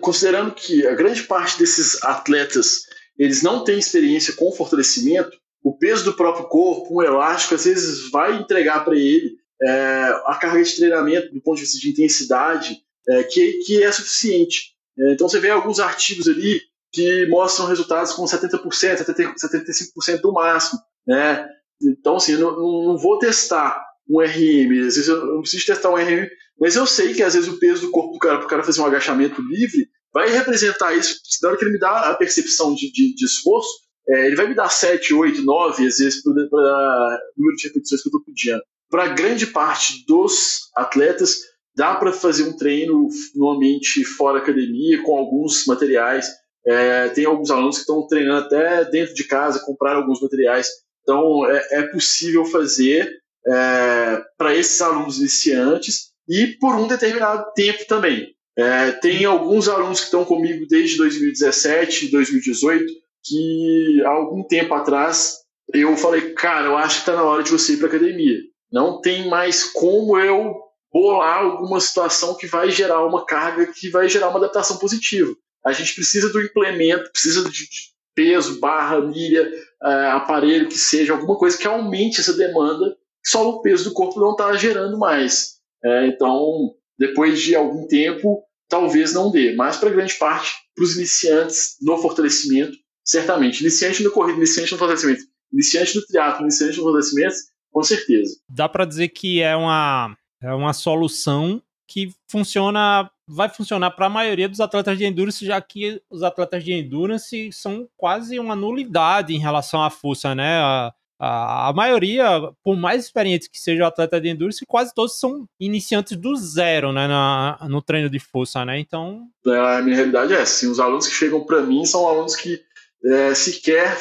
[0.01, 2.85] Considerando que a grande parte desses atletas
[3.19, 8.11] eles não têm experiência com fortalecimento, o peso do próprio corpo, um elástico, às vezes
[8.11, 12.78] vai entregar para ele é, a carga de treinamento do ponto de vista de intensidade
[13.07, 14.74] é, que, que é suficiente.
[14.98, 16.62] É, então você vê alguns artigos ali
[16.93, 20.81] que mostram resultados com 70%, 75% do máximo.
[21.07, 21.47] Né?
[21.82, 25.97] Então, assim, não, não vou testar um RM, às vezes eu não preciso testar um
[25.97, 26.27] RM,
[26.59, 28.62] mas eu sei que às vezes o peso do corpo do cara, para o cara
[28.65, 32.74] fazer um agachamento livre, vai representar isso, na hora que ele me dá a percepção
[32.74, 33.70] de, de, de esforço,
[34.09, 38.02] é, ele vai me dar 7, 8, 9, às vezes, para o número de repetições
[38.02, 38.61] que eu estou pedindo.
[38.90, 41.39] Para grande parte dos atletas,
[41.77, 46.28] dá para fazer um treino no ambiente fora academia, com alguns materiais.
[46.66, 50.69] É, tem alguns alunos que estão treinando até dentro de casa, compraram alguns materiais.
[51.11, 53.11] Então, é, é possível fazer
[53.45, 58.32] é, para esses alunos iniciantes e por um determinado tempo também.
[58.57, 62.85] É, tem alguns alunos que estão comigo desde 2017, 2018,
[63.24, 65.39] que há algum tempo atrás
[65.74, 68.39] eu falei, cara, eu acho que está na hora de você ir para academia.
[68.70, 70.55] Não tem mais como eu
[70.93, 75.35] bolar alguma situação que vai gerar uma carga, que vai gerar uma adaptação positiva.
[75.66, 77.66] A gente precisa do implemento, precisa de
[78.15, 79.51] peso, barra, milha,
[79.82, 84.20] uh, aparelho, que seja alguma coisa que aumente essa demanda, só o peso do corpo
[84.20, 85.61] não está gerando mais.
[85.85, 90.97] É, então, depois de algum tempo, talvez não dê, mas para grande parte, para os
[90.97, 93.61] iniciantes no fortalecimento, certamente.
[93.61, 97.36] Iniciante no corrida, iniciante no fortalecimento, iniciante no triatlo, iniciante no fortalecimento,
[97.73, 98.36] com certeza.
[98.48, 104.11] Dá para dizer que é uma, é uma solução que funciona, vai funcionar para a
[104.11, 109.35] maioria dos atletas de endurance, já que os atletas de endurance são quase uma nulidade
[109.35, 110.61] em relação à força, né?
[110.61, 112.25] A, a, a maioria,
[112.62, 116.93] por mais experientes que seja o atleta de endurance, quase todos são iniciantes do zero,
[116.93, 118.79] né, na, no treino de força, né?
[118.79, 120.69] Então, é, a minha realidade é essa.
[120.69, 122.62] Os alunos que chegam para mim são alunos que
[123.05, 123.99] é, sequer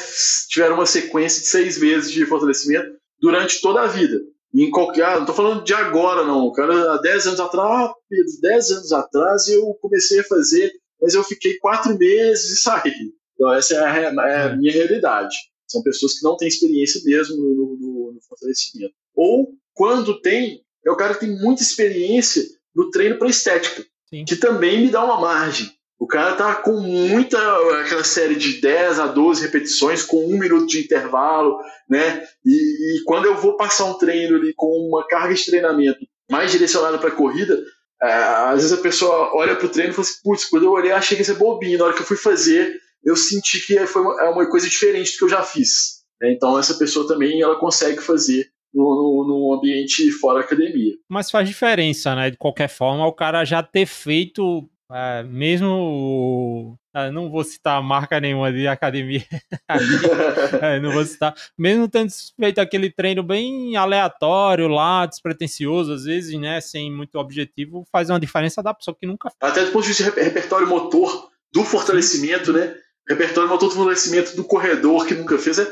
[0.48, 4.20] tiveram uma sequência de seis meses de fortalecimento durante toda a vida
[4.54, 5.04] em qualquer.
[5.04, 6.46] Ah, não estou falando de agora, não.
[6.46, 7.92] O cara, há 10 anos atrás,
[8.40, 13.12] 10 anos atrás eu comecei a fazer, mas eu fiquei quatro meses e saí.
[13.34, 14.56] Então, essa é a, é a é.
[14.56, 15.34] minha realidade.
[15.66, 18.92] São pessoas que não têm experiência mesmo no, no, no fortalecimento.
[19.14, 22.42] Ou, quando tem, é o cara que tem muita experiência
[22.74, 24.24] no treino para estética, Sim.
[24.24, 25.70] que também me dá uma margem.
[26.00, 27.38] O cara tá com muita
[27.82, 32.26] aquela série de 10 a 12 repetições com um minuto de intervalo, né?
[32.42, 35.98] E, e quando eu vou passar um treino ali com uma carga de treinamento
[36.30, 37.62] mais direcionada para corrida,
[38.02, 40.90] é, às vezes a pessoa olha pro treino e fala assim, putz, quando eu olhei
[40.90, 44.00] achei que ia ser bobinho, na hora que eu fui fazer, eu senti que foi
[44.00, 46.00] uma, é coisa diferente do que eu já fiz.
[46.22, 50.94] Então essa pessoa também ela consegue fazer no, no, ambiente fora academia.
[51.10, 52.30] Mas faz diferença, né?
[52.30, 58.18] De qualquer forma, o cara já ter feito é, mesmo ah, não vou citar marca
[58.18, 59.24] nenhuma de academia,
[60.60, 66.38] é, não vou citar, mesmo tendo feito aquele treino bem aleatório lá, despretensioso, às vezes,
[66.38, 69.88] né, sem muito objetivo, faz uma diferença da pessoa que nunca Até do ponto de
[69.88, 72.74] vista de repertório motor do fortalecimento, né?
[73.08, 75.66] Repertório motor do fortalecimento do corredor que nunca fez, é,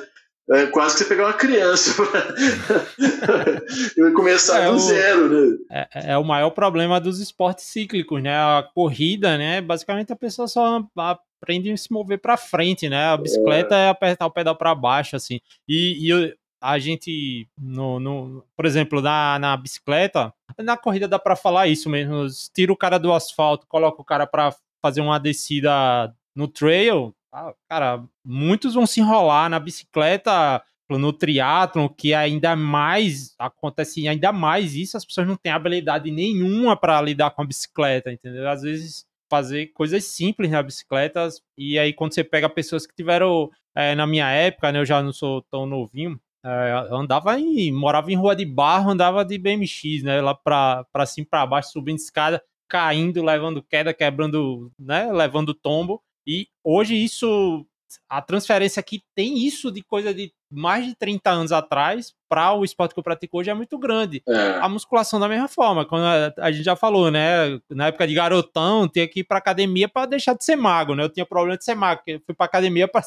[0.50, 1.90] é quase que você pegar uma criança
[3.96, 5.56] e começar é do o, zero, né?
[5.70, 8.34] É, é, o maior problema dos esportes cíclicos, né?
[8.34, 9.60] A corrida, né?
[9.60, 13.06] Basicamente a pessoa só aprende a se mover para frente, né?
[13.06, 15.40] A bicicleta é, é apertar o pedal para baixo, assim.
[15.68, 21.36] E, e a gente, no, no, por exemplo, na, na bicicleta, na corrida dá para
[21.36, 22.26] falar isso mesmo.
[22.54, 27.14] Tira o cara do asfalto, coloca o cara para fazer uma descida no trail,
[27.68, 30.62] cara, muitos vão se enrolar na bicicleta,
[30.96, 36.76] no triatlon, que ainda mais acontece ainda mais isso, as pessoas não têm habilidade nenhuma
[36.76, 38.48] para lidar com a bicicleta, entendeu?
[38.48, 43.50] Às vezes fazer coisas simples na bicicleta, e aí quando você pega pessoas que tiveram,
[43.74, 48.10] é, na minha época, né, eu já não sou tão novinho, é, andava em, morava
[48.10, 52.42] em rua de barro, andava de BMX, né, lá para cima, para baixo, subindo escada,
[52.66, 57.64] caindo, levando queda, quebrando, né, levando tombo, e hoje isso,
[58.06, 62.64] a transferência que tem isso de coisa de mais de 30 anos atrás para o
[62.64, 64.22] esporte que eu pratico hoje é muito grande.
[64.28, 64.58] É.
[64.60, 67.58] A musculação da mesma forma, quando a, a, gente já falou, né?
[67.70, 71.02] Na época de garotão, tinha que ir para academia para deixar de ser mago, né?
[71.02, 73.02] Eu tinha problema de ser mago, eu fui para academia para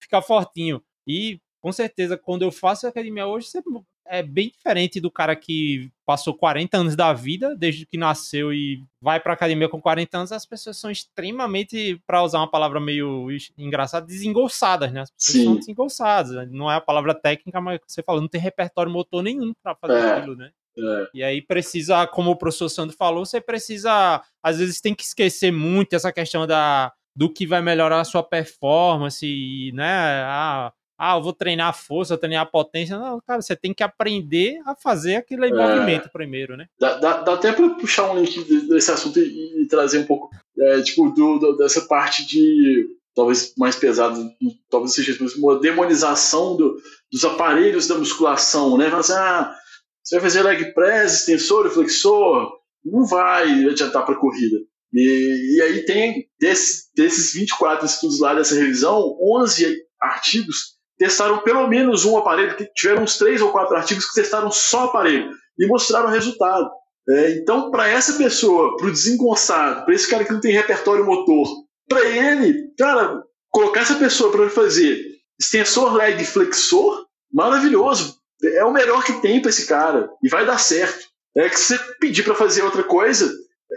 [0.00, 0.82] ficar fortinho.
[1.06, 3.62] E com certeza, quando eu faço academia hoje, você
[4.06, 8.84] é bem diferente do cara que passou 40 anos da vida, desde que nasceu e
[9.00, 13.28] vai pra academia com 40 anos, as pessoas são extremamente, para usar uma palavra meio
[13.56, 15.00] engraçada, desengolçadas, né?
[15.00, 15.44] As pessoas Sim.
[15.44, 16.50] são desengolçadas.
[16.50, 19.94] Não é a palavra técnica, mas você falou, não tem repertório motor nenhum para fazer
[19.94, 20.12] é.
[20.12, 20.50] aquilo, né?
[20.76, 21.08] É.
[21.14, 25.50] E aí precisa, como o professor Sandro falou, você precisa, às vezes tem que esquecer
[25.50, 30.24] muito essa questão da do que vai melhorar a sua performance, né?
[30.26, 32.98] Ah, ah, eu vou treinar a força, treinar a potência.
[32.98, 36.66] Não, cara, você tem que aprender a fazer aquele é, movimento primeiro, né?
[36.78, 40.30] Dá, dá, dá até para puxar um link desse assunto e, e trazer um pouco,
[40.58, 44.30] é, tipo, do, do, dessa parte de, talvez mais pesado,
[44.70, 46.76] talvez seja uma demonização do,
[47.10, 48.88] dos aparelhos da musculação, né?
[48.88, 49.54] Mas, assim, ah,
[50.02, 52.52] Você vai fazer leg press, extensor, flexor,
[52.84, 54.58] não vai adiantar para corrida.
[54.92, 61.66] E, e, aí tem, desse, desses 24 estudos lá dessa revisão, 11 artigos testaram pelo
[61.66, 66.08] menos um aparelho, tiveram uns três ou quatro artigos que testaram só aparelho e mostraram
[66.08, 66.70] o resultado.
[67.08, 71.04] É, então, para essa pessoa, para o desengonçado, para esse cara que não tem repertório
[71.04, 71.46] motor,
[71.88, 75.04] para ele, cara, colocar essa pessoa para fazer
[75.38, 78.16] extensor leg flexor, maravilhoso.
[78.42, 81.06] É o melhor que tem para esse cara e vai dar certo.
[81.36, 83.30] É que se você pedir para fazer outra coisa,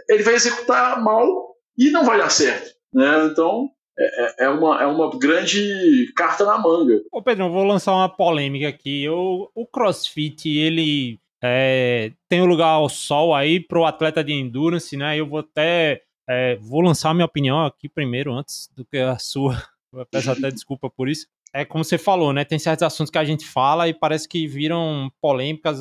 [0.08, 2.70] ele vai executar mal e não vai dar certo.
[2.92, 3.26] Né?
[3.26, 7.02] Então, é, é, é, uma, é uma grande carta na manga.
[7.12, 9.08] Ô Pedro, vou lançar uma polêmica aqui.
[9.08, 14.32] O, o CrossFit, ele é, tem um lugar ao sol aí para o atleta de
[14.32, 15.18] endurance, né?
[15.18, 19.52] Eu vou até é, vou lançar minha opinião aqui primeiro, antes do que a sua.
[19.90, 21.26] Eu peço até desculpa por isso.
[21.50, 22.44] É como você falou, né?
[22.44, 25.80] Tem certos assuntos que a gente fala e parece que viram polêmicas.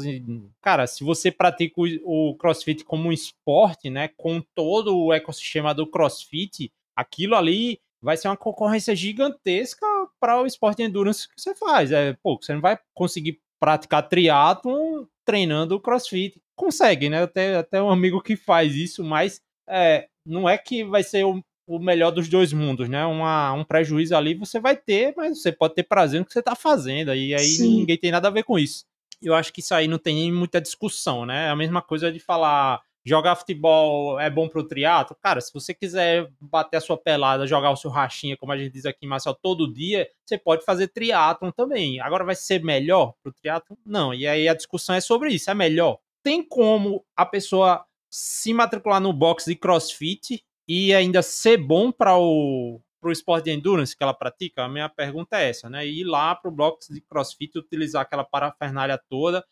[0.61, 1.75] Cara, se você pratica
[2.05, 4.07] o CrossFit como um esporte, né?
[4.15, 9.85] Com todo o ecossistema do CrossFit, aquilo ali vai ser uma concorrência gigantesca
[10.19, 11.91] para o esporte de endurance que você faz.
[11.91, 16.41] É, pô, você não vai conseguir praticar triatlon treinando crossfit.
[16.55, 17.23] Consegue, né?
[17.23, 21.43] Até, até um amigo que faz isso, mas é, não é que vai ser o,
[21.67, 23.05] o melhor dos dois mundos, né?
[23.05, 26.39] Uma, um prejuízo ali você vai ter, mas você pode ter prazer no que você
[26.39, 27.79] está fazendo, e aí Sim.
[27.79, 28.85] ninguém tem nada a ver com isso.
[29.21, 31.47] Eu acho que isso aí não tem muita discussão, né?
[31.47, 35.15] É a mesma coisa de falar jogar futebol é bom pro triatlo?
[35.21, 38.73] Cara, se você quiser bater a sua pelada, jogar o seu rachinha, como a gente
[38.73, 42.01] diz aqui em Marcel, todo dia, você pode fazer triatlon também.
[42.01, 43.77] Agora vai ser melhor pro triatlon?
[43.85, 44.13] Não.
[44.13, 45.49] E aí a discussão é sobre isso.
[45.49, 45.99] É melhor?
[46.21, 52.17] Tem como a pessoa se matricular no box de crossfit e ainda ser bom para
[52.17, 54.63] o pro esporte de endurance que ela pratica?
[54.63, 55.87] A minha pergunta é essa, né?
[55.87, 59.45] Ir lá pro box de crossfit, utilizar aquela parafernália toda,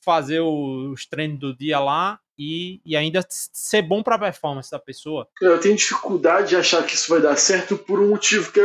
[0.00, 4.78] fazer os treinos do dia lá e, e ainda ser bom para a performance da
[4.78, 5.26] pessoa.
[5.40, 8.60] Eu tenho dificuldade de achar que isso vai dar certo por um motivo que,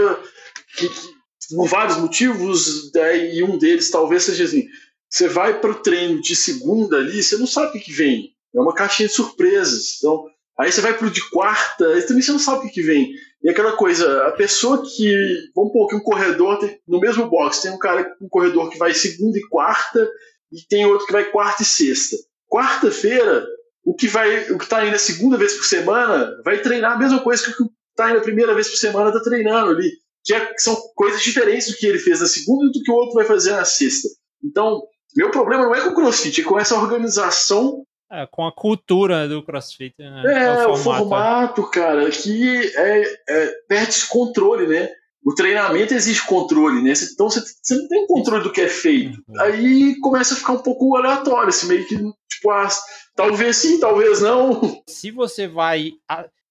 [0.75, 4.67] que, que por vários motivos, né, e um deles talvez seja assim:
[5.09, 8.33] você vai para o treino de segunda ali, você não sabe o que, vem.
[8.55, 9.97] É uma caixinha de surpresas.
[9.97, 10.25] Então,
[10.57, 12.81] aí você vai para o de quarta, aí também você não sabe o que, que
[12.81, 13.11] vem.
[13.43, 15.49] E aquela coisa, a pessoa que.
[15.55, 18.77] Vamos pôr que um corredor, tem, no mesmo box, tem um cara, um corredor que
[18.77, 20.09] vai segunda e quarta,
[20.51, 22.15] e tem outro que vai quarta e sexta.
[22.49, 23.45] Quarta-feira,
[23.83, 26.97] o que vai, o que está indo a segunda vez por semana vai treinar a
[26.97, 29.91] mesma coisa que o que está indo a primeira vez por semana está treinando ali,
[30.23, 32.91] que, é, que, são coisas diferentes do que ele fez na segunda e do que
[32.91, 34.07] o outro vai fazer na sexta.
[34.43, 34.83] Então,
[35.15, 37.83] meu problema não é com o CrossFit, é com essa organização.
[38.11, 39.95] É, com a cultura do CrossFit.
[39.97, 40.23] Né?
[40.25, 44.89] É, é o, formato, o formato, cara, que é, é, perde esse controle, né?
[45.23, 46.93] O treinamento exige controle, né?
[47.13, 49.21] Então você, você não tem controle do que é feito.
[49.27, 49.41] Uhum.
[49.41, 52.67] Aí começa a ficar um pouco aleatório, assim, meio que, tipo, ah,
[53.15, 54.81] talvez sim, talvez não.
[54.87, 55.91] Se você vai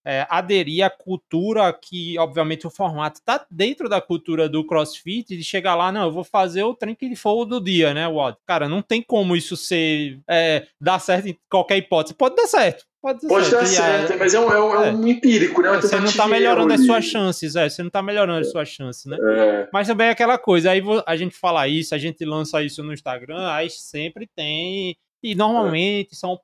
[0.04, 5.44] é, aderir à cultura que, obviamente, o formato está dentro da cultura do CrossFit, de
[5.44, 8.36] chegar lá, não, eu vou fazer o treino que for do dia, né, Wad?
[8.46, 12.14] Cara, não tem como isso ser é, dar certo em qualquer hipótese.
[12.14, 12.84] Pode dar certo.
[13.02, 15.74] Pode, Pode dar certo, mas é um, é um, é um empírico, né?
[15.80, 17.66] Você não está melhorando as suas chances, é.
[17.66, 19.16] Você não está melhorando as suas chances, né?
[19.18, 19.68] É.
[19.72, 22.92] Mas também é aquela coisa, aí a gente fala isso, a gente lança isso no
[22.92, 24.94] Instagram, aí sempre tem.
[25.22, 26.38] E normalmente são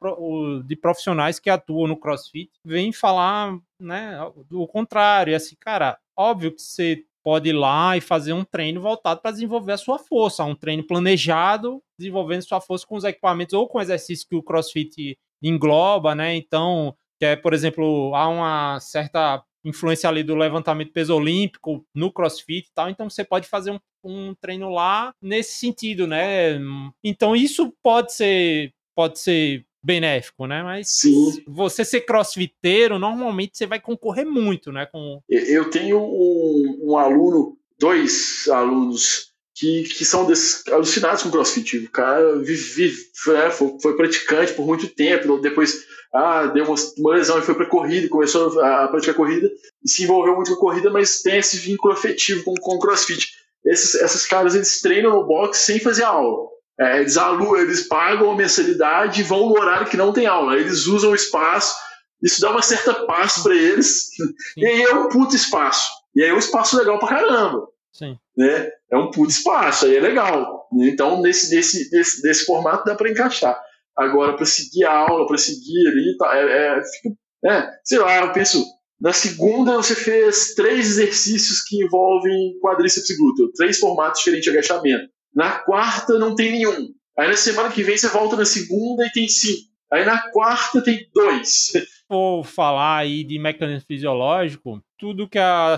[0.64, 4.18] de profissionais que atuam no CrossFit, vêm falar, né,
[4.48, 5.32] do contrário.
[5.32, 9.32] E assim, cara, óbvio que você pode ir lá e fazer um treino voltado para
[9.32, 13.80] desenvolver a sua força, um treino planejado, desenvolvendo sua força com os equipamentos ou com
[13.80, 16.34] exercícios que o CrossFit engloba, né?
[16.36, 22.12] Então, que é, por exemplo, há uma certa influência ali do levantamento peso olímpico no
[22.12, 26.58] crossfit e tal, então você pode fazer um, um treino lá nesse sentido, né?
[27.02, 30.62] Então isso pode ser pode ser benéfico, né?
[30.62, 31.42] Mas Sim.
[31.46, 34.86] você ser crossfiteiro, normalmente você vai concorrer muito, né?
[34.86, 35.20] Com...
[35.28, 41.78] Eu tenho um, um aluno, dois alunos que, que são desses, alucinados com crossfit.
[41.78, 46.74] O cara vive, vive, é, foi, foi, praticante por muito tempo, depois ah, deu uma,
[46.98, 49.50] uma lesão e foi para corrida, começou a praticar corrida
[49.82, 53.32] e se envolveu muito com corrida, mas tem esse vínculo afetivo com, com o crossfit.
[53.64, 56.48] Esses, esses caras eles treinam no box sem fazer aula.
[56.78, 60.58] É, eles, alu, eles pagam a mensalidade e vão no horário que não tem aula.
[60.58, 61.74] Eles usam o espaço,
[62.22, 64.08] isso dá uma certa paz para eles,
[64.54, 65.90] e aí é um puto espaço.
[66.14, 67.66] E aí é um espaço legal pra caramba.
[67.96, 68.18] Sim.
[68.36, 68.70] Né?
[68.92, 70.68] É um puto espaço, aí é legal.
[70.82, 73.58] Então, nesse, nesse, nesse, nesse formato dá para encaixar.
[73.96, 77.16] Agora, para seguir a aula, para seguir ali, tá, é, é, fica,
[77.46, 78.62] é, sei lá, eu penso,
[79.00, 84.50] na segunda você fez três exercícios que envolvem quadríceps e glúteo, três formatos diferentes de
[84.50, 85.08] agachamento.
[85.34, 86.92] Na quarta não tem nenhum.
[87.18, 89.70] Aí na semana que vem você volta na segunda e tem cinco.
[89.90, 91.72] Aí na quarta tem dois.
[92.06, 95.76] For falar aí de mecanismo fisiológico, tudo que a,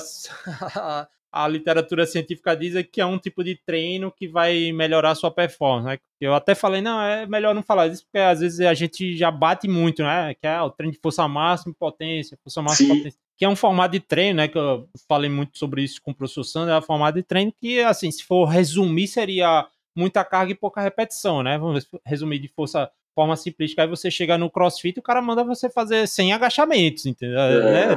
[1.32, 5.14] a literatura científica diz é que é um tipo de treino que vai melhorar a
[5.14, 5.86] sua performance.
[5.86, 5.98] Né?
[6.20, 9.30] Eu até falei, não, é melhor não falar isso, porque às vezes a gente já
[9.30, 10.34] bate muito, né?
[10.34, 13.20] Que é o treino de força máxima e potência, força máxima e potência.
[13.36, 14.48] Que é um formato de treino, né?
[14.48, 17.52] Que eu falei muito sobre isso com o professor Sandro, é um formato de treino
[17.60, 21.59] que, assim, se for resumir, seria muita carga e pouca repetição, né?
[21.59, 23.82] Vamos resumir de força forma simplística.
[23.82, 27.40] Aí você chega no crossfit e o cara manda você fazer 100 agachamentos, entendeu?
[27.40, 27.97] É.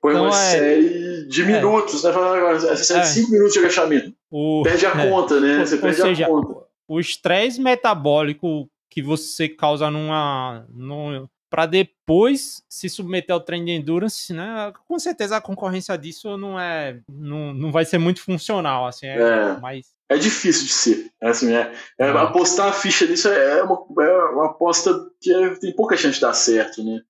[0.00, 2.56] Põe então, uma é, série de minutos, é, né?
[2.56, 3.30] Essa série de 5 é.
[3.30, 4.12] minutos de agachamento.
[4.28, 5.08] O, perde a é.
[5.08, 5.64] conta, né?
[5.64, 6.60] Você perde seja, a conta.
[6.88, 10.66] O estresse metabólico que você causa numa.
[10.70, 14.72] numa para depois se submeter ao treino de endurance, né?
[14.88, 19.18] Com certeza a concorrência disso não é, não, não vai ser muito funcional, assim, é,
[19.18, 19.60] é.
[19.60, 21.10] mais é difícil de ser.
[21.20, 22.16] É assim, é, é uhum.
[22.16, 26.14] apostar a ficha nisso é, é uma, é uma aposta que é, tem pouca chance
[26.14, 27.02] de dar certo, né?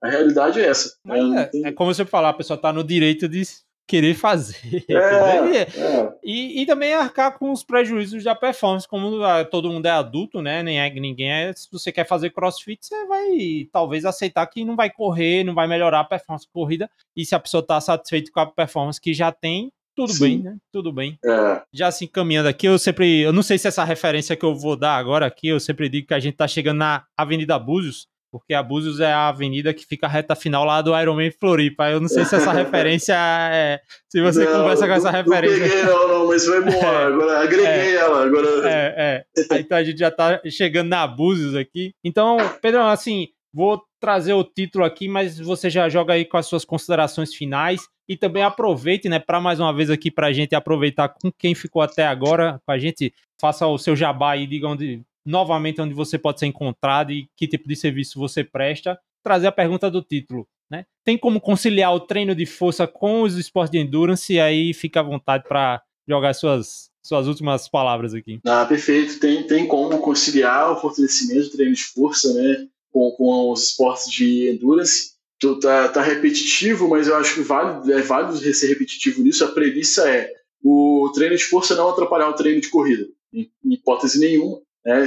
[0.00, 0.96] A realidade é essa.
[1.08, 1.66] É, tem...
[1.66, 3.42] é, como você falar, a pessoa está no direito de
[3.90, 4.56] querer fazer.
[5.00, 9.90] É, e, e, também arcar com os prejuízos da performance, como ah, todo mundo é
[9.90, 10.62] adulto, né?
[10.62, 11.52] Nem é, ninguém é.
[11.52, 15.66] Se você quer fazer crossfit, você vai talvez aceitar que não vai correr, não vai
[15.66, 16.90] melhorar a performance corrida.
[17.16, 20.20] E se a pessoa está satisfeita com a performance que já tem, tudo Sim.
[20.20, 20.56] bem, né?
[20.72, 21.18] Tudo bem.
[21.24, 21.62] É.
[21.72, 23.20] Já assim, caminhando aqui, eu sempre.
[23.20, 26.08] Eu não sei se essa referência que eu vou dar agora aqui, eu sempre digo
[26.08, 29.84] que a gente tá chegando na Avenida Búzios, porque a Búzios é a avenida que
[29.84, 31.90] fica a reta final lá do Ironman Floripa.
[31.90, 33.80] Eu não sei se essa referência é.
[34.08, 35.58] Se você não, conversa com essa referência.
[35.58, 36.70] Não peguei, não, não, mas foi bom.
[36.70, 38.24] É, agora agreguei é, ela.
[38.24, 38.48] Agora...
[38.68, 39.58] É, é.
[39.58, 41.92] Então a gente já tá chegando na Búzios aqui.
[42.04, 46.46] Então, Pedro, assim, vou trazer o título aqui, mas você já joga aí com as
[46.46, 50.54] suas considerações finais e também aproveite, né, para mais uma vez aqui para a gente
[50.54, 54.66] aproveitar com quem ficou até agora, com a gente faça o seu jabá e diga
[54.66, 58.98] onde, novamente onde você pode ser encontrado e que tipo de serviço você presta.
[59.22, 60.84] Trazer a pergunta do título, né?
[61.04, 64.32] Tem como conciliar o treino de força com os esportes de endurance?
[64.32, 68.40] E aí fica à vontade para jogar suas suas últimas palavras aqui.
[68.46, 69.18] Ah, perfeito.
[69.18, 74.10] Tem, tem como conciliar o fortalecimento do treino de força, né, com, com os esportes
[74.10, 75.18] de endurance
[75.60, 79.44] tá, tá repetitivo, mas eu acho que vale, é válido ser repetitivo nisso.
[79.44, 80.30] A premissa é
[80.62, 84.60] o treino de força não atrapalhar o treino de corrida, em hipótese nenhuma.
[84.84, 85.06] Né?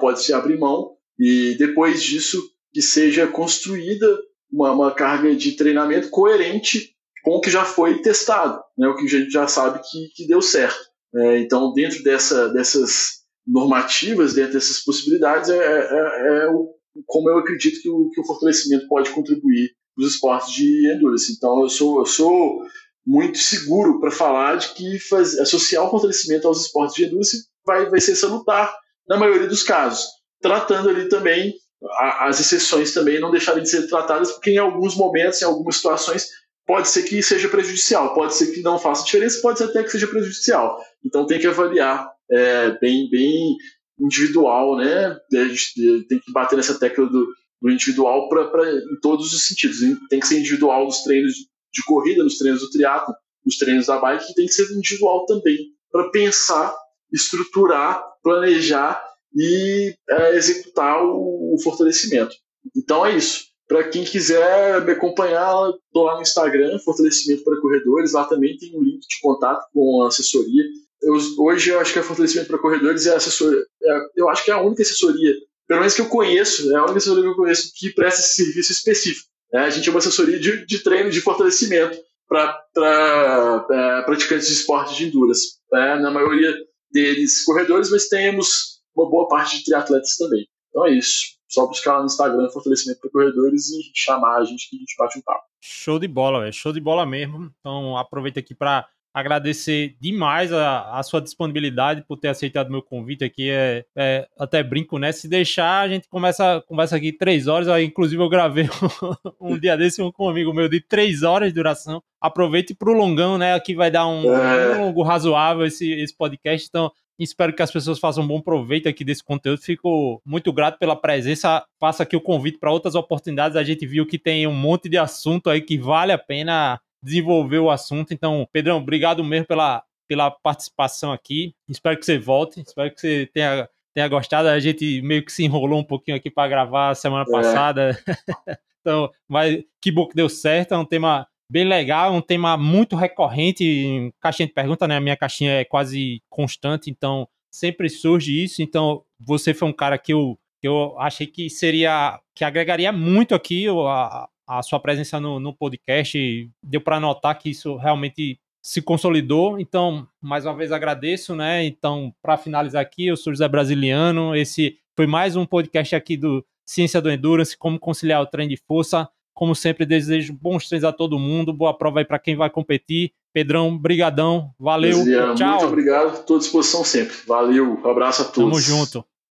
[0.00, 0.92] Pode se abrir mão.
[1.18, 2.42] E depois disso,
[2.72, 4.06] que seja construída
[4.50, 8.88] uma, uma carga de treinamento coerente com o que já foi testado, né?
[8.88, 10.80] o que a gente já sabe que, que deu certo.
[11.14, 16.74] É, então, dentro dessa, dessas normativas, dentro dessas possibilidades, é, é, é o
[17.06, 21.32] como eu acredito que o, que o fortalecimento pode contribuir para os esportes de endurance.
[21.32, 22.62] Então, eu sou, eu sou
[23.06, 27.88] muito seguro para falar de que faz, associar o fortalecimento aos esportes de endurance vai,
[27.88, 28.74] vai ser salutar
[29.10, 30.06] na maioria dos casos,
[30.40, 31.52] tratando ali também
[31.98, 35.76] a, as exceções também não deixarem de ser tratadas, porque em alguns momentos, em algumas
[35.76, 36.28] situações,
[36.64, 39.90] pode ser que seja prejudicial, pode ser que não faça diferença, pode ser até que
[39.90, 40.78] seja prejudicial.
[41.04, 43.56] Então tem que avaliar é, bem, bem
[43.98, 45.18] individual, né?
[45.28, 47.26] Tem que bater nessa tecla do,
[47.60, 49.78] do individual pra, pra, em todos os sentidos.
[50.08, 53.12] Tem que ser individual nos treinos de corrida, nos treinos do triatlo,
[53.44, 55.56] nos treinos da bike, tem que ser individual também
[55.90, 56.74] para pensar,
[57.12, 59.02] estruturar, planejar
[59.34, 62.34] e é, executar o, o, fortalecimento.
[62.76, 63.44] Então é isso.
[63.68, 68.12] Para quem quiser me acompanhar, estou lá no Instagram, Fortalecimento para Corredores.
[68.12, 70.64] Lá também tem um link de contato com a assessoria
[71.02, 73.64] eu, hoje eu acho que a fortalecimento para corredores é assessoria.
[73.82, 75.34] É, eu acho que é a única assessoria,
[75.66, 78.44] pelo menos que eu conheço, é a única assessoria que eu conheço que presta esse
[78.44, 79.28] serviço específico.
[79.52, 84.52] É, a gente é uma assessoria de, de treino de fortalecimento para é, praticantes de
[84.52, 85.58] esportes de endurance.
[85.72, 86.54] É, na maioria
[86.90, 90.46] deles corredores, mas temos uma boa parte de triatletas também.
[90.68, 91.38] Então é isso.
[91.48, 94.94] Só buscar lá no Instagram fortalecimento para corredores e chamar a gente que a gente
[94.96, 95.44] bate um papo.
[95.60, 96.52] Show de bola, velho.
[96.52, 97.52] Show de bola mesmo.
[97.58, 103.24] Então aproveita aqui para agradecer demais a, a, sua disponibilidade por ter aceitado meu convite
[103.24, 103.50] aqui.
[103.50, 105.12] É, é, até brinco, né?
[105.12, 107.68] Se deixar, a gente começa conversa aqui três horas.
[107.68, 108.68] Aí, inclusive, eu gravei
[109.40, 112.02] um, um dia desse um com um amigo meu de três horas de duração.
[112.20, 113.54] Aproveite para o longão, né?
[113.54, 114.76] Aqui vai dar um, é.
[114.76, 116.66] um longo razoável esse, esse podcast.
[116.68, 119.60] Então, Espero que as pessoas façam um bom proveito aqui desse conteúdo.
[119.60, 121.62] Fico muito grato pela presença.
[121.78, 123.58] Faço aqui o convite para outras oportunidades.
[123.58, 127.58] A gente viu que tem um monte de assunto aí que vale a pena desenvolver
[127.58, 128.12] o assunto.
[128.12, 131.54] Então, Pedrão, obrigado mesmo pela, pela participação aqui.
[131.68, 134.48] Espero que você volte, espero que você tenha, tenha gostado.
[134.48, 137.30] A gente meio que se enrolou um pouquinho aqui para gravar semana é.
[137.30, 137.98] passada.
[138.80, 140.74] então, mas que bom que deu certo.
[140.74, 144.96] É um tema bem legal, um tema muito recorrente em caixinha de pergunta, né?
[144.96, 148.62] A minha caixinha é quase constante, então sempre surge isso.
[148.62, 153.34] Então, você foi um cara que eu, que eu achei que seria, que agregaria muito
[153.34, 156.50] aqui a, a sua presença no, no podcast.
[156.60, 159.60] Deu para notar que isso realmente se consolidou.
[159.60, 161.64] Então, mais uma vez agradeço, né?
[161.64, 164.34] Então, para finalizar aqui, eu sou José Brasiliano.
[164.34, 168.56] Esse foi mais um podcast aqui do Ciência do Endurance, como conciliar o treino de
[168.56, 169.08] força.
[169.32, 171.52] Como sempre, desejo bons treinos a todo mundo.
[171.52, 173.12] Boa prova aí para quem vai competir.
[173.32, 174.52] Pedrão, brigadão.
[174.58, 174.98] Valeu.
[175.36, 175.50] Tchau.
[175.50, 176.14] Muito obrigado.
[176.14, 177.16] Estou à disposição sempre.
[177.24, 177.80] Valeu.
[177.82, 178.50] Um abraço a todos.
[178.50, 179.04] Tamo junto.